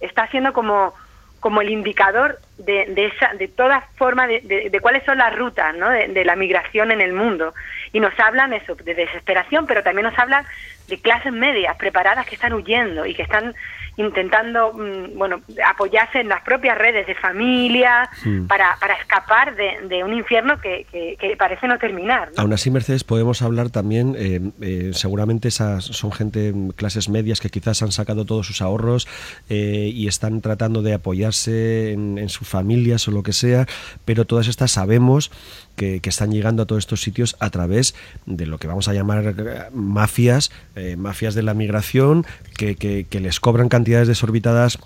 está 0.00 0.26
siendo 0.28 0.52
como 0.52 0.94
como 1.40 1.62
el 1.62 1.70
indicador 1.70 2.38
de, 2.58 2.86
de, 2.86 3.06
esa, 3.06 3.32
de 3.32 3.48
toda 3.48 3.80
forma 3.96 4.26
de, 4.26 4.68
de, 4.70 4.80
cuáles 4.80 5.02
son 5.04 5.18
las 5.18 5.34
rutas 5.34 5.74
¿no? 5.74 5.88
de, 5.88 6.24
la 6.24 6.36
migración 6.36 6.92
en 6.92 7.00
el 7.00 7.14
mundo. 7.14 7.54
Y 7.92 8.00
nos 8.00 8.12
hablan 8.20 8.52
eso, 8.52 8.74
de 8.74 8.94
desesperación, 8.94 9.66
pero 9.66 9.82
también 9.82 10.06
nos 10.06 10.18
hablan 10.18 10.44
de 10.86 11.00
clases 11.00 11.32
medias 11.32 11.76
preparadas 11.76 12.26
que 12.26 12.34
están 12.34 12.52
huyendo 12.52 13.06
y 13.06 13.14
que 13.14 13.22
están 13.22 13.54
intentando 14.00 14.72
mm, 14.72 15.16
bueno 15.16 15.40
apoyarse 15.64 16.20
en 16.20 16.28
las 16.28 16.42
propias 16.42 16.76
redes 16.76 17.06
de 17.06 17.14
familia 17.14 18.08
para, 18.48 18.76
para, 18.80 18.94
escapar 18.94 19.54
de, 19.56 20.02
un 20.04 20.14
infierno 20.14 20.58
que, 20.60 20.86
que, 20.90 21.36
parece 21.36 21.68
no 21.68 21.78
terminar. 21.78 22.30
Aún 22.36 22.52
así, 22.52 22.70
Mercedes, 22.70 23.04
podemos 23.04 23.42
hablar 23.42 23.70
también, 23.70 24.14
eh, 24.18 24.40
eh, 24.60 24.90
seguramente 24.94 25.48
esas 25.48 25.84
son 25.84 26.12
gente, 26.12 26.52
clases 26.76 27.08
medias 27.08 27.40
que 27.40 27.50
quizás 27.50 27.82
han 27.82 27.92
sacado 27.92 28.24
todos 28.24 28.46
sus 28.46 28.62
ahorros 28.62 29.06
eh, 29.48 29.90
y 29.92 30.08
están 30.08 30.40
tratando 30.40 30.82
de 30.82 30.94
apoyarse 30.94 31.92
en, 31.92 32.18
en 32.18 32.28
sus 32.28 32.48
familias 32.48 33.06
o 33.08 33.10
lo 33.10 33.22
que 33.22 33.32
sea, 33.32 33.66
pero 34.04 34.24
todas 34.24 34.48
estas 34.48 34.72
sabemos 34.72 35.30
que, 35.76 36.00
están 36.10 36.32
llegando 36.32 36.64
a 36.64 36.66
todos 36.66 36.80
estos 36.80 37.00
sitios 37.00 37.36
a 37.38 37.48
través 37.50 37.94
de 38.26 38.44
lo 38.44 38.58
que 38.58 38.66
vamos 38.66 38.88
a 38.88 38.92
llamar 38.92 39.70
mafias, 39.72 40.50
mafias 40.96 41.34
de 41.34 41.42
la 41.42 41.54
migración, 41.54 42.26
que, 42.56 42.74
que, 42.76 43.20
les 43.20 43.40
cobran 43.40 43.68
cantidades 43.90 44.08
desorbitadas 44.08 44.78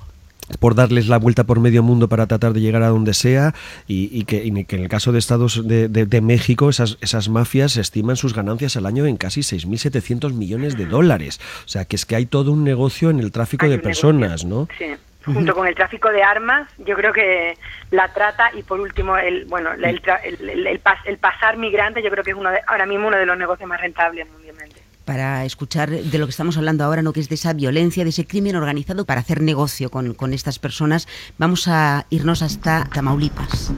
por 0.60 0.74
darles 0.74 1.08
la 1.08 1.18
vuelta 1.18 1.44
por 1.44 1.60
medio 1.60 1.82
mundo 1.82 2.08
para 2.08 2.26
tratar 2.26 2.54
de 2.54 2.60
llegar 2.60 2.82
a 2.82 2.88
donde 2.88 3.12
sea 3.12 3.54
y, 3.86 4.24
que, 4.24 4.46
en 4.46 4.56
el 4.56 4.88
caso 4.88 5.12
de 5.12 5.18
Estados 5.18 5.66
de, 5.66 5.88
de, 5.88 6.20
México 6.20 6.70
esas, 6.70 6.96
esas 7.02 7.28
mafias 7.28 7.76
estiman 7.76 8.16
sus 8.16 8.34
ganancias 8.34 8.76
al 8.76 8.86
año 8.86 9.04
en 9.06 9.16
casi 9.16 9.40
6.700 9.40 10.32
millones 10.32 10.76
de 10.78 10.86
dólares. 10.86 11.40
O 11.66 11.68
sea, 11.68 11.84
que 11.84 11.96
es 11.96 12.06
que 12.06 12.16
hay 12.16 12.26
todo 12.26 12.50
un 12.52 12.64
negocio 12.64 13.10
en 13.10 13.20
el 13.20 13.30
tráfico 13.30 13.68
de 13.68 13.78
personas, 13.78 14.44
¿no? 14.44 14.68
Sí 14.78 14.86
junto 15.24 15.54
con 15.54 15.66
el 15.66 15.74
tráfico 15.74 16.10
de 16.10 16.22
armas, 16.22 16.68
yo 16.76 16.94
creo 16.96 17.10
que 17.10 17.56
la 17.90 18.12
trata 18.12 18.50
y 18.52 18.62
por 18.62 18.78
último 18.78 19.16
el 19.16 19.46
bueno 19.46 19.72
el, 19.72 19.82
el, 19.82 20.66
el, 20.66 21.18
pasar 21.18 21.56
migrante, 21.56 22.02
yo 22.02 22.10
creo 22.10 22.22
que 22.22 22.32
es 22.32 22.36
uno 22.36 22.50
de, 22.50 22.60
ahora 22.66 22.84
mismo 22.84 23.08
uno 23.08 23.16
de 23.16 23.24
los 23.24 23.38
negocios 23.38 23.66
más 23.66 23.80
rentables 23.80 24.30
mundialmente. 24.30 24.83
Para 25.04 25.44
escuchar 25.44 25.90
de 25.90 26.18
lo 26.18 26.26
que 26.26 26.30
estamos 26.30 26.56
hablando 26.56 26.84
ahora, 26.84 27.02
no 27.02 27.12
que 27.12 27.20
es 27.20 27.28
de 27.28 27.34
esa 27.34 27.52
violencia, 27.52 28.04
de 28.04 28.10
ese 28.10 28.26
crimen 28.26 28.56
organizado 28.56 29.04
para 29.04 29.20
hacer 29.20 29.42
negocio 29.42 29.90
con, 29.90 30.14
con 30.14 30.32
estas 30.32 30.58
personas, 30.58 31.06
vamos 31.38 31.68
a 31.68 32.06
irnos 32.10 32.40
hasta 32.40 32.88
Tamaulipas. 32.92 33.72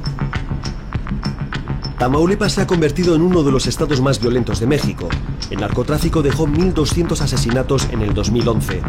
Tamaulipas 1.99 2.53
se 2.53 2.61
ha 2.61 2.67
convertido 2.67 3.15
en 3.15 3.23
uno 3.23 3.43
de 3.43 3.51
los 3.51 3.67
estados 3.67 4.03
más 4.03 4.21
violentos 4.21 4.61
de 4.61 4.67
México. 4.67 5.09
El 5.51 5.61
narcotráfico 5.61 6.23
dejó 6.23 6.47
1.200 6.47 7.21
asesinatos 7.23 7.89
en 7.91 8.03
el 8.03 8.13
2011. 8.13 8.83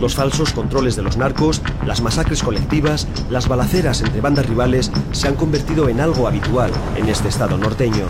Los 0.00 0.14
falsos 0.14 0.52
controles 0.52 0.94
de 0.94 1.02
los 1.02 1.16
narcos, 1.16 1.62
las 1.84 2.00
masacres 2.00 2.44
colectivas, 2.44 3.08
las 3.28 3.48
balaceras 3.48 4.02
entre 4.02 4.20
bandas 4.20 4.46
rivales 4.46 4.92
se 5.10 5.26
han 5.26 5.34
convertido 5.34 5.88
en 5.88 6.00
algo 6.00 6.28
habitual 6.28 6.70
en 6.96 7.08
este 7.08 7.28
estado 7.28 7.58
norteño. 7.58 8.06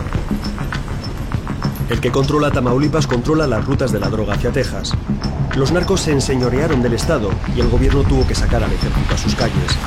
El 1.87 2.01
que 2.01 2.11
controla 2.11 2.49
Tamaulipas 2.49 3.05
controla 3.05 3.45
las 3.45 3.63
rutas 3.63 3.91
de 3.91 3.99
la 3.99 4.09
droga 4.09 4.33
hacia 4.33 4.51
Texas. 4.51 4.91
Los 5.55 5.71
narcos 5.71 6.01
se 6.01 6.11
enseñorearon 6.11 6.81
del 6.81 6.93
estado 6.93 7.29
y 7.55 7.59
el 7.59 7.69
gobierno 7.69 8.01
tuvo 8.01 8.25
que 8.25 8.33
sacar 8.33 8.63
al 8.63 8.71
ejército 8.73 9.13
a 9.13 9.17
sus 9.17 9.35
calles. 9.35 9.77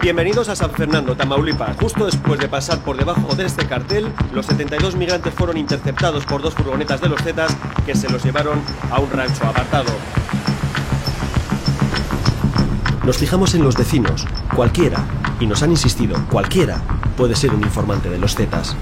Bienvenidos 0.00 0.48
a 0.48 0.56
San 0.56 0.72
Fernando, 0.72 1.16
Tamaulipas. 1.16 1.76
Justo 1.76 2.06
después 2.06 2.40
de 2.40 2.48
pasar 2.48 2.80
por 2.80 2.96
debajo 2.96 3.36
de 3.36 3.46
este 3.46 3.66
cartel, 3.66 4.12
los 4.32 4.46
72 4.46 4.96
migrantes 4.96 5.32
fueron 5.34 5.56
interceptados 5.56 6.26
por 6.26 6.42
dos 6.42 6.54
furgonetas 6.54 7.00
de 7.00 7.08
los 7.08 7.22
Zetas 7.22 7.56
que 7.86 7.94
se 7.94 8.08
los 8.08 8.24
llevaron 8.24 8.60
a 8.90 8.98
un 8.98 9.08
rancho 9.08 9.46
apartado. 9.46 9.92
Nos 13.04 13.18
fijamos 13.18 13.54
en 13.54 13.62
los 13.62 13.76
vecinos, 13.76 14.26
cualquiera, 14.54 14.98
y 15.38 15.46
nos 15.46 15.62
han 15.62 15.70
insistido, 15.70 16.16
cualquiera 16.28 16.82
puede 17.16 17.36
ser 17.36 17.54
un 17.54 17.62
informante 17.62 18.10
de 18.10 18.18
los 18.18 18.34
Zetas. 18.34 18.76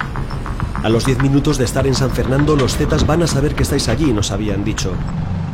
A 0.86 0.88
los 0.88 1.04
10 1.04 1.20
minutos 1.20 1.58
de 1.58 1.64
estar 1.64 1.84
en 1.88 1.96
San 1.96 2.10
Fernando, 2.10 2.54
los 2.54 2.76
Zetas 2.76 3.08
van 3.08 3.20
a 3.20 3.26
saber 3.26 3.56
que 3.56 3.64
estáis 3.64 3.88
allí, 3.88 4.12
nos 4.12 4.30
habían 4.30 4.62
dicho. 4.62 4.92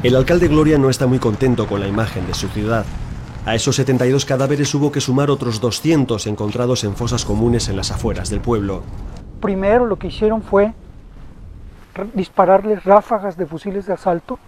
El 0.03 0.15
alcalde 0.15 0.47
Gloria 0.47 0.77
no 0.77 0.91
está 0.91 1.07
muy 1.07 1.19
contento 1.19 1.67
con 1.67 1.81
la 1.81 1.89
imagen 1.89 2.27
de 2.27 2.35
su 2.35 2.49
ciudad. 2.49 2.85
A 3.47 3.55
esos 3.55 3.77
72 3.77 4.27
cadáveres 4.27 4.75
hubo 4.75 4.93
que 4.93 5.01
sumar 5.01 5.31
otros 5.31 5.59
200 5.63 6.27
encontrados 6.27 6.85
en 6.85 6.95
fosas 6.95 7.25
comunes 7.25 7.71
en 7.71 7.79
las 7.79 7.91
afueras 7.91 8.29
del 8.29 8.43
pueblo. 8.43 8.83
Primero 9.41 9.87
lo 9.87 9.97
que 9.97 10.09
hicieron 10.09 10.43
fue 10.43 10.75
dispararles 12.13 12.85
ráfagas 12.85 13.39
de 13.39 13.47
fusiles 13.47 13.87
de 13.87 13.95
asalto 13.95 14.39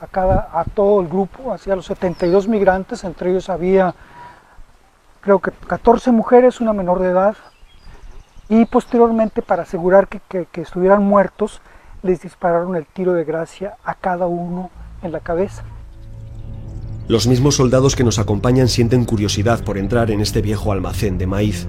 a, 0.00 0.06
cada, 0.06 0.50
a 0.52 0.62
todo 0.66 1.00
el 1.00 1.08
grupo, 1.08 1.52
hacia 1.52 1.74
los 1.74 1.86
72 1.86 2.46
migrantes, 2.46 3.02
entre 3.02 3.30
ellos 3.32 3.50
había 3.50 3.92
creo 5.20 5.40
que 5.40 5.50
14 5.50 6.12
mujeres, 6.12 6.60
una 6.60 6.72
menor 6.72 7.00
de 7.00 7.08
edad, 7.08 7.34
y 8.50 8.64
posteriormente 8.64 9.42
para 9.42 9.62
asegurar 9.62 10.08
que, 10.08 10.48
estuvieran 10.60 11.04
muertos, 11.04 11.62
les 12.02 12.20
dispararon 12.20 12.74
el 12.74 12.84
tiro 12.84 13.12
de 13.12 13.24
gracia 13.24 13.76
a 13.84 13.94
cada 13.94 14.26
uno 14.26 14.70
en 15.02 15.12
la 15.12 15.20
cabeza. 15.20 15.62
Los 17.06 17.28
mismos 17.28 17.54
soldados 17.54 17.94
que 17.94 18.04
nos 18.04 18.18
acompañan 18.18 18.68
sienten 18.68 19.04
curiosidad 19.04 19.64
por 19.64 19.78
entrar 19.78 20.10
en 20.10 20.20
este 20.20 20.42
viejo 20.42 20.72
almacén 20.72 21.16
de 21.16 21.28
maíz. 21.28 21.68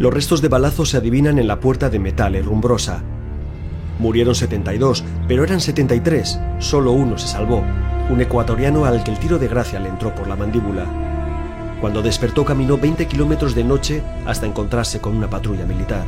Los 0.00 0.12
restos 0.12 0.42
de 0.42 0.48
balazos 0.48 0.90
se 0.90 0.96
adivinan 0.96 1.38
en 1.38 1.46
la 1.46 1.60
puerta 1.60 1.90
de 1.90 2.00
metal 2.00 2.34
herrumbrosa. 2.34 3.02
Murieron 4.00 4.34
72, 4.34 5.04
pero 5.28 5.44
eran 5.44 5.60
73. 5.60 6.40
Solo 6.58 6.92
uno 6.92 7.18
se 7.18 7.28
salvó, 7.28 7.62
un 8.10 8.20
ecuatoriano 8.20 8.84
al 8.84 9.04
que 9.04 9.12
el 9.12 9.18
tiro 9.18 9.38
de 9.38 9.46
gracia 9.46 9.78
le 9.78 9.90
entró 9.90 10.12
por 10.12 10.26
la 10.26 10.36
mandíbula. 10.36 11.09
Cuando 11.80 12.02
despertó 12.02 12.44
caminó 12.44 12.76
20 12.76 13.06
kilómetros 13.06 13.54
de 13.54 13.64
noche 13.64 14.02
hasta 14.26 14.46
encontrarse 14.46 15.00
con 15.00 15.16
una 15.16 15.30
patrulla 15.30 15.64
militar 15.64 16.04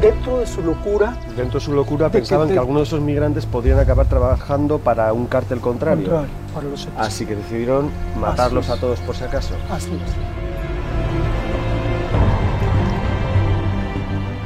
dentro 0.00 0.38
de 0.38 0.46
su 0.46 0.62
locura. 0.62 1.16
Dentro 1.36 1.58
de 1.58 1.64
su 1.64 1.72
locura 1.72 2.10
pensaban 2.10 2.48
que, 2.48 2.58
algunos 2.58 2.82
de 2.82 2.96
esos 2.96 3.00
migrantes 3.00 3.46
podrían 3.46 3.78
acabar 3.78 4.06
trabajando 4.06 4.78
para 4.78 5.12
un 5.12 5.26
cártel 5.26 5.60
contrario. 5.60 6.24
Así 6.96 7.26
que 7.26 7.36
decidieron 7.36 7.90
matarlos 8.20 8.68
a 8.70 8.76
todos 8.76 8.98
por 9.00 9.16
si 9.16 9.24
acaso. 9.24 9.54
Así 9.70 9.90
es. 9.90 10.47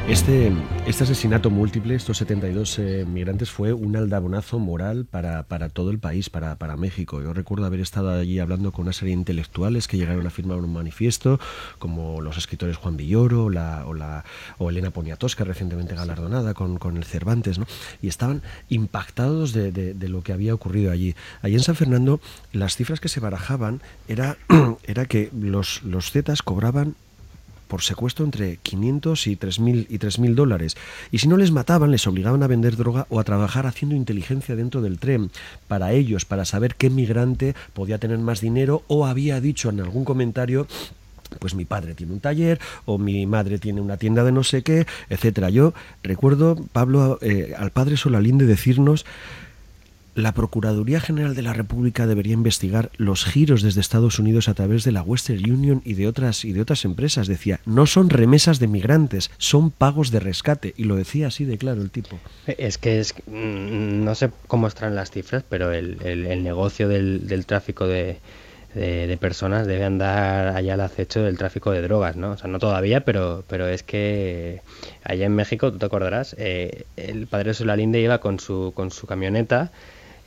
Este, 0.08 0.52
este 0.84 1.04
asesinato 1.04 1.48
múltiple, 1.48 1.94
estos 1.94 2.18
72 2.18 2.80
eh, 2.80 3.06
migrantes, 3.08 3.52
fue 3.52 3.72
un 3.72 3.96
aldabonazo 3.96 4.58
moral 4.58 5.06
para, 5.06 5.44
para 5.44 5.68
todo 5.68 5.90
el 5.90 6.00
país, 6.00 6.28
para, 6.28 6.56
para, 6.56 6.76
México. 6.76 7.22
Yo 7.22 7.32
recuerdo 7.32 7.66
haber 7.66 7.78
estado 7.78 8.10
allí 8.10 8.40
hablando 8.40 8.72
con 8.72 8.82
una 8.82 8.92
serie 8.92 9.14
de 9.14 9.20
intelectuales 9.20 9.86
que 9.86 9.96
llegaron 9.96 10.26
a 10.26 10.30
firmar 10.30 10.58
un 10.58 10.72
manifiesto, 10.72 11.38
como 11.78 12.20
los 12.20 12.36
escritores 12.36 12.76
Juan 12.76 12.96
Villoro 12.96 13.48
la, 13.48 13.86
o, 13.86 13.94
la, 13.94 14.24
o 14.58 14.70
Elena 14.70 14.90
Poniatowska, 14.90 15.44
recientemente 15.44 15.94
galardonada 15.94 16.52
con, 16.52 16.78
con 16.78 16.96
el 16.96 17.04
Cervantes, 17.04 17.60
¿no? 17.60 17.66
y 18.02 18.08
estaban 18.08 18.42
impactados 18.68 19.52
de, 19.52 19.70
de, 19.70 19.94
de, 19.94 20.08
lo 20.08 20.22
que 20.22 20.32
había 20.32 20.52
ocurrido 20.52 20.90
allí. 20.90 21.14
Allí 21.42 21.54
en 21.54 21.62
San 21.62 21.76
Fernando, 21.76 22.20
las 22.52 22.74
cifras 22.74 22.98
que 22.98 23.08
se 23.08 23.20
barajaban 23.20 23.80
era, 24.08 24.36
era 24.84 25.06
que 25.06 25.30
los, 25.32 25.84
los 25.84 26.10
Zetas 26.10 26.42
cobraban 26.42 26.96
por 27.72 27.80
secuestro 27.80 28.26
entre 28.26 28.58
500 28.58 29.26
y 29.28 29.36
3.000 29.38 29.86
y 29.88 29.98
3.000 29.98 30.34
dólares. 30.34 30.76
Y 31.10 31.20
si 31.20 31.26
no 31.26 31.38
les 31.38 31.52
mataban, 31.52 31.90
les 31.90 32.06
obligaban 32.06 32.42
a 32.42 32.46
vender 32.46 32.76
droga 32.76 33.06
o 33.08 33.18
a 33.18 33.24
trabajar 33.24 33.66
haciendo 33.66 33.96
inteligencia 33.96 34.54
dentro 34.54 34.82
del 34.82 34.98
tren 34.98 35.30
para 35.68 35.92
ellos, 35.94 36.26
para 36.26 36.44
saber 36.44 36.74
qué 36.74 36.90
migrante 36.90 37.54
podía 37.72 37.96
tener 37.96 38.18
más 38.18 38.42
dinero 38.42 38.82
o 38.88 39.06
había 39.06 39.40
dicho 39.40 39.70
en 39.70 39.80
algún 39.80 40.04
comentario 40.04 40.66
pues 41.38 41.54
mi 41.54 41.64
padre 41.64 41.94
tiene 41.94 42.12
un 42.12 42.20
taller 42.20 42.60
o 42.84 42.98
mi 42.98 43.24
madre 43.24 43.58
tiene 43.58 43.80
una 43.80 43.96
tienda 43.96 44.22
de 44.22 44.32
no 44.32 44.44
sé 44.44 44.62
qué, 44.62 44.86
etcétera. 45.08 45.48
Yo 45.48 45.72
recuerdo, 46.02 46.56
Pablo, 46.74 47.18
eh, 47.22 47.54
al 47.56 47.70
padre 47.70 47.96
Solalín 47.96 48.36
de 48.36 48.44
decirnos 48.44 49.06
la 50.14 50.32
Procuraduría 50.32 51.00
General 51.00 51.34
de 51.34 51.42
la 51.42 51.52
República 51.52 52.06
debería 52.06 52.34
investigar 52.34 52.90
los 52.96 53.24
giros 53.24 53.62
desde 53.62 53.80
Estados 53.80 54.18
Unidos 54.18 54.48
a 54.48 54.54
través 54.54 54.84
de 54.84 54.92
la 54.92 55.02
Western 55.02 55.50
Union 55.50 55.82
y 55.84 55.94
de 55.94 56.06
otras 56.06 56.44
y 56.44 56.52
de 56.52 56.60
otras 56.60 56.84
empresas. 56.84 57.26
Decía, 57.26 57.60
no 57.64 57.86
son 57.86 58.10
remesas 58.10 58.58
de 58.58 58.68
migrantes, 58.68 59.30
son 59.38 59.70
pagos 59.70 60.10
de 60.10 60.20
rescate. 60.20 60.74
Y 60.76 60.84
lo 60.84 60.96
decía 60.96 61.28
así 61.28 61.44
de 61.44 61.58
claro 61.58 61.80
el 61.80 61.90
tipo. 61.90 62.18
Es 62.46 62.78
que 62.78 63.00
es, 63.00 63.14
mm, 63.26 64.04
no 64.04 64.14
sé 64.14 64.30
cómo 64.46 64.66
están 64.66 64.94
las 64.94 65.10
cifras, 65.10 65.44
pero 65.48 65.72
el, 65.72 65.96
negocio 66.42 66.88
del, 66.88 67.46
tráfico 67.46 67.86
de, 67.86 68.18
personas 69.20 69.66
debe 69.66 69.84
andar 69.84 70.56
allá 70.56 70.74
al 70.74 70.80
acecho 70.80 71.22
del 71.22 71.38
tráfico 71.38 71.70
de 71.70 71.82
drogas, 71.82 72.16
¿no? 72.16 72.32
O 72.32 72.36
sea, 72.36 72.48
no 72.48 72.58
todavía, 72.58 73.04
pero, 73.04 73.44
pero 73.48 73.68
es 73.68 73.82
que 73.82 74.60
allá 75.04 75.26
en 75.26 75.34
México, 75.34 75.72
tú 75.72 75.78
te 75.78 75.86
acordarás, 75.86 76.34
eh, 76.38 76.84
el 76.96 77.26
padre 77.26 77.54
Solalinde 77.54 78.00
iba 78.00 78.18
con 78.18 78.40
su, 78.40 78.72
con 78.74 78.90
su 78.90 79.06
camioneta 79.06 79.70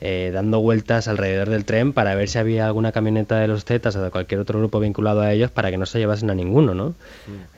eh, 0.00 0.30
dando 0.32 0.60
vueltas 0.60 1.08
alrededor 1.08 1.48
del 1.48 1.64
tren 1.64 1.94
para 1.94 2.14
ver 2.14 2.28
si 2.28 2.38
había 2.38 2.66
alguna 2.66 2.92
camioneta 2.92 3.38
de 3.38 3.48
los 3.48 3.64
Zetas 3.64 3.96
o 3.96 4.02
de 4.02 4.10
cualquier 4.10 4.40
otro 4.40 4.58
grupo 4.58 4.78
vinculado 4.78 5.22
a 5.22 5.32
ellos 5.32 5.50
para 5.50 5.70
que 5.70 5.78
no 5.78 5.86
se 5.86 5.98
llevasen 5.98 6.28
a 6.28 6.34
ninguno, 6.34 6.74
¿no? 6.74 6.94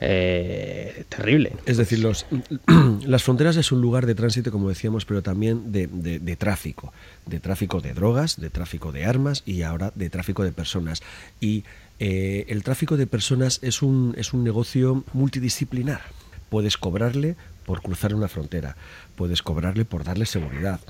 Eh, 0.00 1.04
terrible. 1.08 1.52
Es 1.66 1.76
decir, 1.76 1.98
los, 1.98 2.26
las 3.06 3.24
fronteras 3.24 3.56
es 3.56 3.72
un 3.72 3.80
lugar 3.80 4.06
de 4.06 4.14
tránsito, 4.14 4.52
como 4.52 4.68
decíamos, 4.68 5.04
pero 5.04 5.20
también 5.20 5.72
de, 5.72 5.88
de, 5.88 6.36
tráfico, 6.36 6.92
de 7.26 7.40
tráfico 7.40 7.80
de 7.80 7.92
drogas, 7.92 8.40
de 8.40 8.50
tráfico 8.50 8.92
de 8.92 9.04
armas 9.04 9.42
y 9.44 9.62
ahora 9.62 9.92
de 9.96 10.08
tráfico 10.08 10.44
de 10.44 10.52
personas. 10.52 11.02
Y 11.40 11.64
eh, 11.98 12.46
el 12.48 12.62
tráfico 12.62 12.96
de 12.96 13.08
personas 13.08 13.58
es 13.62 13.82
un, 13.82 14.14
es 14.16 14.32
un 14.32 14.44
negocio 14.44 15.02
multidisciplinar. 15.12 16.02
Puedes 16.50 16.78
cobrarle 16.78 17.34
por 17.66 17.82
cruzar 17.82 18.14
una 18.14 18.28
frontera, 18.28 18.76
puedes 19.16 19.42
cobrarle 19.42 19.84
por 19.84 20.02
darle 20.02 20.24
seguridad, 20.24 20.80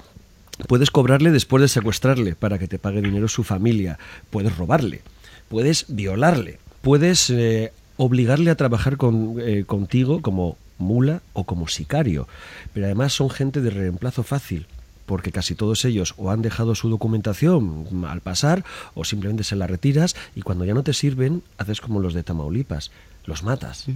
Puedes 0.67 0.91
cobrarle 0.91 1.31
después 1.31 1.61
de 1.61 1.69
secuestrarle 1.69 2.35
para 2.35 2.59
que 2.59 2.69
te 2.69 2.79
pague 2.79 3.01
dinero 3.01 3.29
su 3.29 3.45
familia. 3.45 3.99
Puedes 4.31 4.57
robarle. 4.57 5.03
Puedes 5.49 5.87
violarle. 5.89 6.59
Puedes 6.83 7.31
eh, 7.31 7.73
obligarle 7.97 8.51
a 8.51 8.57
trabajar 8.57 8.97
con, 8.97 9.37
eh, 9.41 9.65
contigo 9.65 10.21
como 10.21 10.57
mula 10.79 11.23
o 11.33 11.45
como 11.45 11.69
sicario. 11.69 12.29
Pero 12.73 12.87
además 12.87 13.13
son 13.13 13.31
gente 13.31 13.61
de 13.61 13.71
reemplazo 13.71 14.23
fácil 14.23 14.67
porque 15.07 15.33
casi 15.33 15.55
todos 15.55 15.87
ellos 15.87 16.15
o 16.19 16.31
han 16.31 16.43
dejado 16.43 16.75
su 16.75 16.91
documentación 16.91 18.05
al 18.07 18.21
pasar 18.21 18.63
o 18.95 19.05
simplemente 19.05 19.43
se 19.43 19.57
la 19.57 19.67
retiras 19.67 20.15
y 20.37 20.43
cuando 20.43 20.67
ya 20.67 20.75
no 20.75 20.83
te 20.83 20.93
sirven 20.93 21.43
haces 21.57 21.81
como 21.81 21.99
los 21.99 22.13
de 22.13 22.23
Tamaulipas, 22.23 22.91
los 23.25 23.43
matas. 23.43 23.87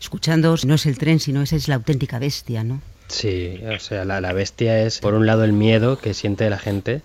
Escuchando, 0.00 0.56
no 0.64 0.74
es 0.74 0.86
el 0.86 0.96
tren, 0.96 1.20
sino 1.20 1.42
esa 1.42 1.56
es 1.56 1.68
la 1.68 1.74
auténtica 1.74 2.18
bestia, 2.18 2.64
¿no? 2.64 2.80
Sí, 3.08 3.62
o 3.66 3.78
sea, 3.78 4.04
la, 4.04 4.32
bestia 4.32 4.80
es 4.80 4.98
por 4.98 5.14
un 5.14 5.26
lado 5.26 5.44
el 5.44 5.52
miedo 5.52 5.98
que 5.98 6.14
siente 6.14 6.48
la 6.48 6.58
gente 6.58 7.02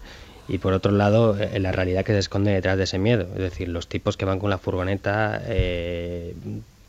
y 0.47 0.58
por 0.58 0.74
otro 0.74 0.91
lado 0.91 1.38
eh, 1.38 1.60
la 1.60 1.72
realidad 1.72 2.04
que 2.04 2.14
se 2.14 2.20
esconde 2.20 2.52
detrás 2.52 2.78
de 2.78 2.86
ese 2.86 3.00
miedo. 3.00 3.28
Es 3.34 3.39
decir, 3.39 3.68
los 3.68 3.88
tipos 3.88 4.18
que 4.18 4.26
van 4.26 4.39
con 4.39 4.50
la 4.50 4.58
furgoneta 4.58 5.41
eh, 5.45 6.34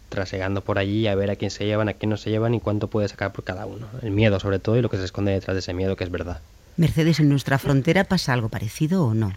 trasegando 0.08 0.60
por 0.60 0.78
allí 0.78 1.06
a 1.06 1.14
ver 1.14 1.30
a 1.30 1.36
quién 1.36 1.50
se 1.50 1.66
llevan, 1.66 1.88
a 1.88 1.94
quién 1.94 2.10
no 2.10 2.16
se 2.16 2.30
llevan 2.30 2.54
y 2.54 2.60
cuánto 2.60 2.88
puede 2.88 3.08
sacar 3.08 3.32
por 3.32 3.44
cada 3.44 3.66
uno. 3.66 3.88
El 4.02 4.10
miedo 4.10 4.38
sobre 4.40 4.58
todo 4.58 4.76
y 4.76 4.82
lo 4.82 4.90
que 4.90 4.96
se 4.96 5.04
esconde 5.04 5.32
detrás 5.32 5.54
de 5.54 5.60
ese 5.60 5.74
miedo 5.74 5.96
que 5.96 6.04
es 6.04 6.10
verdad. 6.10 6.40
Mercedes, 6.76 7.20
¿en 7.20 7.28
nuestra 7.28 7.58
frontera 7.58 8.04
pasa 8.04 8.32
algo 8.32 8.48
parecido 8.48 9.04
o 9.04 9.14
no? 9.14 9.32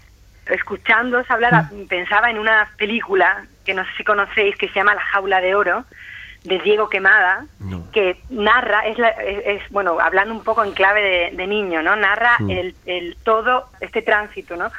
Escuchándoos 0.46 1.30
hablar, 1.32 1.72
mm. 1.74 1.88
pensaba 1.88 2.30
en 2.30 2.38
una 2.38 2.70
película 2.78 3.46
que 3.66 3.74
no 3.74 3.84
sé 3.86 3.92
si 3.98 4.04
conocéis 4.04 4.56
que 4.58 4.68
se 4.68 4.76
llama 4.76 4.94
La 4.94 5.02
jaula 5.02 5.42
de 5.42 5.56
oro, 5.56 5.86
de 6.44 6.60
Diego 6.60 6.89
Quemada, 6.89 7.46
que 7.94 8.22
narra, 8.30 8.86
es, 8.88 8.98
es, 9.46 9.62
bueno, 9.70 9.98
hablando 10.00 10.34
un 10.34 10.44
poco 10.44 10.64
en 10.64 10.74
clave 10.74 11.32
de, 11.34 11.48
niño, 11.48 11.82
¿no? 11.82 11.96
Narra 11.96 12.38
el, 12.50 12.76
el, 12.86 13.16
todo 13.24 13.70
este 13.80 14.02
tránsito, 14.02 14.58
¿no? 14.58 14.70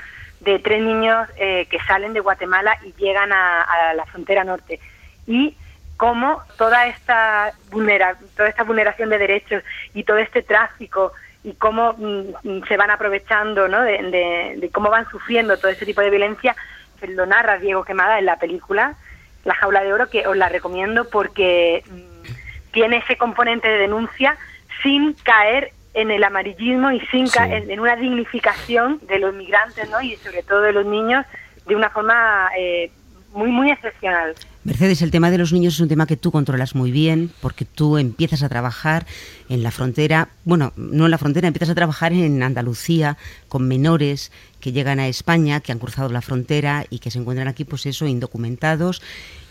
De 0.41 0.59
tres 0.59 0.83
niños 0.83 1.27
eh, 1.37 1.67
que 1.71 1.79
salen 1.81 2.12
de 2.12 2.21
Guatemala 2.21 2.77
y 2.85 2.93
llegan 3.03 3.33
a, 3.33 3.95
la 3.95 4.05
frontera 4.07 4.45
norte. 4.45 4.79
Y 5.27 5.57
cómo 5.97 6.43
toda 6.59 6.87
esta, 6.87 7.53
vulnera, 7.71 8.17
toda 8.37 8.49
esta 8.49 8.65
vulneración 8.65 9.09
de 9.09 9.19
derechos 9.19 9.62
y 9.95 10.05
todo 10.05 10.19
este 10.19 10.43
tráfico 10.43 11.12
y 11.45 11.55
cómo 11.55 11.95
mm, 11.95 12.65
se 12.69 12.77
van 12.77 12.91
aprovechando, 12.91 13.69
¿no? 13.69 13.81
De, 13.83 14.57
de, 14.59 14.71
cómo 14.71 14.91
van 14.91 15.09
sufriendo 15.09 15.57
todo 15.57 15.71
este 15.71 15.87
tipo 15.87 16.03
de 16.03 16.11
violencia, 16.11 16.55
se 17.01 17.07
lo 17.07 17.25
narra 17.25 17.59
Diego 17.59 17.85
Quemada 17.85 18.19
en 18.19 18.27
la 18.27 18.37
película 18.37 18.97
la 19.45 19.55
Jaula 19.55 19.83
de 19.83 19.93
Oro, 19.93 20.09
que 20.09 20.27
os 20.27 20.37
la 20.37 20.49
recomiendo 20.49 21.09
porque 21.09 21.83
mm, 21.89 22.73
tiene 22.73 22.99
ese 22.99 23.17
componente 23.17 23.69
de 23.69 23.79
denuncia 23.79 24.37
sin 24.83 25.15
caer 25.15 25.73
en 25.95 26.11
el 26.11 26.25
amarillismo 26.25 26.91
y 26.91 27.01
sin 27.07 27.29
caer 27.29 27.71
en, 27.71 27.81
una 27.81 27.97
dignificación 27.97 28.99
de 29.07 29.19
los 29.21 29.33
migrantes 29.33 29.89
¿no? 29.91 30.03
y 30.03 30.17
sobre 30.17 30.43
todo 30.43 30.61
de 30.61 30.73
los 30.73 30.85
niños 30.85 31.25
de 31.67 31.77
una 31.77 31.89
forma 31.89 32.51
eh, 32.59 32.91
muy, 33.33 33.51
muy 33.51 33.71
excepcional. 33.71 34.35
Mercedes, 34.65 35.03
el 35.03 35.11
tema 35.11 35.31
de 35.31 35.37
los 35.37 35.53
niños 35.53 35.75
es 35.75 35.81
un 35.81 35.89
tema 35.89 36.07
que 36.07 36.17
tú 36.17 36.33
controlas 36.33 36.75
muy 36.75 36.91
bien 36.91 37.31
porque 37.43 37.67
tú 37.67 37.99
empiezas 37.99 38.43
a 38.43 38.49
trabajar 38.49 39.07
en 39.51 39.62
la 39.62 39.71
frontera, 39.71 40.31
bueno, 40.47 40.73
no 40.77 41.05
en 41.05 41.11
la 41.11 41.19
frontera, 41.19 41.47
empiezas 41.47 41.69
a 41.69 41.75
trabajar 41.75 42.15
en 42.15 42.43
Andalucía 42.43 43.19
con 43.49 43.69
menores 43.69 44.33
que 44.61 44.73
llegan 44.73 45.01
a 45.01 45.09
España, 45.09 45.61
que 45.61 45.71
han 45.71 45.79
cruzado 45.79 46.09
la 46.09 46.23
frontera 46.23 46.87
y 46.89 47.01
que 47.01 47.11
se 47.11 47.19
encuentran 47.19 47.47
aquí, 47.47 47.65
pues 47.65 47.85
eso, 47.85 48.07
indocumentados 48.07 49.03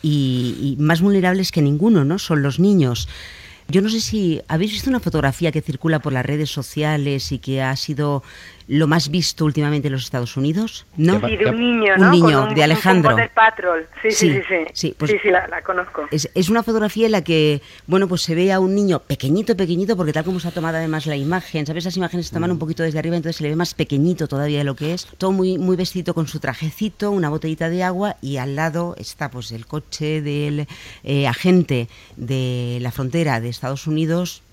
y, 0.01 0.57
y 0.59 0.82
más 0.82 0.99
vulnerables 1.01 1.51
que 1.51 1.61
ninguno, 1.61 2.03
¿no? 2.03 2.18
Son 2.18 2.41
los 2.41 2.59
niños. 2.59 3.07
Yo 3.68 3.82
no 3.82 3.89
sé 3.89 3.99
si 3.99 4.41
habéis 4.47 4.72
visto 4.72 4.89
una 4.89 4.99
fotografía 4.99 5.51
que 5.51 5.61
circula 5.61 5.99
por 5.99 6.14
las 6.14 6.26
redes 6.26 6.49
sociales 6.49 7.32
y 7.32 7.39
que 7.39 7.61
ha 7.61 7.76
sido 7.76 8.24
lo 8.68 8.88
más 8.88 9.09
visto 9.09 9.45
últimamente 9.45 9.88
en 9.88 9.93
los 9.93 10.03
Estados 10.03 10.38
Unidos, 10.38 10.86
¿no? 10.95 11.20
Sí, 11.28 11.36
de 11.36 11.47
un 11.47 11.59
niño, 11.59 11.97
¿no? 11.97 12.05
Un 12.05 12.11
niño, 12.11 12.47
de 12.47 12.64
Alejandro. 12.64 13.18
Patrol. 13.34 13.88
Sí, 14.01 14.11
sí, 14.11 14.41
sí, 14.47 14.55
sí. 14.74 14.95
Pues 14.97 15.11
sí, 15.11 15.18
sí, 15.22 15.30
la, 15.30 15.61
conozco. 15.64 16.07
Es, 16.11 16.30
es, 16.34 16.49
una 16.49 16.64
fotografía 16.64 17.05
en 17.05 17.11
la 17.11 17.24
que, 17.24 17.61
bueno, 17.88 18.07
pues 18.07 18.22
se 18.22 18.36
ve 18.36 18.53
a 18.53 18.59
un 18.59 18.74
niño 18.74 18.99
pequeñito, 18.99 19.57
pequeñito, 19.57 19.97
porque 19.97 20.14
tal 20.14 20.24
como 20.24 20.39
se 20.39 20.47
ha 20.47 20.51
tomado 20.51 20.78
además 20.78 21.05
la 21.05 21.16
imagen, 21.16 21.66
¿sabes? 21.66 21.84
Esas 21.84 21.97
imágenes 21.97 22.28
se 22.28 22.34
toman 22.34 22.51
un 22.51 22.59
poquito 22.59 22.84
desde 22.84 22.99
arriba, 22.99 23.16
entonces 23.16 23.38
se 23.38 23.43
le 23.43 23.49
ve 23.49 23.55
más 23.55 23.74
pequeñito 23.74 24.28
todavía 24.28 24.59
de 24.59 24.64
lo 24.64 24.76
que 24.76 24.93
es. 24.93 25.07
Todo 25.18 25.32
muy, 25.32 25.57
muy 25.57 25.76
vestido 25.76 26.14
con 26.14 26.28
su 26.28 26.39
trajecito, 26.39 27.11
una 27.11 27.30
botellita 27.30 27.70
de 27.70 27.84
agua 27.84 28.16
y 28.22 28.38
al 28.38 28.55
lado 28.55 28.95
está 28.97 29.30
pues 29.30 29.51
el 29.51 29.66
coche 29.66 30.22
del 30.22 30.68
eh, 31.03 31.28
agente 31.28 31.89
de 32.16 32.78
la 32.82 32.91
frontera 32.91 33.39
de 33.39 33.49
Estados 33.54 33.88
Unidos 33.88 34.43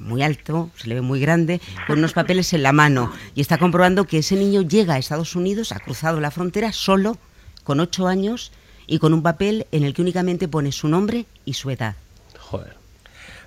muy 0.00 0.22
alto, 0.22 0.70
se 0.76 0.88
le 0.88 0.96
ve 0.96 1.00
muy 1.00 1.20
grande, 1.20 1.60
con 1.86 1.98
unos 1.98 2.12
papeles 2.12 2.52
en 2.52 2.62
la 2.62 2.72
mano 2.72 3.12
y 3.34 3.40
está 3.40 3.58
comprobando 3.58 4.04
que 4.04 4.18
ese 4.18 4.36
niño 4.36 4.62
llega 4.62 4.94
a 4.94 4.98
Estados 4.98 5.36
Unidos, 5.36 5.72
ha 5.72 5.80
cruzado 5.80 6.20
la 6.20 6.30
frontera 6.30 6.72
solo, 6.72 7.16
con 7.64 7.80
ocho 7.80 8.06
años 8.06 8.52
y 8.86 8.98
con 8.98 9.14
un 9.14 9.22
papel 9.22 9.66
en 9.72 9.84
el 9.84 9.94
que 9.94 10.02
únicamente 10.02 10.48
pone 10.48 10.72
su 10.72 10.88
nombre 10.88 11.26
y 11.44 11.54
su 11.54 11.70
edad. 11.70 11.94
Joder. 12.38 12.74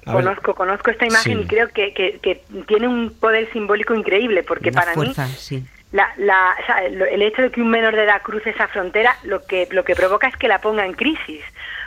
conozco, 0.05 0.55
conozco 0.55 0.91
esta 0.91 1.05
imagen 1.05 1.41
y 1.41 1.45
creo 1.45 1.69
que, 1.69 1.93
que, 1.93 2.43
tiene 2.67 2.87
un 2.87 3.13
poder 3.19 3.51
simbólico 3.51 3.93
increíble 3.93 4.43
porque 4.43 4.71
para 4.71 4.95
mí 4.95 5.13
la, 5.91 6.11
la, 6.17 6.55
el 6.87 7.21
hecho 7.21 7.41
de 7.43 7.51
que 7.51 7.61
un 7.61 7.69
menor 7.69 7.95
de 7.95 8.03
edad 8.03 8.21
cruce 8.23 8.49
esa 8.49 8.67
frontera 8.67 9.15
lo 9.23 9.45
que, 9.45 9.67
lo 9.71 9.83
que 9.83 9.95
provoca 9.95 10.27
es 10.27 10.35
que 10.37 10.47
la 10.47 10.59
ponga 10.59 10.85
en 10.85 10.93
crisis. 10.93 11.41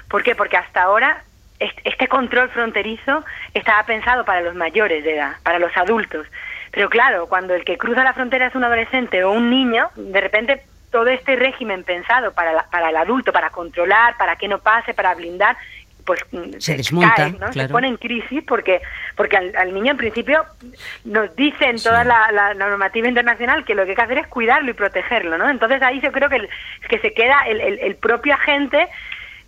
¿Por 0.08 0.22
qué? 0.22 0.36
Porque 0.36 0.56
hasta 0.56 0.82
ahora 0.82 1.24
este 1.58 2.08
control 2.08 2.50
fronterizo 2.50 3.24
estaba 3.54 3.82
pensado 3.84 4.24
para 4.24 4.42
los 4.42 4.54
mayores 4.54 5.04
de 5.04 5.14
edad, 5.14 5.36
para 5.42 5.58
los 5.58 5.74
adultos. 5.76 6.26
Pero 6.70 6.90
claro, 6.90 7.26
cuando 7.26 7.54
el 7.54 7.64
que 7.64 7.78
cruza 7.78 8.04
la 8.04 8.12
frontera 8.12 8.46
es 8.46 8.54
un 8.54 8.64
adolescente 8.64 9.24
o 9.24 9.32
un 9.32 9.50
niño, 9.50 9.88
de 9.96 10.20
repente 10.20 10.62
todo 10.90 11.08
este 11.08 11.36
régimen 11.36 11.84
pensado 11.84 12.32
para, 12.32 12.64
para 12.70 12.90
el 12.90 12.96
adulto, 12.96 13.32
para 13.32 13.50
controlar, 13.50 14.16
para 14.16 14.36
que 14.36 14.48
no 14.48 14.58
pase, 14.58 14.94
para 14.94 15.14
blindar, 15.14 15.56
pues 16.04 16.20
mm, 16.30 16.58
se 16.58 16.76
desmonta, 16.76 17.28
¿no? 17.30 17.52
se 17.52 17.68
pone 17.68 17.88
en 17.88 17.96
crisis 17.96 18.42
porque 18.46 18.80
porque 19.16 19.36
al, 19.36 19.74
niño 19.74 19.90
en 19.90 19.96
principio 19.96 20.44
nos 21.04 21.34
dicen 21.34 21.76
toda 21.82 22.04
la, 22.04 22.54
normativa 22.54 23.08
internacional 23.08 23.64
que 23.64 23.74
lo 23.74 23.84
que 23.84 23.90
hay 23.90 23.96
que 23.96 24.02
hacer 24.02 24.18
es 24.18 24.26
cuidarlo 24.28 24.70
y 24.70 24.74
protegerlo, 24.74 25.36
¿no? 25.36 25.50
Entonces 25.50 25.82
ahí 25.82 26.00
yo 26.00 26.12
creo 26.12 26.28
que, 26.28 26.48
que 26.88 26.98
se 27.00 27.12
queda 27.12 27.42
el, 27.48 27.60
el 27.60 27.96
propio 27.96 28.34
agente 28.34 28.88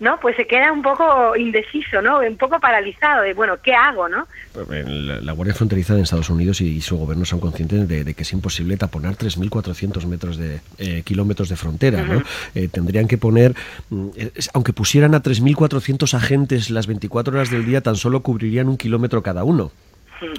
¿no? 0.00 0.20
Pues 0.20 0.36
se 0.36 0.46
queda 0.46 0.72
un 0.72 0.82
poco 0.82 1.36
indeciso, 1.36 2.00
¿no? 2.00 2.20
Un 2.20 2.36
poco 2.36 2.60
paralizado 2.60 3.22
de, 3.22 3.34
bueno, 3.34 3.58
¿qué 3.62 3.74
hago, 3.74 4.08
no? 4.08 4.26
La, 4.54 5.32
Guardia 5.32 5.54
Fronteriza 5.54 5.94
de 5.94 6.02
Estados 6.02 6.30
Unidos 6.30 6.60
y, 6.60 6.80
su 6.80 6.96
gobierno 6.96 7.24
son 7.24 7.40
conscientes 7.40 7.88
de, 7.88 8.14
que 8.14 8.22
es 8.22 8.32
imposible 8.32 8.76
taponar 8.76 9.16
3.400 9.16 10.06
metros 10.06 10.36
de 10.36 10.60
eh, 10.78 11.02
kilómetros 11.04 11.48
de 11.48 11.56
frontera, 11.56 12.02
¿no? 12.02 12.22
Eh, 12.54 12.68
tendrían 12.68 13.08
que 13.08 13.18
poner, 13.18 13.54
mm, 13.90 14.08
aunque 14.54 14.72
pusieran 14.72 15.14
a 15.14 15.22
3.400 15.22 16.14
agentes 16.14 16.70
las 16.70 16.86
24 16.86 17.34
horas 17.34 17.50
del 17.50 17.64
día, 17.64 17.80
tan 17.80 17.96
solo 17.96 18.20
cubrirían 18.20 18.68
un 18.68 18.76
kilómetro 18.76 19.22
cada 19.22 19.44
uno. 19.44 19.72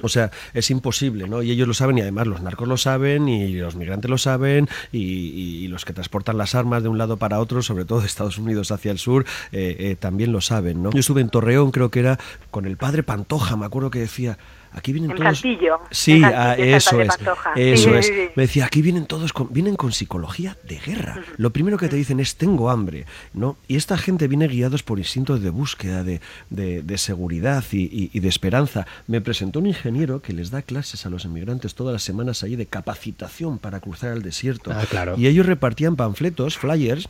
O 0.01 0.09
sea, 0.09 0.31
es 0.53 0.69
imposible, 0.71 1.27
¿no? 1.27 1.41
Y 1.41 1.51
ellos 1.51 1.67
lo 1.67 1.73
saben 1.73 1.97
y 1.97 2.01
además 2.01 2.27
los 2.27 2.41
narcos 2.41 2.67
lo 2.67 2.77
saben 2.77 3.27
y 3.27 3.53
los 3.53 3.75
migrantes 3.75 4.09
lo 4.09 4.17
saben 4.17 4.67
y, 4.91 5.67
los 5.69 5.85
que 5.85 5.93
transportan 5.93 6.37
las 6.37 6.55
armas 6.55 6.81
de 6.81 6.89
un 6.89 6.97
lado 6.97 7.17
para 7.17 7.39
otro, 7.39 7.61
sobre 7.61 7.85
todo 7.85 7.99
de 7.99 8.07
Estados 8.07 8.39
Unidos 8.39 8.71
hacia 8.71 8.91
el 8.91 8.97
sur, 8.97 9.25
eh, 9.51 9.75
eh, 9.79 9.95
también 9.95 10.31
lo 10.31 10.41
saben, 10.41 10.81
¿no? 10.81 10.91
Yo 10.91 10.99
estuve 10.99 11.21
en 11.21 11.29
Torreón, 11.29 11.69
creo 11.69 11.91
que 11.91 11.99
era 11.99 12.19
con 12.49 12.65
el 12.65 12.75
padre 12.75 13.03
Pantoja, 13.03 13.55
me 13.55 13.65
acuerdo 13.65 13.91
que 13.91 13.99
decía, 13.99 14.39
aquí 14.71 14.93
vienen 14.93 15.15
todos. 15.15 15.43
sí, 15.91 16.21
ah, 16.23 16.55
eso 16.57 17.01
es. 17.01 17.09
Eso 17.55 17.95
es. 17.95 18.11
Me 18.35 18.43
decía, 18.43 18.65
aquí 18.65 18.81
vienen 18.81 19.05
todos 19.05 19.33
con, 19.33 19.51
vienen 19.51 19.75
con 19.75 19.91
psicología 19.91 20.57
de 20.63 20.79
guerra. 20.79 21.21
Lo 21.37 21.51
primero 21.51 21.77
que 21.77 21.87
te 21.87 21.95
dicen 21.95 22.19
es 22.19 22.35
tengo 22.35 22.69
hambre, 22.69 23.05
¿no? 23.33 23.57
Y 23.67 23.75
esta 23.75 23.97
gente 23.97 24.27
viene 24.27 24.47
guiados 24.47 24.83
por 24.83 24.99
instintos 24.99 25.41
de 25.41 25.49
búsqueda, 25.49 26.03
de, 26.03 26.21
de, 26.49 26.97
seguridad 26.97 27.63
y, 27.71 28.09
y, 28.13 28.19
de 28.19 28.27
esperanza. 28.27 28.85
Me 29.07 29.21
presentó 29.21 29.59
un 29.59 29.67
ingeniero 29.67 30.21
que 30.21 30.33
les 30.33 30.51
da 30.51 30.61
clases 30.61 31.05
a 31.05 31.09
los 31.09 31.25
emigrantes 31.25 31.75
todas 31.75 31.93
las 31.93 32.03
semanas 32.03 32.43
allí 32.43 32.55
de 32.55 32.65
capacitación 32.65 33.59
para 33.59 33.79
cruzar 33.79 34.13
el 34.13 34.21
desierto. 34.21 34.71
Ah, 34.73 34.85
claro. 34.89 35.15
Y 35.17 35.27
ellos 35.27 35.45
repartían 35.45 35.95
panfletos, 35.95 36.57
flyers 36.57 37.07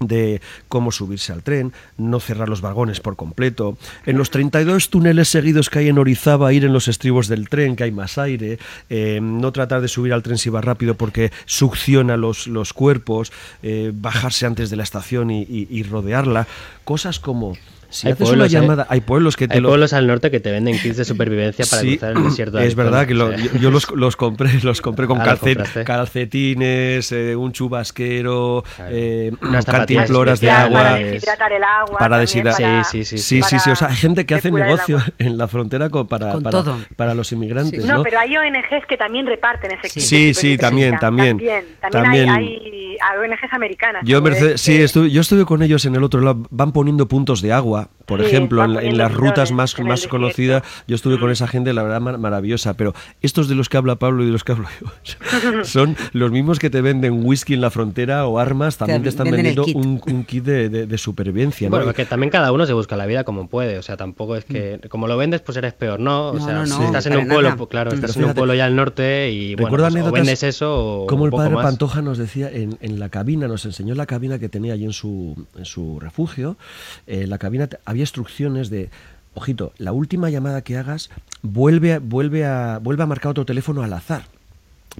de 0.00 0.40
cómo 0.68 0.92
subirse 0.92 1.32
al 1.32 1.42
tren, 1.42 1.72
no 1.96 2.20
cerrar 2.20 2.48
los 2.48 2.60
vagones 2.60 3.00
por 3.00 3.16
completo, 3.16 3.76
en 4.06 4.18
los 4.18 4.30
32 4.30 4.90
túneles 4.90 5.28
seguidos 5.28 5.70
que 5.70 5.80
hay 5.80 5.88
en 5.88 5.98
Orizaba, 5.98 6.52
ir 6.52 6.64
en 6.64 6.72
los 6.72 6.88
estribos 6.88 7.28
del 7.28 7.48
tren, 7.48 7.76
que 7.76 7.84
hay 7.84 7.92
más 7.92 8.18
aire, 8.18 8.58
eh, 8.90 9.20
no 9.22 9.52
tratar 9.52 9.80
de 9.80 9.88
subir 9.88 10.12
al 10.12 10.22
tren 10.22 10.38
si 10.38 10.50
va 10.50 10.60
rápido 10.60 10.94
porque 10.94 11.32
succiona 11.46 12.16
los, 12.16 12.46
los 12.46 12.72
cuerpos, 12.72 13.32
eh, 13.62 13.92
bajarse 13.94 14.46
antes 14.46 14.70
de 14.70 14.76
la 14.76 14.82
estación 14.82 15.30
y 15.30 15.82
rodearla, 15.84 16.46
cosas 16.84 17.18
como 17.18 17.56
hay 18.02 18.14
pueblos, 18.14 18.32
una 18.32 18.46
llamada, 18.46 18.86
hay 18.88 19.00
pueblos 19.00 19.36
que 19.36 19.46
te 19.46 19.54
hay 19.54 19.60
pueblos 19.60 19.92
al 19.92 20.06
norte 20.06 20.30
que 20.30 20.40
te 20.40 20.50
venden 20.50 20.78
kits 20.78 20.96
de 20.96 21.04
supervivencia 21.04 21.64
para 21.70 21.82
cruzar 21.82 22.16
el 22.16 22.24
desierto. 22.24 22.58
Es 22.58 22.74
verdad 22.74 23.06
que 23.06 23.14
yo, 23.14 23.70
los, 23.70 23.90
los, 23.90 24.16
compré, 24.16 24.50
los 24.62 24.80
compré 24.80 25.06
con 25.06 25.20
ah, 25.20 25.36
calcetines, 25.84 27.12
eh, 27.12 27.36
un 27.36 27.52
chubasquero, 27.52 28.64
eh, 28.88 29.32
unas 29.42 29.64
cantimploras 29.64 30.40
de 30.40 30.50
agua, 30.50 30.82
para 30.82 30.94
deshidratar 30.96 31.52
el 31.52 31.64
agua, 31.64 31.98
para 31.98 32.18
deshidratar. 32.18 32.84
Sí, 32.84 33.04
sí, 33.04 33.18
sí, 33.18 33.42
sí, 33.42 33.58
sí, 33.58 33.70
O 33.70 33.76
sea, 33.76 33.88
hay 33.88 33.96
gente 33.96 34.26
que 34.26 34.34
hace 34.34 34.50
negocio 34.50 34.98
en 35.18 35.38
la 35.38 35.46
frontera 35.48 35.90
con, 35.90 36.08
para, 36.08 36.38
para, 36.38 36.62
para, 36.96 37.14
los 37.14 37.30
inmigrantes. 37.32 37.84
No, 37.84 38.02
pero 38.02 38.18
hay 38.18 38.36
ONGs 38.36 38.86
que 38.88 38.96
también 38.96 39.26
reparten 39.26 39.70
ese 39.72 39.88
kit. 39.88 40.02
Sí, 40.02 40.34
sí, 40.34 40.58
también, 40.58 40.98
también, 40.98 41.40
también. 41.80 42.28
hay, 42.30 42.96
ONGs 43.18 43.52
americanas. 43.52 44.02
Yo, 44.04 44.22
sí, 44.56 44.84
yo 45.10 45.20
estuve 45.20 45.44
con 45.44 45.62
ellos 45.62 45.84
en 45.84 45.94
el 45.94 46.02
otro 46.02 46.20
lado. 46.20 46.46
Van 46.50 46.72
poniendo 46.72 47.06
puntos 47.06 47.42
de 47.42 47.52
agua 47.52 47.83
por 48.06 48.20
ejemplo, 48.20 48.62
en, 48.64 48.98
las 48.98 49.12
rutas 49.12 49.52
más, 49.52 49.78
más 49.80 50.06
conocidas, 50.06 50.62
yo 50.86 50.94
estuve 50.94 51.18
con 51.18 51.28
mm. 51.28 51.32
esa 51.32 51.48
gente, 51.48 51.72
la 51.72 51.82
verdad, 51.82 52.00
maravillosa. 52.18 52.74
Pero 52.74 52.94
estos 53.22 53.48
de 53.48 53.54
los 53.54 53.68
que 53.68 53.76
habla 53.76 53.96
Pablo 53.96 54.22
y 54.22 54.26
de 54.26 54.32
los 54.32 54.44
que 54.44 54.52
hablo 54.52 54.68
yo 54.78 55.64
son 55.64 55.96
los 56.12 56.30
mismos 56.30 56.58
que 56.58 56.70
te 56.70 56.80
venden 56.82 57.24
whisky 57.24 57.54
en 57.54 57.60
la 57.60 57.70
frontera 57.70 58.26
o 58.26 58.38
armas, 58.38 58.76
también 58.76 59.02
te, 59.02 59.08
están 59.08 59.30
vendiendo 59.30 59.64
un, 59.64 60.24
kit 60.24 60.44
de, 60.44 60.98
supervivencia. 60.98 61.68
Bueno, 61.68 61.86
porque 61.86 62.04
también 62.04 62.30
cada 62.30 62.52
uno 62.52 62.66
se 62.66 62.72
busca 62.72 62.96
la 62.96 63.06
vida 63.06 63.24
como 63.24 63.48
puede. 63.48 63.78
O 63.78 63.82
sea, 63.82 63.96
tampoco 63.96 64.36
es 64.36 64.44
que, 64.44 64.80
mm. 64.82 64.88
como 64.88 65.06
lo 65.06 65.16
vendes, 65.16 65.40
pues 65.40 65.56
eres 65.56 65.72
peor, 65.72 65.98
¿no? 66.00 66.28
O 66.28 66.40
sea, 66.40 66.66
si 66.66 66.82
estás 66.82 67.06
en 67.06 67.16
un 67.16 67.28
pueblo, 67.28 67.56
pues, 67.56 67.70
claro, 67.70 67.92
estás 67.92 68.16
en 68.16 68.24
un 68.24 68.34
pueblo 68.34 68.54
ya 68.54 68.66
al 68.66 68.76
norte 68.76 69.30
y 69.30 69.54
bueno, 69.54 69.76
pues, 69.76 70.04
o 70.04 70.12
vendes 70.12 70.42
eso 70.42 71.02
o 71.02 71.06
Como 71.06 71.24
el 71.24 71.30
padre 71.30 71.54
Pantoja 71.54 72.02
nos 72.02 72.18
decía 72.18 72.50
en, 72.50 72.76
en, 72.80 72.98
la 72.98 73.08
cabina, 73.08 73.48
nos 73.48 73.64
enseñó 73.64 73.94
la 73.94 74.06
cabina 74.06 74.38
que 74.38 74.48
tenía 74.48 74.74
allí 74.74 74.84
en 74.84 74.92
su, 74.92 75.46
en 75.56 75.64
su 75.64 75.98
refugio. 76.00 76.56
Eh, 77.06 77.26
la 77.26 77.38
cabina 77.38 77.68
había 77.84 78.02
instrucciones 78.02 78.70
de, 78.70 78.90
ojito, 79.34 79.72
la 79.78 79.92
última 79.92 80.30
llamada 80.30 80.62
que 80.62 80.76
hagas, 80.76 81.10
vuelve, 81.42 81.98
vuelve, 81.98 82.44
a, 82.44 82.78
vuelve 82.78 83.02
a 83.02 83.06
marcar 83.06 83.30
otro 83.30 83.44
teléfono 83.44 83.82
al 83.82 83.92
azar 83.92 84.24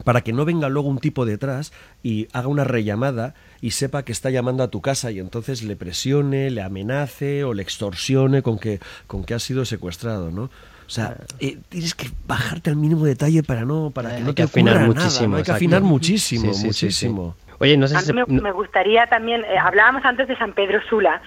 para 0.03 0.23
que 0.23 0.33
no 0.33 0.45
venga 0.45 0.69
luego 0.69 0.89
un 0.89 0.99
tipo 0.99 1.25
detrás 1.25 1.73
y 2.03 2.27
haga 2.33 2.49
una 2.49 2.65
rellamada 2.65 3.35
y 3.61 3.71
sepa 3.71 4.03
que 4.05 4.13
está 4.13 4.31
llamando 4.31 4.65
a 4.65 4.69
tu 4.69 4.81
casa 4.81 5.13
y 5.13 5.21
entonces 5.21 5.63
le 5.63 5.77
presione, 5.77 6.51
le 6.51 6.63
amenace 6.63 7.45
o 7.45 7.55
le 7.55 7.63
extorsione 7.63 8.43
con 8.43 8.59
que, 8.59 8.81
con 9.07 9.25
que 9.25 9.35
ha 9.35 9.39
sido 9.39 9.65
secuestrado, 9.65 10.31
¿no? 10.31 10.51
O 10.87 10.91
sea, 10.91 11.17
eh, 11.41 11.59
tienes 11.69 11.95
que 11.95 12.11
bajarte 12.27 12.71
al 12.71 12.77
mínimo 12.77 13.07
detalle 13.07 13.43
para 13.43 13.65
no 13.65 13.91
para 13.91 14.17
que 14.17 14.23
no 14.23 14.35
te 14.35 14.43
afinar 14.43 14.87
muchísimo, 14.87 15.37
Hay 15.37 15.43
que 15.43 15.53
afinar 15.53 15.83
muchísimo, 15.83 16.53
muchísimo. 16.53 17.37
Oye, 17.59 17.77
no 17.77 17.87
sé 17.87 17.99
si 18.01 18.13
me, 18.13 18.27
me, 18.27 18.53
gustaría 18.53 19.07
también, 19.07 19.43
eh, 19.45 19.57
hablábamos 19.59 20.05
antes 20.05 20.29
de 20.29 20.37
San 20.37 20.53
Pedro 20.53 20.81
Sula, 20.89 21.23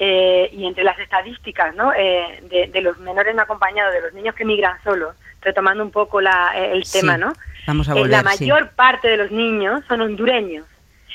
eh, 0.00 0.48
y 0.52 0.64
entre 0.64 0.84
las 0.84 0.96
estadísticas 1.00 1.74
¿no? 1.74 1.92
Eh, 1.92 2.40
de, 2.72 2.80
los 2.80 2.98
menores 2.98 3.34
no 3.34 3.42
acompañados, 3.42 3.92
de 3.92 4.02
los 4.02 4.14
niños 4.14 4.34
que 4.34 4.44
migran 4.44 4.80
solos, 4.84 5.16
retomando 5.42 5.82
un 5.82 5.90
poco 5.90 6.20
la, 6.20 6.52
eh, 6.54 6.72
el 6.72 6.88
tema, 6.88 7.18
¿no? 7.18 7.32
Vamos 7.66 7.88
a 7.88 7.94
la 7.94 8.22
mayor 8.22 8.70
parte 8.70 9.08
de 9.08 9.16
los 9.16 9.30
niños 9.32 9.82
son 9.88 10.00
hondureños 10.00 10.64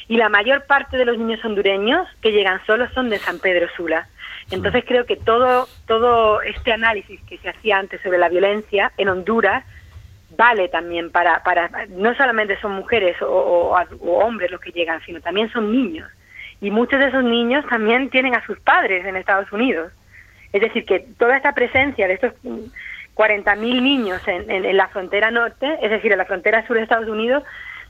y 0.10 0.18
la 0.18 0.28
mayor 0.28 0.66
parte 0.66 0.98
de 0.98 1.06
los 1.06 1.18
niños 1.18 1.44
hondureños 1.46 2.08
que 2.22 2.32
llegan 2.32 2.64
solos 2.66 2.90
son 2.94 3.10
de 3.10 3.20
San 3.20 3.40
Pedro 3.40 3.68
Sula. 3.76 4.08
Entonces 4.52 4.84
creo 4.86 5.06
que 5.06 5.16
todo, 5.16 5.70
todo 5.88 6.42
este 6.42 6.74
análisis 6.74 7.22
que 7.22 7.38
se 7.38 7.50
hacía 7.50 7.78
antes 7.78 8.02
sobre 8.02 8.18
la 8.18 8.28
violencia 8.28 8.92
en 8.98 9.08
Honduras 9.08 9.64
vale 10.36 10.68
también 10.68 11.10
para, 11.10 11.42
para 11.44 11.70
no 11.90 12.14
solamente 12.16 12.60
son 12.60 12.74
mujeres 12.74 13.16
o 13.22 13.74
hombres 14.04 14.52
los 14.52 14.60
que 14.60 14.72
llegan, 14.72 15.02
sino 15.06 15.22
también 15.22 15.50
son 15.52 15.72
niños 15.72 16.10
y 16.64 16.72
muchos 16.72 16.98
de 16.98 17.08
esos 17.08 17.26
niños 17.26 17.66
también 17.68 18.10
tienen 18.10 18.36
a 18.36 18.46
sus 18.46 18.58
padres 18.58 19.06
en 19.06 19.18
Estados 19.18 19.52
Unidos. 19.52 19.92
Es 20.54 20.62
decir, 20.62 20.86
que 20.86 21.06
toda 21.20 21.36
esta 21.36 21.52
presencia 21.54 22.08
de 22.08 22.14
estos 22.14 22.32
40.000 23.16 23.58
niños 23.82 24.22
en, 24.28 24.78
la 24.78 24.88
frontera 24.88 25.30
norte, 25.30 25.78
es 25.82 25.92
decir, 25.92 26.14
en 26.14 26.20
la 26.20 26.26
frontera 26.26 26.66
sur 26.66 26.78
de 26.78 26.84
Estados 26.84 27.10
Unidos, 27.10 27.44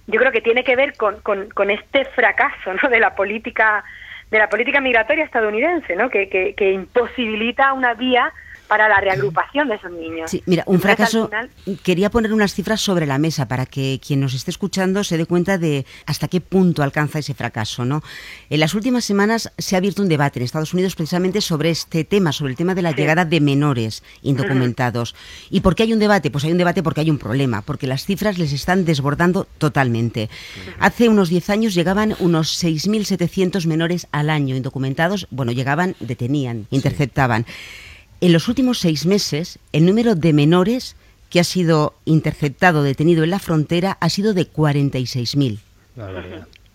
yo 0.07 0.19
creo 0.19 0.32
que 0.32 0.41
tiene 0.41 0.63
que 0.63 0.76
ver 0.76 0.97
con, 0.97 1.19
con, 1.21 1.69
este 1.69 2.05
fracaso 2.05 2.74
¿no? 2.82 2.89
de 2.89 2.99
la 2.99 3.13
política 3.13 3.84
de 4.32 4.39
la 4.39 4.49
política 4.49 4.82
migratoria 4.82 5.24
estadounidense, 5.24 5.95
¿no? 5.95 6.09
que, 6.09 6.28
que, 6.28 6.55
que 6.55 6.71
imposibilita 6.71 7.74
una 7.74 7.93
vía 7.93 8.34
para 8.68 8.88
la 8.89 8.99
reagrupación 8.99 9.68
de 9.68 9.76
esos 9.76 9.91
niños. 9.91 10.32
Sí, 10.32 10.43
mira, 10.45 10.64
un 10.66 10.80
fracaso. 10.80 11.30
Quería 11.84 12.09
poner 12.09 12.34
unas 12.34 12.53
cifras 12.53 12.82
sobre 12.82 13.05
la 13.05 13.18
mesa 13.18 13.47
para 13.47 13.66
que 13.66 13.99
quien 14.05 14.20
nos 14.20 14.34
esté 14.34 14.51
escuchando 14.51 15.03
se 15.03 15.18
dé 15.18 15.26
cuenta 15.26 15.57
de 15.57 15.86
hasta 16.05 16.28
qué 16.28 16.41
punto 16.41 16.84
alcanza 16.84 17.20
ese 17.20 17.34
fracaso. 17.34 17.86
¿no? 17.86 18.03
En 18.49 18.59
las 18.59 18.74
últimas 18.74 19.05
semanas 19.05 19.51
se 19.57 19.76
ha 19.76 19.78
abierto 19.78 20.01
un 20.01 20.09
debate 20.09 20.39
en 20.39 20.45
Estados 20.45 20.74
Unidos 20.74 20.95
precisamente 20.95 21.41
sobre 21.41 21.70
este 21.70 22.03
tema, 22.03 22.32
sobre 22.32 22.51
el 22.51 22.57
tema 22.57 22.76
de 22.76 22.82
la 22.82 22.91
llegada 22.91 23.26
de 23.26 23.41
menores 23.41 24.03
indocumentados. 24.22 25.16
¿Y 25.49 25.61
por 25.61 25.76
qué 25.76 25.84
hay 25.84 25.93
un 25.93 25.99
debate? 25.99 26.32
Pues 26.32 26.43
hay 26.43 26.51
un 26.51 26.57
debate 26.57 26.84
porque 26.84 27.01
hay 27.01 27.09
un 27.09 27.18
problema, 27.18 27.61
porque 27.61 27.88
las 27.88 28.05
cifras 28.05 28.38
les 28.38 28.53
están 28.53 28.86
desbordando 28.86 29.47
totalmente. 29.57 30.30
Hace 30.80 31.09
unos 31.09 31.30
10 31.30 31.49
años 31.49 31.74
llegaban 31.74 32.16
unos 32.20 32.64
6.700 32.64 33.66
menores 33.66 34.07
al 34.11 34.30
año 34.30 34.55
indocumentados, 34.55 35.28
bueno, 35.32 35.51
llegaban, 35.51 35.95
detenían, 35.99 36.68
interceptaban. 36.72 37.45
En 38.22 38.34
los 38.34 38.47
últimos 38.47 38.80
seis 38.80 39.05
meses, 39.05 39.59
el 39.72 39.86
número 39.86 40.16
de 40.16 40.34
menores 40.34 40.95
que 41.30 41.39
ha 41.39 41.43
sido 41.43 41.95
interceptado, 42.05 42.84
detenido 42.84 43.24
en 43.24 43.32
la 43.32 43.39
frontera, 43.39 43.97
ha 43.99 44.09
sido 44.09 44.34
de 44.34 44.43
46.000. 44.43 45.59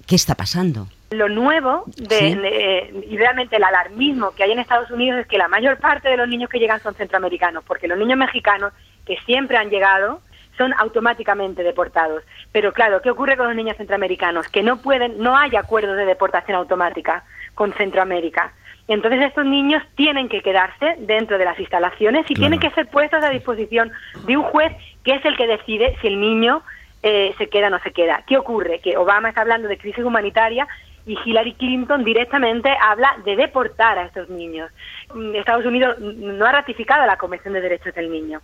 ¿Qué 0.07 0.14
está 0.16 0.34
pasando? 0.34 0.89
Lo 1.11 1.28
nuevo 1.28 1.84
de, 1.97 3.05
y 3.09 3.16
realmente 3.16 3.57
el 3.57 3.64
alarmismo 3.64 4.32
que 4.32 4.43
hay 4.43 4.53
en 4.53 4.59
Estados 4.59 4.91
Unidos 4.91 5.20
es 5.20 5.26
que 5.26 5.39
la 5.39 5.49
mayor 5.49 5.78
parte 5.78 6.09
de 6.09 6.16
los 6.16 6.28
niños 6.28 6.51
que 6.51 6.59
llegan 6.59 6.82
son 6.82 6.95
centroamericanos, 6.95 7.64
porque 7.64 7.89
los 7.89 7.99
niños 7.99 8.18
mexicanos 8.18 8.72
que 9.07 9.16
siempre 9.24 9.57
han 9.57 9.70
llegado 9.70 10.20
son 10.59 10.74
automáticamente 10.74 11.62
deportados. 11.62 12.24
Pero 12.53 12.72
claro, 12.72 13.01
¿qué 13.01 13.11
ocurre 13.11 13.36
con 13.36 13.47
los 13.47 13.57
niños 13.57 13.76
centroamericanos? 13.76 14.49
Que 14.49 14.62
no 14.62 14.82
pueden, 14.82 15.18
no 15.18 15.36
hay 15.36 15.57
acuerdos 15.57 15.97
de 15.97 16.05
deportación 16.05 16.57
automática 16.57 17.24
con 17.55 17.72
Centroamérica. 17.72 18.53
Entonces 18.89 19.22
estos 19.22 19.45
niños 19.45 19.82
tienen 19.95 20.28
que 20.28 20.41
quedarse 20.41 20.97
dentro 21.01 21.36
de 21.36 21.45
las 21.45 21.61
instalaciones 21.61 22.24
y 22.28 22.34
tienen 22.34 22.59
que 22.59 22.70
ser 22.70 22.89
puestos 22.89 23.22
a 23.22 23.28
disposición 23.28 23.93
de 24.26 24.36
un 24.36 24.43
juez 24.45 24.72
que 25.05 25.12
es 25.12 25.24
el 25.26 25.36
que 25.36 25.47
decide 25.47 25.97
si 26.01 26.07
el 26.07 26.18
niño 26.18 26.62
eh, 27.03 27.34
se 27.36 27.49
queda 27.49 27.68
o 27.68 27.70
no 27.70 27.78
se 27.80 27.93
queda. 27.93 28.24
¿Qué 28.26 28.39
ocurre? 28.39 28.80
Que 28.80 28.97
Obama 28.97 29.28
está 29.28 29.43
hablando 29.43 29.68
de 29.68 29.76
crisis 29.76 30.05
humanitaria 30.05 30.66
y 31.07 31.18
Hillary 31.24 31.55
Clinton 31.55 32.03
directamente 32.03 32.70
habla 32.80 33.14
de 33.24 33.36
deportar 33.36 33.99
a 33.99 34.07
estos 34.07 34.28
niños. 34.30 34.70
Mm, 35.14 35.34
Estados 35.34 35.66
Unidos 35.66 35.99
no 36.01 36.47
ha 36.47 36.53
ratificado 36.53 37.07
la 37.07 37.18
Convención 37.18 37.55
de 37.55 37.61
Derechos 37.61 37.95
del 37.95 38.11
Niño. 38.11 38.41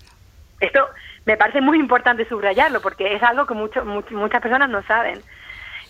Esto 0.61 0.87
me 1.25 1.37
parece 1.37 1.61
muy 1.61 1.79
importante 1.79 2.29
subrayarlo 2.29 2.81
porque 2.81 3.15
es 3.15 3.23
algo 3.23 3.47
que 3.47 3.55
muchas 3.55 4.43
personas 4.43 4.69
no 4.69 4.83
saben. 4.83 5.21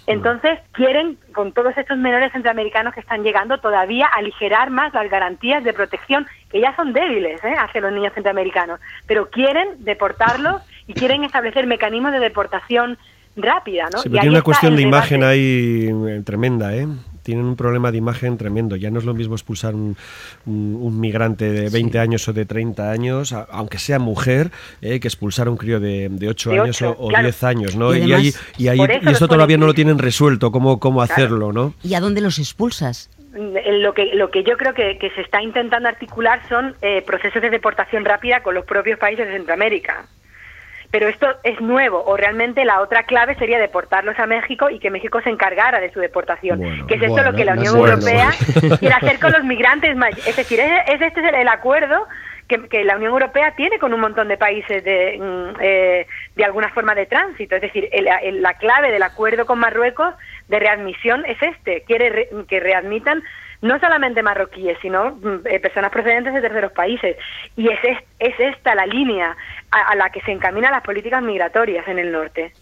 Entonces, 0.06 0.58
quieren, 0.72 1.16
con 1.32 1.52
todos 1.52 1.76
estos 1.78 1.96
menores 1.96 2.32
centroamericanos 2.32 2.92
que 2.92 3.00
están 3.00 3.22
llegando, 3.22 3.58
todavía 3.58 4.06
aligerar 4.06 4.70
más 4.70 4.92
las 4.92 5.10
garantías 5.10 5.64
de 5.64 5.72
protección, 5.72 6.26
que 6.50 6.60
ya 6.60 6.76
son 6.76 6.92
débiles 6.92 7.42
¿eh? 7.42 7.54
hacia 7.58 7.80
los 7.80 7.92
niños 7.92 8.12
centroamericanos, 8.12 8.80
pero 9.06 9.30
quieren 9.30 9.68
deportarlos 9.78 10.62
y 10.86 10.92
quieren 10.92 11.24
establecer 11.24 11.66
mecanismos 11.66 12.12
de 12.12 12.20
deportación 12.20 12.98
rápida, 13.36 13.88
¿no? 13.92 13.98
Sí, 13.98 14.10
pero 14.10 14.30
una 14.30 14.42
cuestión 14.42 14.76
de 14.76 14.82
imagen 14.82 15.24
ahí 15.24 15.88
eh, 16.08 16.22
tremenda, 16.24 16.74
¿eh? 16.74 16.86
Tienen 17.24 17.46
un 17.46 17.56
problema 17.56 17.90
de 17.90 17.98
imagen 17.98 18.36
tremendo. 18.36 18.76
Ya 18.76 18.90
no 18.90 19.00
es 19.00 19.04
lo 19.04 19.14
mismo 19.14 19.34
expulsar 19.34 19.74
un, 19.74 19.96
un, 20.46 21.00
migrante 21.00 21.50
de 21.50 21.70
20 21.70 21.98
años 21.98 22.28
o 22.28 22.32
de 22.32 22.44
30 22.44 22.90
años, 22.90 23.32
aunque 23.32 23.78
sea 23.78 23.98
mujer, 23.98 24.50
eh, 24.80 25.00
que 25.00 25.08
expulsar 25.08 25.48
a 25.48 25.50
un 25.50 25.56
crío 25.56 25.80
de, 25.80 26.08
de 26.10 26.28
8 26.28 26.52
años 26.52 26.82
o, 26.82 27.08
10 27.08 27.44
años, 27.44 27.76
¿no? 27.76 27.94
Y, 27.94 28.12
ahí, 28.12 28.32
y, 28.58 28.68
ahí, 28.68 28.78
y 28.78 29.10
eso 29.10 29.26
todavía 29.26 29.56
no 29.56 29.66
lo 29.66 29.74
tienen 29.74 29.98
resuelto, 29.98 30.52
cómo, 30.52 30.78
cómo 30.78 31.02
hacerlo, 31.02 31.52
¿no? 31.52 31.74
¿Y 31.82 31.94
a 31.94 32.00
dónde 32.00 32.20
los 32.20 32.38
expulsas? 32.38 33.10
Lo 33.32 33.94
que, 33.94 34.14
lo 34.14 34.30
que 34.30 34.44
yo 34.44 34.56
creo 34.56 34.74
que, 34.74 34.96
que 34.98 35.10
se 35.10 35.22
está 35.22 35.42
intentando 35.42 35.88
articular 35.88 36.40
son 36.48 36.76
eh, 36.82 37.02
procesos 37.02 37.42
de 37.42 37.50
deportación 37.50 38.04
rápida 38.04 38.44
con 38.44 38.54
los 38.54 38.64
propios 38.64 38.98
países 38.98 39.26
de 39.26 39.32
Centroamérica 39.32 40.06
pero 40.94 41.08
esto 41.08 41.26
es 41.42 41.60
nuevo 41.60 42.04
o 42.06 42.16
realmente 42.16 42.64
la 42.64 42.80
otra 42.80 43.02
clave 43.02 43.34
sería 43.34 43.58
deportarlos 43.58 44.16
a 44.16 44.26
México 44.26 44.70
y 44.70 44.78
que 44.78 44.92
México 44.92 45.20
se 45.22 45.28
encargara 45.28 45.80
de 45.80 45.92
su 45.92 45.98
deportación, 45.98 46.86
que 46.86 46.94
es 46.94 47.02
esto 47.02 47.20
lo 47.24 47.34
que 47.34 47.44
la 47.44 47.54
Unión 47.54 47.76
Europea 47.76 48.30
quiere 48.78 48.94
hacer 48.94 49.18
con 49.18 49.32
los 49.32 49.42
migrantes. 49.42 49.96
Es 50.24 50.36
decir, 50.36 50.60
es, 50.60 50.70
este 50.86 51.20
es 51.20 51.34
el, 51.34 51.48
acuerdo 51.48 52.06
que, 52.46 52.84
la 52.84 52.94
Unión 52.94 53.10
Europea 53.10 53.56
tiene 53.56 53.80
con 53.80 53.92
un 53.92 53.98
montón 53.98 54.28
de 54.28 54.36
países 54.36 54.84
de, 54.84 55.18
mm, 55.18 55.56
eh, 55.60 56.06
de 56.36 56.44
alguna 56.44 56.68
forma 56.68 56.94
de 56.94 57.06
tránsito. 57.06 57.56
Es 57.56 57.62
decir, 57.62 57.90
la 58.00 58.54
clave 58.54 58.92
del 58.92 59.02
acuerdo 59.02 59.46
con 59.46 59.58
Marruecos 59.58 60.14
de 60.46 60.60
readmisión 60.60 61.24
es 61.26 61.42
este, 61.42 61.82
quiere 61.88 62.28
que 62.46 62.60
readmitan 62.60 63.24
no 63.64 63.80
solamente 63.80 64.22
marroquíes, 64.22 64.76
sino 64.82 65.12
mm, 65.12 65.46
eh, 65.46 65.58
personas 65.58 65.90
procedentes 65.90 66.34
de 66.34 66.42
terceros 66.42 66.72
países. 66.72 67.16
Y 67.56 67.68
es, 67.70 67.78
es, 68.18 68.34
esta 68.38 68.74
la 68.74 68.84
línea 68.84 69.34
a 69.70 69.94
la 69.96 70.10
que 70.10 70.20
se 70.20 70.32
encaminan 70.32 70.70
las 70.70 70.82
políticas 70.82 71.22
migratorias 71.22 71.88
en 71.88 71.98
el 71.98 72.12
norte. 72.12 72.52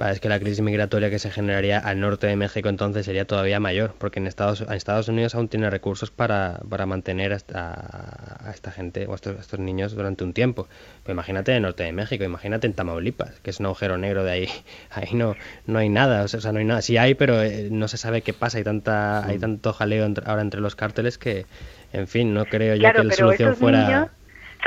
Es 0.00 0.20
que 0.20 0.28
la 0.28 0.38
crisis 0.38 0.60
migratoria 0.60 1.10
que 1.10 1.18
se 1.18 1.28
generaría 1.28 1.80
al 1.80 1.98
norte 1.98 2.28
de 2.28 2.36
México 2.36 2.68
entonces 2.68 3.04
sería 3.04 3.26
todavía 3.26 3.58
mayor, 3.58 3.94
porque 3.98 4.20
en 4.20 4.28
Estados, 4.28 4.60
en 4.60 4.72
Estados 4.72 5.08
Unidos 5.08 5.34
aún 5.34 5.48
tiene 5.48 5.68
recursos 5.70 6.12
para, 6.12 6.60
para 6.68 6.86
mantener 6.86 7.32
a 7.32 7.36
esta, 7.36 8.38
a 8.44 8.50
esta 8.54 8.70
gente 8.70 9.06
o 9.06 9.12
a 9.12 9.16
estos, 9.16 9.58
niños 9.58 9.94
durante 9.94 10.22
un 10.22 10.32
tiempo. 10.32 10.68
Pero 11.02 11.14
imagínate 11.14 11.50
en 11.50 11.56
el 11.56 11.62
norte 11.62 11.82
de 11.82 11.92
México, 11.92 12.22
imagínate 12.22 12.68
en 12.68 12.74
Tamaulipas, 12.74 13.40
que 13.40 13.50
es 13.50 13.58
un 13.58 13.66
agujero 13.66 13.98
negro 13.98 14.22
de 14.22 14.30
ahí. 14.30 14.48
Ahí 14.90 15.14
no, 15.14 15.34
no 15.66 15.80
hay 15.80 15.88
nada, 15.88 16.22
o 16.22 16.28
sea, 16.28 16.52
no 16.52 16.60
hay 16.60 16.64
nada. 16.64 16.80
Sí 16.80 16.96
hay, 16.96 17.14
pero 17.14 17.42
eh, 17.42 17.68
no 17.70 17.88
se 17.88 17.96
sabe 17.96 18.22
qué 18.22 18.32
pasa. 18.32 18.58
Hay, 18.58 18.64
tanta, 18.64 19.26
hay 19.26 19.38
tanto 19.38 19.72
jaleo 19.72 20.08
ahora 20.24 20.42
entre 20.42 20.60
los 20.60 20.76
cárteles 20.76 21.18
que, 21.18 21.46
en 21.92 22.06
fin, 22.06 22.32
no 22.32 22.44
creo 22.44 22.76
yo 22.76 22.92
que 22.92 23.04
la 23.04 23.14
solución 23.14 23.56
fuera... 23.56 24.12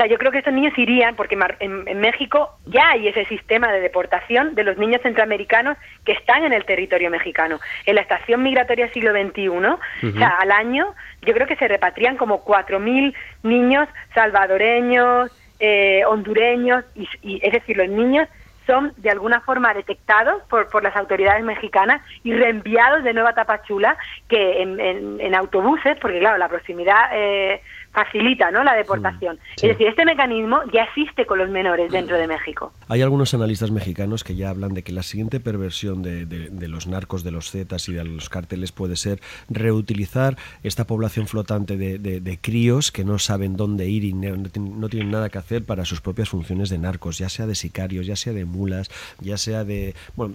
sea, 0.02 0.10
yo 0.10 0.18
creo 0.18 0.32
que 0.32 0.38
estos 0.38 0.52
niños 0.52 0.76
irían, 0.76 1.14
porque 1.14 1.38
en, 1.60 2.00
México 2.00 2.58
ya 2.66 2.90
hay 2.90 3.08
ese 3.08 3.24
sistema 3.26 3.72
de 3.72 3.80
deportación 3.80 4.54
de 4.54 4.64
los 4.64 4.76
niños 4.76 5.00
centroamericanos 5.02 5.76
que 6.04 6.12
están 6.12 6.44
en 6.44 6.52
el 6.52 6.64
territorio 6.64 7.10
mexicano. 7.10 7.60
En 7.86 7.94
la 7.94 8.02
estación 8.02 8.42
migratoria 8.42 8.92
siglo 8.92 9.12
XXI, 9.12 9.48
o 9.48 9.78
sea, 10.16 10.28
al 10.40 10.50
año, 10.50 10.94
yo 11.22 11.34
creo 11.34 11.46
que 11.46 11.56
se 11.56 11.68
repatrian 11.68 12.16
como 12.16 12.44
4.000 12.44 13.14
niños 13.44 13.88
salvadoreños, 14.14 15.30
eh, 15.60 16.04
hondureños, 16.06 16.84
y, 16.94 17.40
es 17.42 17.52
decir, 17.52 17.76
los 17.76 17.88
niños 17.88 18.28
son 18.66 18.92
de 18.96 19.10
alguna 19.10 19.40
forma 19.40 19.74
detectados 19.74 20.42
por, 20.48 20.68
por 20.68 20.82
las 20.82 20.94
autoridades 20.96 21.42
mexicanas 21.44 22.00
y 22.22 22.32
reenviados 22.32 23.02
de 23.02 23.12
nuevo 23.12 23.28
a 23.28 23.34
Tapachula, 23.34 23.96
que 24.28 24.62
en, 24.62 24.78
en, 25.20 25.34
autobuses, 25.34 25.98
porque 26.00 26.20
claro, 26.20 26.38
la 26.38 26.48
proximidad 26.48 27.10
eh, 27.12 27.60
facilita 27.92 28.50
¿no? 28.50 28.64
la 28.64 28.74
deportación. 28.74 29.38
Es 29.56 29.62
decir, 29.62 29.86
este 29.86 30.04
mecanismo 30.04 30.60
ya 30.72 30.84
existe 30.84 31.26
con 31.26 31.38
los 31.38 31.50
menores 31.50 31.92
dentro 31.92 32.16
de 32.16 32.26
México. 32.26 32.72
Hay 32.88 33.02
algunos 33.02 33.34
analistas 33.34 33.70
mexicanos 33.70 34.24
que 34.24 34.34
ya 34.34 34.50
hablan 34.50 34.74
de 34.74 34.82
que 34.82 34.92
la 34.92 35.02
siguiente 35.02 35.40
perversión 35.40 36.02
de, 36.02 36.26
de, 36.26 36.68
los 36.68 36.86
narcos, 36.86 37.22
de 37.22 37.30
los 37.30 37.50
zetas 37.50 37.88
y 37.88 37.92
de 37.92 38.04
los 38.04 38.28
cárteles 38.28 38.72
puede 38.72 38.96
ser 38.96 39.20
reutilizar 39.48 40.36
esta 40.62 40.86
población 40.86 41.26
flotante 41.26 41.76
de, 41.76 41.98
de 41.98 42.38
críos 42.40 42.92
que 42.92 43.04
no 43.04 43.18
saben 43.18 43.56
dónde 43.56 43.88
ir 43.88 44.04
y 44.04 44.12
no, 44.12 44.36
no, 44.36 44.88
tienen 44.88 45.10
nada 45.10 45.28
que 45.28 45.38
hacer 45.38 45.64
para 45.64 45.84
sus 45.84 46.00
propias 46.00 46.28
funciones 46.28 46.70
de 46.70 46.78
narcos, 46.78 47.18
ya 47.18 47.28
sea 47.28 47.46
de 47.46 47.54
sicarios, 47.54 48.06
ya 48.06 48.16
sea 48.16 48.32
de 48.32 48.44
mulas, 48.44 48.90
ya 49.20 49.36
sea 49.36 49.64
de... 49.64 49.94
Bueno, 50.16 50.34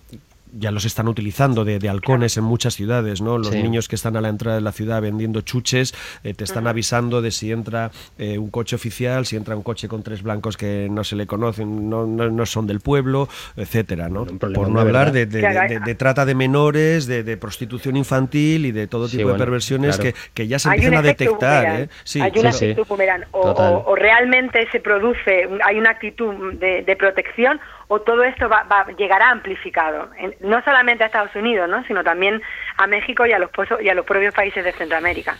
ya 0.53 0.71
los 0.71 0.85
están 0.85 1.07
utilizando 1.07 1.65
de, 1.65 1.87
halcones 1.87 2.37
en 2.37 2.43
muchas 2.43 2.75
ciudades, 2.75 3.21
¿no? 3.21 3.37
Los 3.37 3.51
niños 3.51 3.87
que 3.87 3.95
están 3.95 4.15
a 4.17 4.21
la 4.21 4.29
entrada 4.29 4.57
de 4.57 4.61
la 4.61 4.71
ciudad 4.71 5.01
vendiendo 5.01 5.41
chuches 5.41 5.93
eh, 6.23 6.33
te 6.33 6.43
están 6.43 6.67
avisando 6.67 7.21
de 7.21 7.31
si 7.31 7.51
entra 7.51 7.91
eh, 8.17 8.37
un 8.37 8.49
coche 8.49 8.75
oficial, 8.75 9.25
si 9.25 9.35
entra 9.35 9.55
un 9.55 9.63
coche 9.63 9.87
con 9.87 10.03
tres 10.03 10.23
blancos 10.23 10.57
que 10.57 10.87
no 10.89 11.03
se 11.03 11.15
le 11.15 11.27
conocen, 11.27 11.89
no, 11.89 12.05
no, 12.05 12.45
son 12.45 12.67
del 12.67 12.79
pueblo, 12.79 13.29
etcétera, 13.55 14.09
¿no? 14.09 14.25
Por 14.25 14.69
no 14.69 14.79
hablar 14.79 15.11
de, 15.11 15.25
de, 15.25 15.95
trata 15.95 16.25
de 16.25 16.35
menores, 16.35 17.07
de, 17.07 17.37
prostitución 17.37 17.95
infantil 17.97 18.65
y 18.65 18.71
de 18.71 18.87
todo 18.87 19.07
tipo 19.07 19.31
de 19.31 19.37
perversiones 19.37 19.97
que, 19.97 20.15
que, 20.33 20.47
ya 20.47 20.59
se 20.59 20.69
empiezan 20.69 20.95
a 20.95 21.01
detectar. 21.01 21.81
¿eh? 21.81 21.89
Sí, 22.03 22.21
hay 22.21 22.31
una 22.35 22.49
actitud 22.49 22.85
o, 23.31 23.83
o, 23.85 23.95
realmente 23.95 24.67
se 24.71 24.79
produce, 24.79 25.47
hay 25.63 25.77
una 25.77 25.91
actitud 25.91 26.53
de, 26.53 26.95
protección 26.97 27.59
o 27.87 28.01
todo 28.01 28.23
esto 28.23 28.49
va, 28.49 28.63
va, 28.63 28.85
llegará 28.97 29.29
amplificado, 29.29 30.09
no 30.41 30.61
solamente 30.63 31.03
a 31.03 31.07
Estados 31.07 31.35
Unidos, 31.35 31.69
¿no? 31.69 31.83
sino 31.85 32.03
también 32.03 32.41
a 32.77 32.87
México 32.87 33.25
y 33.25 33.31
a 33.31 33.39
los, 33.39 33.49
y 33.81 33.89
a 33.89 33.93
los 33.93 34.05
propios 34.05 34.33
países 34.33 34.63
de 34.63 34.73
Centroamérica. 34.73 35.37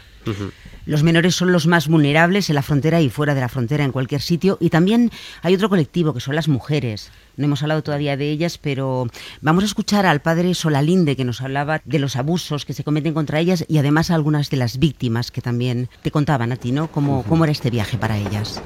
Los 0.85 1.03
menores 1.03 1.35
son 1.35 1.51
los 1.51 1.67
más 1.67 1.89
vulnerables 1.89 2.49
en 2.49 2.55
la 2.55 2.61
frontera 2.61 3.01
y 3.01 3.09
fuera 3.09 3.35
de 3.35 3.41
la 3.41 3.49
frontera, 3.49 3.83
en 3.83 3.91
cualquier 3.91 4.21
sitio. 4.21 4.57
Y 4.61 4.69
también 4.69 5.11
hay 5.41 5.53
otro 5.53 5.67
colectivo, 5.67 6.13
que 6.13 6.21
son 6.21 6.35
las 6.35 6.47
mujeres. 6.47 7.11
No 7.35 7.45
hemos 7.45 7.61
hablado 7.61 7.83
todavía 7.83 8.15
de 8.15 8.29
ellas, 8.29 8.57
pero 8.57 9.07
vamos 9.41 9.63
a 9.63 9.67
escuchar 9.67 10.05
al 10.05 10.21
padre 10.21 10.53
Solalinde, 10.53 11.17
que 11.17 11.25
nos 11.25 11.41
hablaba 11.41 11.81
de 11.83 11.99
los 11.99 12.15
abusos 12.15 12.63
que 12.63 12.73
se 12.73 12.85
cometen 12.85 13.13
contra 13.13 13.39
ellas 13.39 13.65
y 13.67 13.79
además 13.79 14.11
algunas 14.11 14.49
de 14.49 14.57
las 14.57 14.79
víctimas 14.79 15.29
que 15.29 15.41
también 15.41 15.89
te 16.03 16.11
contaban 16.11 16.53
a 16.53 16.55
ti, 16.55 16.71
¿no? 16.71 16.87
¿Cómo, 16.87 17.23
cómo 17.27 17.43
era 17.43 17.51
este 17.51 17.69
viaje 17.69 17.97
para 17.97 18.17
ellas? 18.17 18.61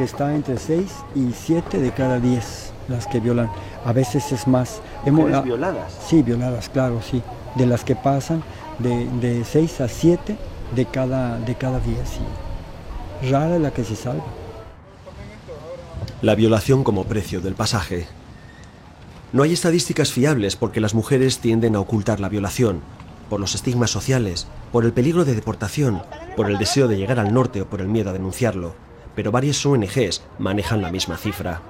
Que 0.00 0.04
está 0.04 0.34
entre 0.34 0.56
6 0.56 0.90
y 1.14 1.30
7 1.30 1.78
de 1.78 1.92
cada 1.92 2.18
10 2.18 2.72
las 2.88 3.06
que 3.06 3.20
violan. 3.20 3.50
A 3.84 3.92
veces 3.92 4.32
es 4.32 4.46
más. 4.46 4.80
Hemos, 5.04 5.30
ah, 5.30 5.42
violadas? 5.42 5.92
Sí, 6.08 6.22
violadas, 6.22 6.70
claro, 6.70 7.02
sí. 7.02 7.22
De 7.54 7.66
las 7.66 7.84
que 7.84 7.96
pasan 7.96 8.42
de, 8.78 9.04
de 9.20 9.44
6 9.44 9.82
a 9.82 9.88
7 9.88 10.38
de 10.74 10.86
cada, 10.86 11.38
de 11.40 11.54
cada 11.54 11.80
día, 11.80 11.98
sí. 12.06 12.22
Rara 13.30 13.58
la 13.58 13.72
que 13.72 13.84
se 13.84 13.94
salva. 13.94 14.24
La 16.22 16.34
violación 16.34 16.82
como 16.82 17.04
precio 17.04 17.42
del 17.42 17.54
pasaje. 17.54 18.06
No 19.34 19.42
hay 19.42 19.52
estadísticas 19.52 20.12
fiables 20.12 20.56
porque 20.56 20.80
las 20.80 20.94
mujeres 20.94 21.40
tienden 21.40 21.76
a 21.76 21.80
ocultar 21.80 22.20
la 22.20 22.30
violación, 22.30 22.80
por 23.28 23.38
los 23.38 23.54
estigmas 23.54 23.90
sociales, 23.90 24.46
por 24.72 24.86
el 24.86 24.94
peligro 24.94 25.26
de 25.26 25.34
deportación, 25.34 26.00
por 26.36 26.48
el 26.50 26.56
deseo 26.56 26.88
de 26.88 26.96
llegar 26.96 27.20
al 27.20 27.34
norte 27.34 27.60
o 27.60 27.66
por 27.66 27.82
el 27.82 27.88
miedo 27.88 28.08
a 28.08 28.14
denunciarlo 28.14 28.88
pero 29.14 29.30
varias 29.30 29.64
ONGs 29.64 30.22
manejan 30.38 30.82
la 30.82 30.90
misma 30.90 31.16
cifra. 31.16 31.60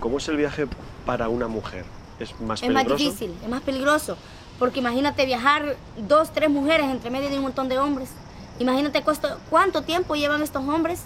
¿Cómo 0.00 0.18
es 0.18 0.28
el 0.28 0.36
viaje 0.36 0.66
para 1.04 1.28
una 1.28 1.48
mujer? 1.48 1.84
¿Es 2.18 2.38
más 2.40 2.60
peligroso? 2.60 2.86
Es 2.86 2.90
más 2.90 2.98
difícil, 2.98 3.34
es 3.42 3.48
más 3.48 3.62
peligroso. 3.62 4.16
Porque 4.58 4.80
imagínate 4.80 5.24
viajar 5.26 5.76
dos, 5.96 6.32
tres 6.32 6.50
mujeres 6.50 6.86
entre 6.86 7.10
medio 7.10 7.28
de 7.28 7.36
un 7.36 7.42
montón 7.42 7.68
de 7.68 7.78
hombres. 7.78 8.10
Imagínate 8.58 9.04
cuánto 9.50 9.82
tiempo 9.82 10.16
llevan 10.16 10.42
estos 10.42 10.66
hombres 10.66 11.00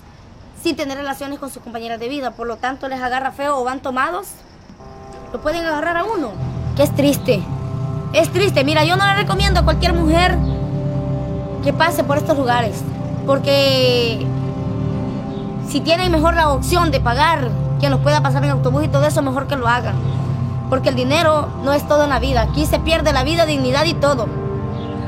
sin 0.62 0.76
tener 0.76 0.96
relaciones 0.96 1.38
con 1.38 1.50
sus 1.50 1.62
compañeras 1.62 2.00
de 2.00 2.08
vida. 2.08 2.30
Por 2.30 2.46
lo 2.46 2.56
tanto, 2.56 2.88
les 2.88 3.00
agarra 3.00 3.32
feo 3.32 3.58
o 3.58 3.64
van 3.64 3.80
tomados. 3.80 4.28
Lo 5.32 5.40
pueden 5.40 5.64
agarrar 5.64 5.96
a 5.96 6.04
uno. 6.04 6.32
Que 6.76 6.84
es 6.84 6.94
triste. 6.94 7.42
Es 8.12 8.30
triste. 8.30 8.64
Mira, 8.64 8.84
yo 8.84 8.96
no 8.96 9.06
le 9.06 9.14
recomiendo 9.14 9.60
a 9.60 9.64
cualquier 9.64 9.92
mujer 9.92 10.36
que 11.62 11.72
pase 11.72 12.04
por 12.04 12.16
estos 12.16 12.36
lugares. 12.36 12.82
Porque 13.26 14.26
si 15.68 15.80
tienen 15.80 16.10
mejor 16.12 16.34
la 16.34 16.50
opción 16.50 16.90
de 16.90 17.00
pagar 17.00 17.48
quien 17.78 17.90
los 17.90 18.00
pueda 18.00 18.22
pasar 18.22 18.44
en 18.44 18.50
autobús 18.50 18.84
y 18.84 18.88
todo 18.88 19.06
eso, 19.06 19.22
mejor 19.22 19.46
que 19.46 19.56
lo 19.56 19.68
hagan. 19.68 19.94
Porque 20.68 20.88
el 20.88 20.94
dinero 20.94 21.48
no 21.64 21.72
es 21.72 21.86
todo 21.86 22.04
en 22.04 22.10
la 22.10 22.18
vida. 22.18 22.42
Aquí 22.42 22.66
se 22.66 22.78
pierde 22.78 23.12
la 23.12 23.24
vida, 23.24 23.46
dignidad 23.46 23.84
y 23.84 23.94
todo. 23.94 24.28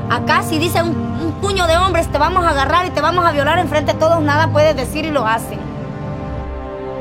Acá 0.09 0.43
si 0.43 0.59
dice 0.59 0.83
un, 0.83 0.93
puño 1.41 1.67
de 1.67 1.77
hombres 1.77 2.07
te 2.11 2.17
vamos 2.17 2.45
a 2.45 2.49
agarrar 2.49 2.85
y 2.85 2.91
te 2.91 3.01
vamos 3.01 3.25
a 3.25 3.31
violar 3.31 3.59
enfrente 3.59 3.93
de 3.93 3.99
todos, 3.99 4.21
nada 4.21 4.51
puedes 4.51 4.75
decir 4.75 5.05
y 5.05 5.11
lo 5.11 5.25
hacen. 5.25 5.59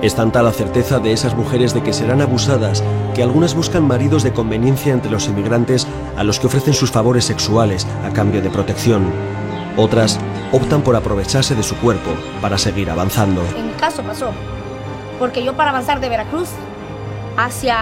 Es 0.03 0.15
tanta 0.15 0.43
la 0.43 0.53
certeza 0.53 0.99
de 0.99 1.13
esas 1.13 1.35
mujeres 1.35 1.73
de 1.73 1.83
que 1.83 1.93
serán 1.93 2.21
abusadas 2.21 2.83
que 3.15 3.23
algunas 3.23 3.55
buscan 3.55 3.87
maridos 3.87 4.23
de 4.23 4.33
conveniencia 4.33 4.93
entre 4.93 5.11
los 5.11 5.29
inmigrantes 5.29 5.87
a 6.17 6.25
los 6.25 6.39
que 6.39 6.47
ofrecen 6.47 6.75
sus 6.75 6.91
favores 6.91 7.25
sexuales 7.25 7.87
a 8.05 8.11
cambio 8.11 8.43
de 8.43 8.51
protección. 8.51 9.11
Otras 9.77 10.19
optan 10.55 10.83
por 10.83 10.95
aprovecharse 10.95 11.57
de 11.57 11.65
su 11.65 11.75
cuerpo 11.79 12.13
para 12.41 12.57
seguir 12.59 12.89
avanzando. 12.89 13.43
En 13.57 13.67
mi 13.67 13.73
caso 13.73 14.05
pasó, 14.05 14.31
porque 15.19 15.43
yo 15.43 15.55
para 15.55 15.71
avanzar 15.71 15.99
de 15.99 16.09
Veracruz 16.09 16.49
hacia 17.37 17.77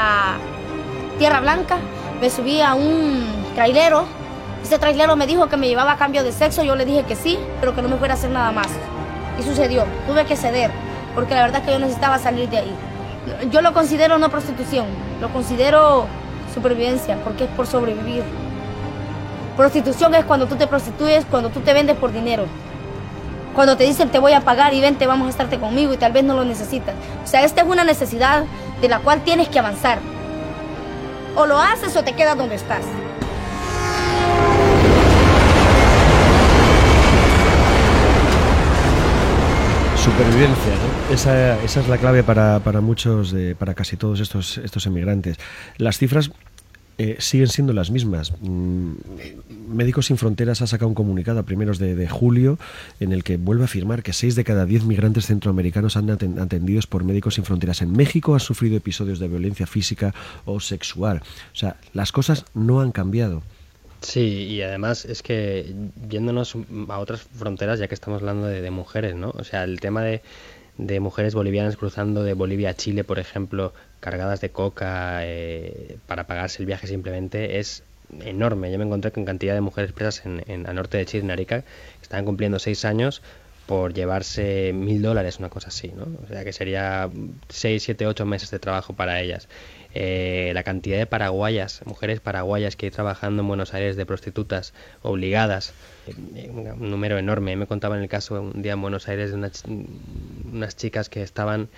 Tierra 1.19 1.41
Blanca 1.41 1.77
me 2.19 2.31
subí 2.31 2.63
a 2.63 2.73
un 2.75 3.27
trailero. 3.55 4.07
Ese 4.63 4.79
trailero 4.79 5.17
me 5.17 5.27
dijo 5.27 5.49
que 5.49 5.59
me 5.59 5.69
llevaba 5.69 5.93
a 5.93 5.97
cambio 5.99 6.25
de 6.25 6.33
sexo, 6.33 6.63
yo 6.63 6.75
le 6.75 6.87
dije 6.87 7.03
que 7.03 7.15
sí, 7.15 7.39
pero 7.61 7.75
que 7.75 7.83
no 7.83 7.89
me 7.89 7.97
fuera 7.97 8.15
a 8.15 8.17
hacer 8.17 8.31
nada 8.31 8.53
más. 8.53 8.69
Y 9.39 9.43
sucedió, 9.43 9.85
tuve 10.07 10.25
que 10.25 10.37
ceder, 10.37 10.71
porque 11.15 11.35
la 11.35 11.43
verdad 11.43 11.61
es 11.61 11.67
que 11.67 11.73
yo 11.73 11.79
necesitaba 11.79 12.19
salir 12.19 12.49
de 12.49 12.59
ahí. 12.59 12.75
Yo 13.51 13.61
lo 13.61 13.75
considero 13.75 14.19
no 14.19 14.31
prostitución, 14.31 14.87
lo 15.21 15.29
considero 15.29 16.07
supervivencia, 16.55 17.19
porque 17.23 17.45
es 17.45 17.51
por 17.51 17.67
sobrevivir. 17.67 18.23
Prostitución 19.57 20.15
es 20.15 20.25
cuando 20.25 20.47
tú 20.47 20.57
te 20.57 20.67
prostituyes, 20.67 21.27
cuando 21.27 21.51
tú 21.51 21.61
te 21.61 21.75
vendes 21.75 21.97
por 21.97 22.11
dinero. 22.11 22.47
Cuando 23.55 23.77
te 23.77 23.85
dicen 23.85 24.09
te 24.09 24.19
voy 24.19 24.33
a 24.33 24.41
pagar 24.41 24.73
y 24.73 24.81
vente, 24.81 25.07
vamos 25.07 25.27
a 25.27 25.31
estarte 25.31 25.59
conmigo 25.59 25.93
y 25.93 25.99
tal 25.99 26.13
vez 26.13 26.25
no 26.25 26.35
lo 26.35 26.45
necesitas. 26.45 26.95
O 27.23 27.27
sea, 27.27 27.45
esta 27.45 27.61
es 27.61 27.69
una 27.69 27.85
necesidad 27.85 28.45
de 28.81 28.89
la 28.89 29.01
cual 29.01 29.23
tienes 29.25 29.49
que 29.49 29.59
avanzar. 29.59 29.99
O 31.37 31.45
lo 31.45 31.59
haces 31.59 31.95
o 31.97 32.03
te 32.03 32.15
quedas 32.15 32.37
donde 32.37 32.55
estás. 32.55 32.85
Supervivencia, 39.97 40.73
¿no? 41.09 41.15
Esa, 41.15 41.63
es 41.63 41.89
la 41.89 41.99
clave 41.99 42.23
para, 42.23 42.81
muchos, 42.81 43.35
para 43.59 43.75
casi 43.75 43.99
todos 43.99 44.19
estos 44.21 44.87
emigrantes. 44.87 45.37
Las 45.77 45.99
cifras 45.99 46.31
eh, 46.99 47.17
siguen 47.19 47.49
siendo 47.49 47.73
las 47.73 47.91
mismas. 47.91 48.33
Mm, 48.41 48.93
Médicos 49.69 50.07
Sin 50.07 50.19
Fronteras 50.19 50.63
ha 50.63 50.67
sacado 50.67 50.89
un 50.89 50.95
comunicado 50.95 51.41
a 51.41 51.45
primeros 51.45 51.79
de, 51.79 52.09
julio 52.09 52.59
en 53.01 53.13
el 53.13 53.25
que 53.25 53.37
vuelve 53.37 53.63
a 53.63 53.65
afirmar 53.65 54.03
que 54.03 54.13
6 54.13 54.35
de 54.35 54.45
cada 54.45 54.67
10 54.67 54.85
migrantes 54.85 55.27
centroamericanos 55.27 55.97
han 55.97 56.11
atendidos 56.11 56.87
por 56.87 57.05
Médicos 57.05 57.35
Sin 57.35 57.45
Fronteras 57.45 57.81
en 57.83 57.93
México 57.93 58.35
han 58.35 58.41
sufrido 58.41 58.77
episodios 58.77 59.19
de 59.19 59.29
violencia 59.29 59.67
física 59.67 60.15
o 60.45 60.61
sexual. 60.61 61.23
O 61.53 61.57
sea, 61.57 61.77
las 61.95 62.13
cosas 62.13 62.45
no 62.55 62.81
han 62.81 62.93
cambiado. 62.93 63.43
Sí, 64.03 64.21
y 64.21 64.63
además 64.63 65.05
es 65.05 65.23
que 65.23 65.75
yéndonos 66.09 66.57
a 66.89 66.99
otras 66.99 67.23
fronteras, 67.23 67.79
ya 67.79 67.89
que 67.89 67.95
estamos 67.95 68.21
hablando 68.21 68.49
de, 68.49 68.71
mujeres, 68.71 69.15
¿no? 69.15 69.31
O 69.31 69.45
sea, 69.45 69.63
el 69.65 69.81
tema 69.81 70.03
de, 70.03 70.23
de 70.77 70.99
mujeres 70.99 71.35
bolivianas 71.35 71.77
cruzando 71.77 72.25
de 72.25 72.35
Bolivia 72.35 72.71
a 72.71 72.75
Chile, 72.75 73.05
por 73.05 73.21
ejemplo, 73.21 73.73
cargadas 74.03 74.41
de 74.41 74.51
coca 74.51 75.21
eh, 75.23 75.97
para 76.07 76.27
pagarse 76.27 76.61
el 76.61 76.67
viaje 76.67 76.89
simplemente 76.89 77.61
es 77.61 77.85
enorme. 78.21 78.71
Yo 78.73 78.79
me 78.79 78.85
encontré 78.85 79.13
con 79.13 79.25
cantidad 79.25 79.55
de 79.55 79.61
mujeres 79.61 79.93
presas 79.93 80.27
en, 80.27 80.43
en 80.47 80.63
norte 80.75 80.99
de 80.99 81.07
Chile, 81.07 81.23
en 81.25 81.31
Arica, 81.31 81.63
que 81.63 82.03
estaban 82.03 82.25
cumpliendo 82.25 82.59
seis 82.59 82.85
años 82.85 83.23
por 83.67 83.95
llevarse 83.95 84.73
mil 84.75 85.01
dólares, 85.01 85.39
una 85.39 85.49
cosa 85.49 85.69
así, 85.69 85.93
¿no? 85.97 86.09
O 86.25 86.29
sea 86.29 86.45
que 86.45 86.53
sería 86.53 87.09
seis, 87.49 87.85
siete, 87.85 88.07
ocho 88.07 88.27
meses 88.27 88.51
de 88.51 88.59
trabajo 88.59 88.93
para 88.93 89.21
ellas. 89.21 89.49
Eh, 89.95 90.51
la 90.53 90.65
cantidad 90.65 90.99
de 90.99 91.07
paraguayas, 91.07 91.83
mujeres 91.85 92.19
paraguayas 92.19 92.75
que 92.77 92.87
hay 92.87 92.91
trabajando 92.91 93.43
en 93.43 93.49
Buenos 93.49 93.73
Aires 93.73 93.95
de 93.95 94.05
prostitutas 94.05 94.75
obligadas, 95.03 95.75
eh, 96.09 96.51
un 96.51 96.91
número 96.91 97.19
enorme. 97.19 97.55
Me 97.55 97.67
contaba 97.67 97.97
en 97.97 98.03
el 98.03 98.09
caso 98.09 98.41
un 98.43 98.63
día 98.63 98.73
en 98.73 98.83
Buenos 98.83 99.07
Aires 99.09 99.31
de 99.31 99.37
unas 99.37 100.77
chicas 100.77 101.09
que 101.09 101.23
estaban 101.23 101.69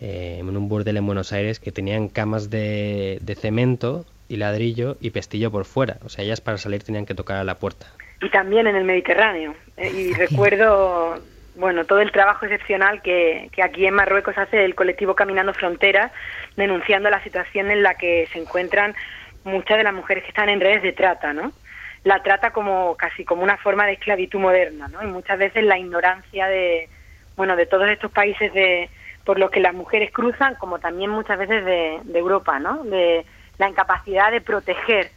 eh, 0.00 0.36
en 0.40 0.56
un 0.56 0.68
burdel 0.68 0.98
en 0.98 1.06
Buenos 1.06 1.32
Aires 1.32 1.58
que 1.58 1.72
tenían 1.72 2.08
camas 2.08 2.50
de, 2.50 3.18
cemento 3.40 4.04
y 4.28 4.36
ladrillo 4.36 4.96
y 5.00 5.10
pestillo 5.10 5.50
por 5.50 5.64
fuera. 5.64 5.96
O 6.04 6.08
sea, 6.08 6.24
ellas 6.24 6.40
para 6.40 6.58
salir 6.58 6.82
tenían 6.82 7.06
que 7.06 7.14
tocar 7.14 7.38
a 7.38 7.44
la 7.44 7.54
puerta. 7.54 7.86
Y 8.20 8.30
también 8.30 8.66
en 8.66 8.76
el 8.76 8.84
Mediterráneo. 8.84 9.54
Eh, 9.76 9.90
y 9.90 10.12
recuerdo, 10.12 11.18
bueno, 11.56 11.84
todo 11.86 12.00
el 12.00 12.12
trabajo 12.12 12.44
excepcional 12.44 13.00
que, 13.00 13.48
que 13.52 13.62
aquí 13.62 13.86
en 13.86 13.94
Marruecos 13.94 14.36
hace 14.36 14.64
el 14.64 14.74
colectivo 14.74 15.14
Caminando 15.14 15.54
Fronteras, 15.54 16.12
denunciando 16.56 17.08
la 17.08 17.22
situación 17.22 17.70
en 17.70 17.82
la 17.82 17.94
que 17.94 18.28
se 18.32 18.38
encuentran 18.38 18.94
muchas 19.44 19.78
de 19.78 19.84
las 19.84 19.94
mujeres 19.94 20.24
que 20.24 20.30
están 20.30 20.50
en 20.50 20.60
redes 20.60 20.82
de 20.82 20.92
trata, 20.92 21.32
¿no? 21.32 21.52
La 22.04 22.22
trata 22.22 22.50
como 22.50 22.96
casi 22.96 23.24
como 23.24 23.42
una 23.42 23.56
forma 23.56 23.86
de 23.86 23.94
esclavitud 23.94 24.40
moderna, 24.40 24.88
¿no? 24.88 25.02
Y 25.02 25.06
muchas 25.06 25.38
veces 25.38 25.64
la 25.64 25.78
ignorancia 25.78 26.46
de, 26.48 26.88
bueno, 27.36 27.56
de 27.56 27.66
todos 27.66 27.88
estos 27.88 28.10
países 28.10 28.52
de, 28.52 28.90
por 29.26 29.40
lo 29.40 29.50
que 29.50 29.60
las 29.60 29.74
mujeres 29.74 30.12
cruzan, 30.12 30.54
como 30.54 30.78
también 30.78 31.10
muchas 31.10 31.36
veces 31.36 31.64
de, 31.64 32.00
Europa, 32.14 32.60
¿no? 32.60 32.84
De 32.84 33.26
la 33.58 33.68
incapacidad 33.68 34.30
de 34.30 34.40
proteger 34.40 35.10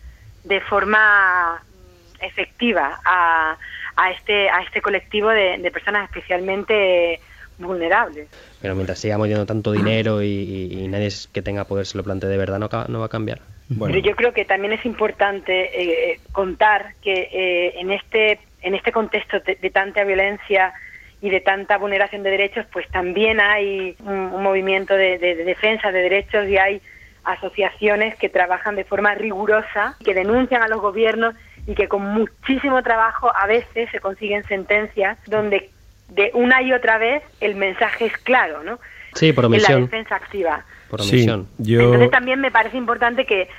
de 0.43 0.59
forma 0.61 1.61
mm, 1.61 2.25
efectiva 2.25 2.99
a, 3.05 3.55
a 3.95 4.11
este 4.11 4.49
a 4.49 4.63
este 4.63 4.81
colectivo 4.81 5.29
de, 5.29 5.69
personas 5.71 6.09
especialmente 6.09 7.19
vulnerables. 7.59 8.27
Pero 8.61 8.73
mientras 8.73 8.97
sigamos 8.97 9.27
yendo 9.27 9.45
tanto 9.45 9.71
dinero 9.71 10.23
y, 10.23 10.87
nadie 10.89 11.09
que 11.31 11.43
tenga 11.43 11.65
poder 11.65 11.85
se 11.85 11.97
lo 11.97 12.03
plantee 12.03 12.29
de 12.29 12.37
verdad, 12.37 12.57
no, 12.57 12.67
no 12.87 12.99
va 12.99 13.05
a 13.05 13.09
cambiar. 13.09 13.41
Bueno. 13.67 13.93
Pero 13.93 14.07
yo 14.07 14.15
creo 14.15 14.33
que 14.33 14.43
también 14.43 14.73
es 14.73 14.83
importante 14.87 16.13
eh, 16.13 16.19
contar 16.31 16.95
que 17.03 17.29
eh, 17.31 17.79
en 17.79 17.91
este 17.91 18.39
en 18.63 18.73
este 18.73 18.91
contexto 18.91 19.39
de 19.39 19.69
tanta 19.69 20.03
violencia 20.03 20.73
y 21.21 21.29
de 21.29 21.41
tanta 21.41 21.77
vulneración 21.77 22.23
de 22.23 22.31
derechos, 22.31 22.65
pues 22.71 22.87
también 22.89 23.41
hay 23.41 23.95
un, 24.05 24.41
movimiento 24.41 24.95
de, 24.95 25.17
defensa 25.17 25.91
de 25.91 26.01
derechos 26.01 26.47
y 26.47 26.57
hay 26.57 26.81
asociaciones 27.23 28.15
que 28.15 28.29
trabajan 28.29 28.75
de 28.75 28.85
forma 28.85 29.13
rigurosa, 29.15 29.97
que 30.03 30.13
denuncian 30.13 30.63
a 30.63 30.67
los 30.67 30.79
gobiernos 30.79 31.35
y 31.67 31.75
que 31.75 31.87
con 31.87 32.03
muchísimo 32.03 32.81
trabajo 32.83 33.31
a 33.35 33.45
veces 33.47 33.89
se 33.91 33.99
consiguen 33.99 34.43
sentencias 34.45 35.17
donde 35.27 35.69
de 36.07 36.31
una 36.33 36.61
y 36.61 36.73
otra 36.73 36.97
vez 36.97 37.21
el 37.39 37.55
mensaje 37.55 38.05
es 38.05 38.17
claro, 38.17 38.63
¿no? 38.63 38.79
Sí, 39.13 39.33
por 39.33 39.45
omisión. 39.45 39.73
En 39.73 39.79
la 39.81 39.85
defensa 39.85 40.15
activa. 40.15 40.65
Por 40.89 41.01
omisión. 41.01 41.47
Entonces 41.59 42.11
también 42.11 42.39
me 42.39 42.49
parece 42.49 42.77
importante 42.77 43.25
que 43.25 43.49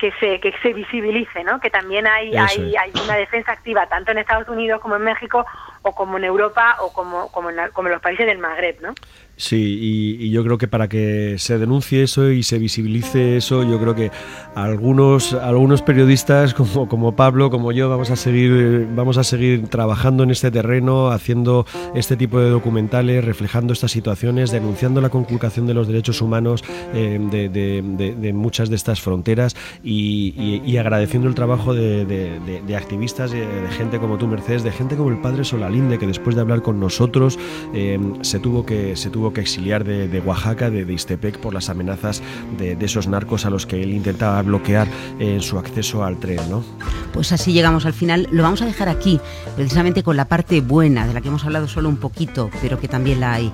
que 0.00 0.12
se, 0.12 0.40
que 0.40 0.52
se 0.62 0.72
visibilice, 0.72 1.44
¿no? 1.44 1.60
Que 1.60 1.68
también 1.68 2.06
hay, 2.06 2.34
hay, 2.34 2.74
hay, 2.74 2.90
una 3.04 3.16
defensa 3.16 3.52
activa 3.52 3.86
tanto 3.86 4.10
en 4.10 4.18
Estados 4.18 4.48
Unidos 4.48 4.80
como 4.80 4.96
en 4.96 5.02
México 5.02 5.44
o 5.82 5.94
como 5.94 6.16
en 6.16 6.24
Europa 6.24 6.76
o 6.80 6.90
como, 6.92 7.30
como, 7.30 7.50
en, 7.50 7.70
como 7.72 7.88
en 7.88 7.94
los 7.94 8.02
países 8.02 8.24
del 8.24 8.38
Magreb, 8.38 8.80
¿no? 8.80 8.94
Sí, 9.40 10.18
y, 10.20 10.28
yo 10.28 10.44
creo 10.44 10.58
que 10.58 10.68
para 10.68 10.86
que 10.86 11.36
se 11.38 11.58
denuncie 11.58 12.02
eso 12.02 12.30
y 12.30 12.42
se 12.42 12.58
visibilice 12.58 13.38
eso, 13.38 13.62
yo 13.62 13.80
creo 13.80 13.94
que 13.94 14.10
algunos, 14.54 15.32
algunos 15.32 15.80
periodistas 15.80 16.52
como, 16.52 16.86
como 16.88 17.16
Pablo, 17.16 17.50
como 17.50 17.72
yo, 17.72 17.88
vamos 17.88 18.10
a 18.10 18.16
seguir, 18.16 18.86
vamos 18.94 19.16
a 19.16 19.24
seguir 19.24 19.66
trabajando 19.68 20.24
en 20.24 20.30
este 20.30 20.50
terreno, 20.50 21.08
haciendo 21.08 21.64
este 21.94 22.18
tipo 22.18 22.38
de 22.38 22.50
documentales, 22.50 23.24
reflejando 23.24 23.72
estas 23.72 23.92
situaciones, 23.92 24.50
denunciando 24.50 25.00
la 25.00 25.08
conculcación 25.08 25.66
de 25.66 25.72
los 25.72 25.88
derechos 25.88 26.20
humanos 26.20 26.62
eh, 26.92 27.18
de, 27.18 28.32
muchas 28.34 28.68
de 28.68 28.76
estas 28.76 29.00
fronteras 29.00 29.56
y, 29.82 30.76
agradeciendo 30.76 31.28
el 31.28 31.34
trabajo 31.34 31.72
de, 31.72 32.76
activistas, 32.76 33.30
de, 33.30 33.46
gente 33.70 33.98
como 33.98 34.18
tú, 34.18 34.26
Mercedes, 34.26 34.64
de 34.64 34.70
gente 34.70 34.96
como 34.96 35.08
el 35.08 35.18
padre 35.22 35.44
Solalinde, 35.44 35.98
que 35.98 36.06
después 36.06 36.36
de 36.36 36.42
hablar 36.42 36.60
con 36.60 36.78
nosotros 36.78 37.38
eh, 37.72 37.98
se 38.20 38.38
tuvo 38.38 38.66
que 38.66 38.96
se 38.96 39.08
tuvo 39.08 39.29
que 39.32 39.40
exiliar 39.40 39.84
de, 39.84 40.20
Oaxaca, 40.20 40.70
de, 40.70 40.84
de, 40.84 40.92
Istepec, 40.92 41.38
por 41.38 41.54
las 41.54 41.68
amenazas 41.68 42.22
de, 42.58 42.76
esos 42.80 43.08
narcos 43.08 43.46
a 43.46 43.50
los 43.50 43.66
que 43.66 43.82
él 43.82 43.92
intentaba 43.92 44.40
bloquear 44.42 44.88
en 45.18 45.40
su 45.40 45.58
acceso 45.58 46.04
al 46.04 46.18
tren. 46.18 46.40
¿no? 46.50 46.64
Pues 47.12 47.32
así 47.32 47.52
llegamos 47.52 47.86
al 47.86 47.92
final. 47.92 48.28
Lo 48.30 48.42
vamos 48.42 48.62
a 48.62 48.66
dejar 48.66 48.88
aquí, 48.88 49.20
precisamente 49.56 50.02
con 50.02 50.16
la 50.16 50.26
parte 50.26 50.60
buena, 50.60 51.06
de 51.06 51.14
la 51.14 51.20
que 51.20 51.28
hemos 51.28 51.44
hablado 51.44 51.68
solo 51.68 51.88
un 51.88 51.96
poquito, 51.96 52.50
pero 52.62 52.78
que 52.78 52.88
también 52.88 53.20
la 53.20 53.34
hay. 53.34 53.52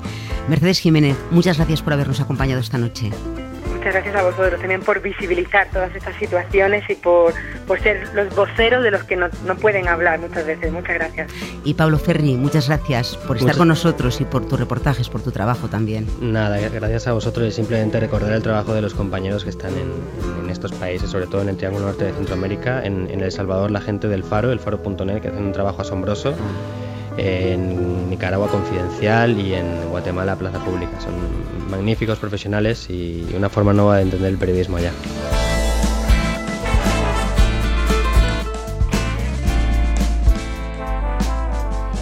Mercedes 0.49 0.81
Jiménez, 0.81 1.17
muchas 1.31 1.57
gracias 1.57 1.83
por 1.83 1.93
habernos 1.93 2.21
acompañado 2.21 2.61
esta 2.61 2.79
noche 2.79 3.11
muchas 3.67 3.93
gracias 3.93 4.15
a 4.15 4.23
vosotros 4.23 4.61
también 4.61 4.81
por 4.81 5.01
visibilizar 5.01 5.69
todas 5.71 5.95
estas 5.95 6.15
situaciones 6.17 6.89
y 6.89 6.95
por, 6.95 7.35
por 7.67 7.81
ser 7.81 8.09
los 8.15 8.35
voceros 8.35 8.83
de 8.83 8.91
los 8.91 9.05
que 9.05 9.17
no, 9.17 9.29
no, 9.45 9.57
pueden 9.57 9.89
hablar 9.89 10.19
muchas 10.19 10.47
veces. 10.47 10.73
Muchas 10.73 10.95
gracias. 10.95 11.33
Y 11.65 11.75
Pablo 11.75 11.99
Ferri, 11.99 12.37
muchas 12.37 12.69
gracias 12.69 13.17
por 13.17 13.37
estar 13.37 13.57
con 13.57 13.69
nosotros 13.69 14.21
y 14.21 14.25
por 14.25 14.47
tus 14.47 14.59
reportajes, 14.59 15.09
por 15.09 15.23
tu 15.23 15.33
trabajo 15.33 15.69
también. 15.69 16.07
Nada, 16.21 16.59
gracias 16.69 17.07
a 17.07 17.13
vosotros 17.13 17.49
y 17.49 17.53
simplemente 17.53 18.01
recordar 18.01 18.33
el 18.33 18.43
trabajo 18.43 18.75
de 18.75 18.83
los 18.83 18.95
compañeros 18.95 19.45
que 19.45 19.51
están 19.51 19.73
en, 19.75 20.45
en 20.45 20.51
estos 20.51 20.73
países, 20.73 21.11
sobre 21.11 21.27
todo 21.27 21.43
en 21.43 21.49
el 21.49 21.57
Triángulo 21.57 21.87
Norte 21.87 22.05
de 22.05 22.13
Centroamérica, 22.13 22.85
en, 22.85 23.09
en 23.11 23.21
El 23.21 23.33
Salvador, 23.33 23.71
la 23.71 23.81
gente 23.81 24.09
del 24.09 24.25
Faro, 24.25 24.53
el 24.53 24.61
Faro.net, 24.61 25.21
que 25.21 25.29
hacen 25.29 25.45
un 25.45 25.53
trabajo 25.53 25.83
asombroso 25.83 26.35
en 27.19 28.11
Nicaragua 28.11 28.49
Confidencial 28.49 29.39
y 29.39 29.55
en 29.55 29.89
Guatemala 29.89 30.37
Plaza 30.37 30.59
Pública. 30.65 31.01
Son 31.01 31.15
magníficos 31.69 32.19
profesionales 32.19 32.89
y 32.91 33.27
una 33.37 33.49
forma 33.49 33.73
nueva 33.73 33.97
de 33.97 34.03
entender 34.03 34.31
el 34.31 34.39
periodismo 34.39 34.77
allá. 34.77 34.93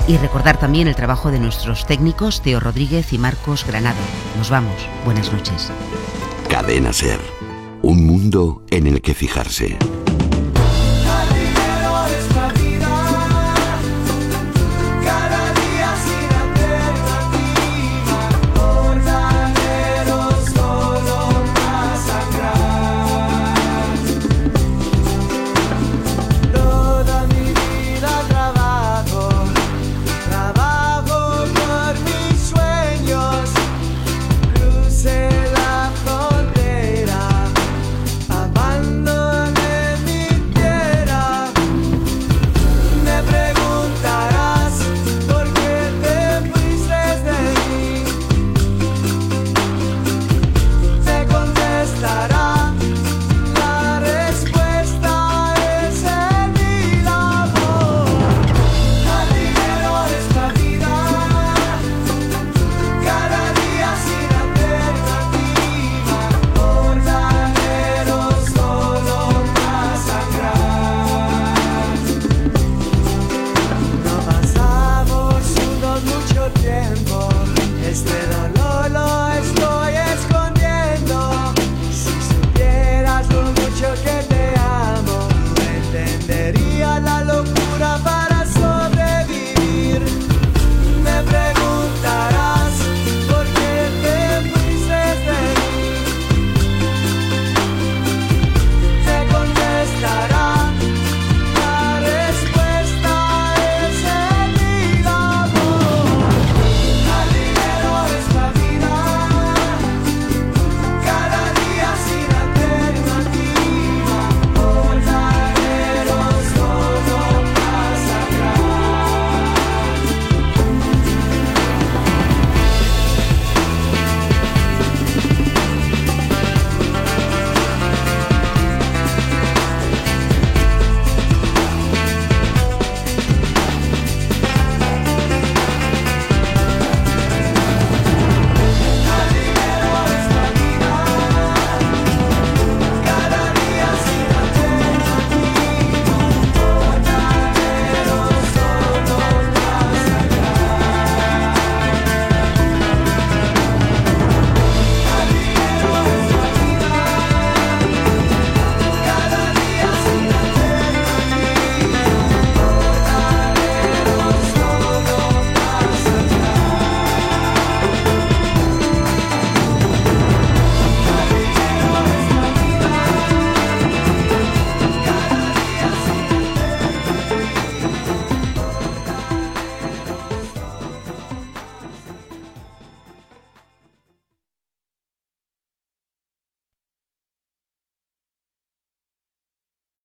Y 0.06 0.18
recordar 0.18 0.58
también 0.58 0.86
el 0.86 0.94
trabajo 0.94 1.30
de 1.30 1.40
nuestros 1.40 1.86
técnicos 1.86 2.42
Teo 2.42 2.60
Rodríguez 2.60 3.12
y 3.14 3.18
Marcos 3.18 3.64
Granado. 3.66 4.00
Nos 4.36 4.50
vamos. 4.50 4.74
Buenas 5.04 5.32
noches. 5.32 5.70
Cadena 6.50 6.92
Ser. 6.92 7.20
Un 7.80 8.06
mundo 8.06 8.62
en 8.70 8.86
el 8.86 9.00
que 9.00 9.14
fijarse. 9.14 9.78